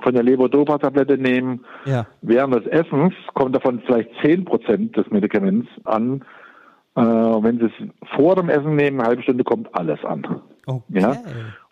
von 0.01 0.13
der 0.13 0.23
Levodopa-Tablette 0.23 1.17
nehmen, 1.17 1.61
Ja. 1.85 2.05
während 2.21 2.53
des 2.55 2.65
Essens 2.67 3.13
kommt 3.33 3.55
davon 3.55 3.81
vielleicht 3.85 4.09
10 4.23 4.45
Prozent 4.45 4.95
des 4.97 5.09
Medikaments 5.09 5.67
an. 5.85 6.23
Äh, 6.95 7.01
wenn 7.01 7.59
Sie 7.59 7.65
es 7.65 8.09
vor 8.15 8.35
dem 8.35 8.49
Essen 8.49 8.75
nehmen, 8.75 8.99
eine 8.99 9.09
halbe 9.09 9.23
Stunde, 9.23 9.43
kommt 9.43 9.73
alles 9.75 10.03
an. 10.05 10.25
Okay. 10.65 10.99
Ja? 10.99 11.17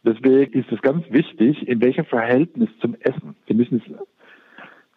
Deswegen 0.03 0.51
ist 0.59 0.71
es 0.71 0.81
ganz 0.81 1.03
wichtig, 1.09 1.67
in 1.67 1.81
welchem 1.81 2.05
Verhältnis 2.05 2.69
zum 2.81 2.95
Essen. 2.99 3.35
Sie 3.47 3.53
müssen, 3.53 3.81
es, 3.85 3.93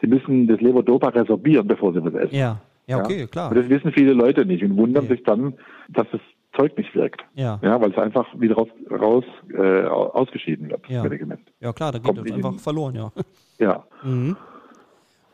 Sie 0.01 0.07
müssen 0.09 0.47
das 0.49 0.61
Levodopa 0.61 1.09
resorbieren, 1.09 1.67
bevor 1.69 1.93
Sie 1.93 2.05
was 2.05 2.15
essen. 2.15 2.35
Ja. 2.35 2.61
Ja, 2.89 2.99
okay, 3.03 3.27
klar. 3.27 3.51
Und 3.51 3.57
das 3.57 3.69
wissen 3.69 3.91
viele 3.93 4.13
Leute 4.13 4.47
nicht 4.47 4.63
und 4.63 4.77
wundern 4.77 5.05
Nee. 5.05 5.11
sich 5.17 5.25
dann, 5.25 5.55
dass 5.89 6.07
das 6.13 6.21
Zeug 6.57 6.77
nicht 6.79 6.95
wirkt. 6.95 7.23
Ja. 7.35 7.59
Ja, 7.63 7.81
weil 7.81 7.91
es 7.91 7.99
einfach 7.99 8.27
wieder 8.39 8.55
raus, 8.57 8.69
raus 8.91 9.25
äh, 9.53 9.85
ausgeschieden 9.87 10.71
wird, 10.71 10.89
Ja. 10.89 11.03
Medikament. 11.03 11.41
Ja, 11.61 11.73
klar, 11.73 11.93
da 11.93 11.99
geht 11.99 12.23
nicht 12.23 12.35
einfach 12.35 12.53
in- 12.53 12.59
verloren, 12.59 12.95
ja. 12.95 13.13
Ja. 13.59 13.85
Mhm. 14.03 14.37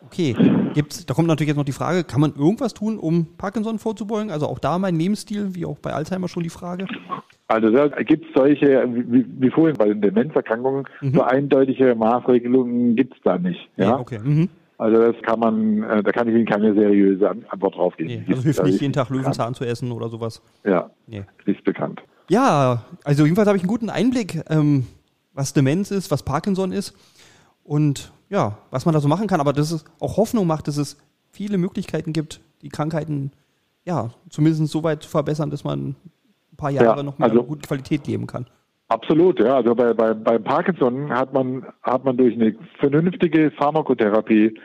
Okay, 0.06 0.34
gibt's, 0.74 1.06
da 1.06 1.14
kommt 1.14 1.28
natürlich 1.28 1.48
jetzt 1.48 1.56
noch 1.56 1.64
die 1.64 1.72
Frage, 1.72 2.02
kann 2.04 2.20
man 2.20 2.34
irgendwas 2.36 2.74
tun, 2.74 2.98
um 2.98 3.26
Parkinson 3.38 3.78
vorzubeugen? 3.78 4.30
Also 4.30 4.46
auch 4.46 4.58
da 4.58 4.78
mein 4.78 4.96
Lebensstil, 4.96 5.54
wie 5.54 5.64
auch 5.64 5.78
bei 5.78 5.92
Alzheimer 5.92 6.26
schon 6.28 6.42
die 6.42 6.50
Frage. 6.50 6.86
Also 7.46 7.70
da 7.70 7.86
gibt 7.88 8.26
es 8.26 8.30
solche, 8.34 8.84
wie, 8.88 9.24
wie 9.38 9.50
vorhin 9.50 9.76
bei 9.76 9.86
den 9.86 10.00
Demenzerkrankungen, 10.00 10.84
so 11.00 11.22
eindeutige 11.22 11.94
Maßregelungen 11.94 12.96
gibt 12.96 13.14
es 13.14 13.20
da 13.22 13.38
nicht. 13.38 13.68
Ja? 13.76 13.86
Mhm. 13.90 13.94
Nee, 13.94 14.00
okay. 14.00 14.18
Mhm. 14.22 14.48
Also 14.82 15.00
das 15.12 15.14
kann 15.22 15.38
man, 15.38 15.82
äh, 15.84 16.02
da 16.02 16.10
kann 16.10 16.26
ich 16.28 16.34
Ihnen 16.34 16.44
keine 16.46 16.74
seriöse 16.74 17.30
An- 17.30 17.44
Antwort 17.50 17.76
drauf 17.76 17.96
geben. 17.96 18.08
Nee, 18.08 18.24
also 18.28 18.42
hilft 18.42 18.64
nicht, 18.64 18.80
jeden 18.80 18.92
Tag. 18.92 19.10
Löwenzahn 19.10 19.54
zu 19.54 19.64
essen 19.64 19.92
oder 19.92 20.08
sowas. 20.08 20.42
Ja, 20.64 20.90
Nee. 21.06 21.22
ist 21.46 21.62
bekannt. 21.62 22.00
Ja, 22.28 22.84
also 23.04 23.22
jedenfalls 23.24 23.46
habe 23.46 23.56
ich 23.56 23.62
einen 23.62 23.68
guten 23.70 23.90
Einblick, 23.90 24.42
ähm, 24.50 24.86
was 25.34 25.52
Demenz 25.52 25.90
ist, 25.92 26.10
was 26.10 26.22
Parkinson 26.24 26.72
ist 26.72 26.94
und 27.62 28.12
ja, 28.28 28.58
was 28.70 28.84
man 28.84 28.92
da 28.92 29.00
so 29.00 29.06
machen 29.08 29.26
kann. 29.28 29.40
Aber 29.40 29.52
dass 29.52 29.70
es 29.70 29.84
auch 30.00 30.16
Hoffnung 30.16 30.46
macht, 30.46 30.66
dass 30.66 30.78
es 30.78 30.96
viele 31.30 31.58
Möglichkeiten 31.58 32.12
gibt, 32.12 32.40
die 32.62 32.68
Krankheiten 32.68 33.30
ja 33.84 34.10
zumindest 34.30 34.66
so 34.72 34.82
weit 34.82 35.02
zu 35.04 35.08
verbessern, 35.08 35.50
dass 35.50 35.62
man 35.64 35.90
ein 35.90 36.56
paar 36.56 36.70
Jahre 36.70 36.96
Ja, 36.98 37.02
noch 37.04 37.18
mehr 37.18 37.28
also- 37.28 37.44
gute 37.44 37.66
Qualität 37.68 38.02
geben 38.04 38.26
kann. 38.26 38.46
Absolut, 38.88 39.40
ja. 39.40 39.56
Also 39.56 39.74
bei, 39.74 39.94
bei, 39.94 40.12
bei 40.14 40.38
Parkinson 40.38 41.10
hat 41.10 41.32
man, 41.32 41.64
hat 41.82 42.04
man 42.04 42.16
durch 42.16 42.34
eine 42.34 42.54
vernünftige 42.78 43.50
Pharmakotherapie 43.52 44.58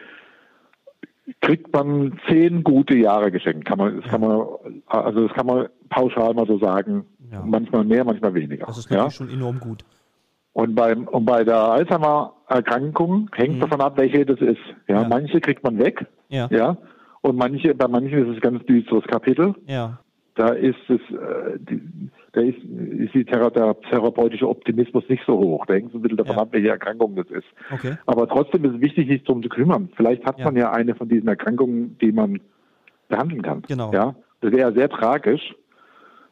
kriegt 1.42 1.74
man 1.74 2.20
zehn 2.30 2.64
gute 2.64 2.98
Jahre 2.98 3.32
geschenkt. 3.32 3.66
Kann 3.66 3.78
man, 3.78 4.02
das 4.02 4.10
kann 4.10 4.22
man, 4.22 4.46
also 4.88 5.28
das 5.28 5.36
kann 5.36 5.46
man 5.46 5.68
pauschal 5.90 6.34
mal 6.34 6.46
so 6.48 6.58
sagen. 6.60 7.06
Ja. 7.32 7.42
Manchmal 7.46 7.84
mehr, 7.84 8.04
manchmal 8.06 8.34
weniger. 8.34 8.66
Das 8.66 8.78
ist 8.78 8.90
ja? 8.90 8.98
natürlich 8.98 9.16
schon 9.16 9.30
enorm 9.30 9.60
gut. 9.60 9.84
Und 10.54 10.74
beim 10.76 11.08
und 11.08 11.26
bei 11.26 11.44
der 11.44 11.58
Alzheimer-Erkrankung 11.58 13.30
hängt 13.36 13.62
davon 13.62 13.82
ab, 13.82 13.98
welche 13.98 14.26
das 14.26 14.40
ist. 14.40 14.58
Ja, 14.88 14.96
Mhm. 14.98 15.02
Ja. 15.04 15.08
manche 15.08 15.42
kriegt 15.42 15.64
man 15.64 15.78
weg, 15.78 16.06
Ja. 16.30 16.48
ja, 16.50 16.78
und 17.22 17.36
manche, 17.38 17.76
bei 17.76 17.88
manchen 17.88 18.18
ist 18.20 18.30
es 18.30 18.36
ein 18.36 18.40
ganz 18.54 18.66
düsteres 18.66 19.04
Kapitel. 19.06 19.54
Ja. 19.68 20.00
Da 20.36 20.50
ist 20.50 20.78
es, 20.88 21.00
äh, 21.16 21.60
die, 21.60 21.82
da 22.34 22.42
ist, 22.42 22.58
ist 22.58 23.14
die 23.14 23.24
der 23.26 23.52
therapeutische 23.90 24.48
Optimismus 24.48 25.04
nicht 25.10 25.24
so 25.26 25.38
hoch. 25.38 25.66
Da 25.66 25.74
hängt 25.76 25.90
es 25.90 25.96
ein 25.96 26.02
bisschen 26.02 26.18
davon 26.18 26.36
Ja. 26.36 26.42
ab, 26.42 26.50
welche 26.52 26.70
Erkrankung 26.70 27.16
das 27.16 27.28
ist. 27.28 27.48
Okay. 27.72 27.98
Aber 28.06 28.28
trotzdem 28.28 28.66
ist 28.66 28.76
es 28.76 28.82
wichtig, 28.82 29.08
sich 29.08 29.24
darum 29.24 29.42
zu 29.42 29.50
kümmern. 29.50 29.90
Vielleicht 29.96 30.26
hat 30.26 30.38
Ja. 30.40 30.46
man 30.46 30.56
ja 30.56 30.72
eine 30.72 30.94
von 30.96 31.08
diesen 31.10 31.28
Erkrankungen, 31.28 31.98
die 32.00 32.12
man 32.12 32.40
behandeln 33.08 33.42
kann. 33.42 33.62
Genau. 33.68 33.92
Ja, 33.94 34.16
das 34.42 34.52
wäre 34.52 34.74
sehr 34.74 34.90
tragisch, 34.90 35.56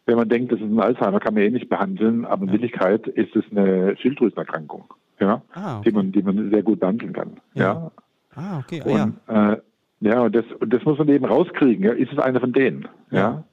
wenn 0.05 0.17
man 0.17 0.29
denkt, 0.29 0.51
das 0.51 0.59
ist 0.59 0.65
ein 0.65 0.79
Alzheimer, 0.79 1.19
kann 1.19 1.33
man 1.33 1.43
eh 1.43 1.49
nicht 1.49 1.69
behandeln, 1.69 2.25
aber 2.25 2.43
in 2.43 2.51
Wirklichkeit 2.51 3.07
ist 3.07 3.35
es 3.35 3.43
eine 3.51 3.95
Schilddrüsenerkrankung, 3.97 4.83
ja, 5.19 5.41
Ah, 5.53 5.79
okay. 5.79 5.89
die 5.89 5.95
man, 5.95 6.11
die 6.11 6.21
man 6.21 6.51
sehr 6.51 6.61
gut 6.61 6.79
behandeln 6.81 7.13
kann. 7.13 7.37
Ja. 7.55 7.63
Ja, 7.63 7.91
Ah, 8.35 8.59
okay. 8.59 8.81
Ah, 8.85 8.89
ja. 8.89 9.03
und 9.03 9.15
äh, 9.53 9.57
ja, 10.01 10.21
und 10.23 10.35
das, 10.35 10.45
und 10.59 10.73
das 10.73 10.83
muss 10.83 10.97
man 10.99 11.07
eben 11.07 11.23
rauskriegen. 11.25 11.85
Ja? 11.85 11.93
Ist 11.93 12.11
es 12.11 12.19
eine 12.19 12.39
von 12.41 12.51
denen? 12.51 12.87
Ja. 13.09 13.45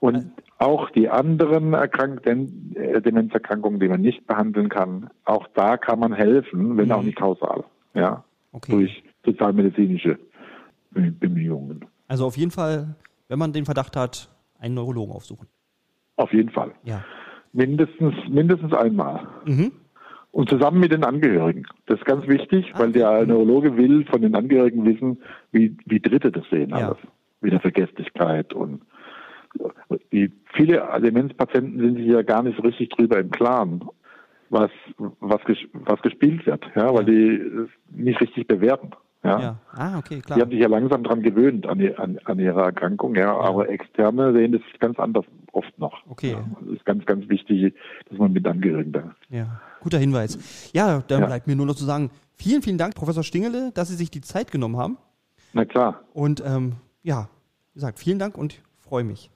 Und 0.00 0.30
auch 0.58 0.90
die 0.90 1.08
anderen 1.08 1.72
Erkrank 1.74 2.22
Den 2.22 2.74
äh, 2.76 3.00
Demenzerkrankungen, 3.02 3.80
die 3.80 3.88
man 3.88 4.00
nicht 4.00 4.26
behandeln 4.26 4.68
kann, 4.68 5.10
auch 5.24 5.48
da 5.54 5.76
kann 5.76 5.98
man 5.98 6.12
helfen, 6.12 6.76
wenn 6.76 6.86
Mhm. 6.86 6.92
auch 6.92 7.02
nicht 7.02 7.16
kausal. 7.18 7.64
Ja. 7.94 8.24
Okay. 8.52 8.72
Durch 8.72 9.02
sozialmedizinische 9.24 10.18
Be- 10.90 11.12
Bemühungen. 11.12 11.84
Also 12.06 12.26
auf 12.26 12.36
jeden 12.36 12.50
Fall, 12.50 12.94
wenn 13.28 13.38
man 13.38 13.52
den 13.52 13.64
Verdacht 13.64 13.96
hat, 13.96 14.28
einen 14.58 14.74
Neurologen 14.74 15.12
aufsuchen. 15.12 15.48
Auf 16.16 16.32
jeden 16.32 16.50
Fall. 16.50 16.72
Ja. 16.84 17.04
Mindestens, 17.52 18.14
mindestens 18.28 18.72
einmal. 18.72 19.26
Mhm. 19.46 19.72
Und 20.30 20.48
zusammen 20.50 20.78
mit 20.80 20.92
den 20.92 21.04
Angehörigen. 21.04 21.64
Das 21.86 21.98
ist 21.98 22.04
ganz 22.04 22.26
wichtig, 22.28 22.72
weil 22.76 22.92
der 22.92 23.26
Neurologe 23.26 23.76
will 23.76 24.04
von 24.06 24.20
den 24.22 24.34
Angehörigen 24.34 24.84
wissen, 24.84 25.22
wie, 25.52 25.76
wie 25.86 26.00
Dritte 26.00 26.30
das 26.30 26.44
sehen 26.50 26.70
Ja. 26.70 26.76
alles. 26.88 26.98
Wie 27.40 27.50
der 27.50 27.60
Vergesslichkeit 27.60 28.52
und 28.52 28.82
die, 30.12 30.30
viele 30.54 30.82
Demenzpatienten 31.02 31.78
sind 31.80 31.96
sich 31.96 32.06
ja 32.06 32.22
gar 32.22 32.42
nicht 32.42 32.56
so 32.56 32.62
richtig 32.62 32.90
drüber 32.90 33.18
im 33.18 33.30
Klaren, 33.30 33.84
was, 34.50 34.70
was, 35.20 35.42
ges, 35.44 35.58
was 35.72 36.00
gespielt 36.02 36.46
wird, 36.46 36.64
ja, 36.74 36.92
weil 36.94 37.04
die 37.04 37.36
es 37.64 37.68
nicht 37.90 38.20
richtig 38.20 38.46
bewerten. 38.48 38.90
Ja. 39.24 39.40
Ja. 39.40 39.56
Ah, 39.72 39.98
okay, 39.98 40.16
Die 40.16 40.20
klar. 40.22 40.40
haben 40.40 40.50
sich 40.50 40.60
ja 40.60 40.68
langsam 40.68 41.02
dran 41.02 41.22
gewöhnt 41.22 41.66
an, 41.66 41.78
die, 41.80 41.94
an, 41.96 42.18
an 42.24 42.38
ihre 42.38 42.62
Erkrankung, 42.62 43.14
ja, 43.16 43.36
aber 43.36 43.68
Externe 43.68 44.32
sehen 44.32 44.52
das 44.52 44.60
ganz 44.78 44.98
anders 44.98 45.24
oft 45.52 45.76
noch. 45.78 46.06
Okay. 46.08 46.32
Ja, 46.32 46.46
das 46.60 46.76
ist 46.76 46.84
ganz, 46.86 47.04
ganz 47.04 47.28
wichtig, 47.28 47.74
dass 48.08 48.18
man 48.18 48.32
mit 48.32 48.46
Angehörigen 48.46 48.92
da. 48.92 49.14
Ja, 49.28 49.60
guter 49.80 49.98
Hinweis. 49.98 50.70
Ja, 50.72 51.02
dann 51.08 51.20
Ja. 51.22 51.26
bleibt 51.26 51.46
mir 51.48 51.56
nur 51.56 51.66
noch 51.66 51.74
zu 51.74 51.84
sagen, 51.84 52.10
vielen, 52.34 52.62
vielen 52.62 52.78
Dank, 52.78 52.94
Professor 52.94 53.24
Stingele, 53.24 53.72
dass 53.74 53.88
Sie 53.88 53.96
sich 53.96 54.10
die 54.10 54.20
Zeit 54.20 54.52
genommen 54.52 54.76
haben. 54.76 54.98
Na 55.52 55.64
klar. 55.64 56.04
Und 56.14 56.42
ähm, 56.46 56.76
ja, 57.02 57.28
wie 57.72 57.80
gesagt, 57.80 57.98
vielen 57.98 58.20
Dank 58.20 58.38
und 58.38 58.62
freue 58.78 59.02
mich. 59.04 59.30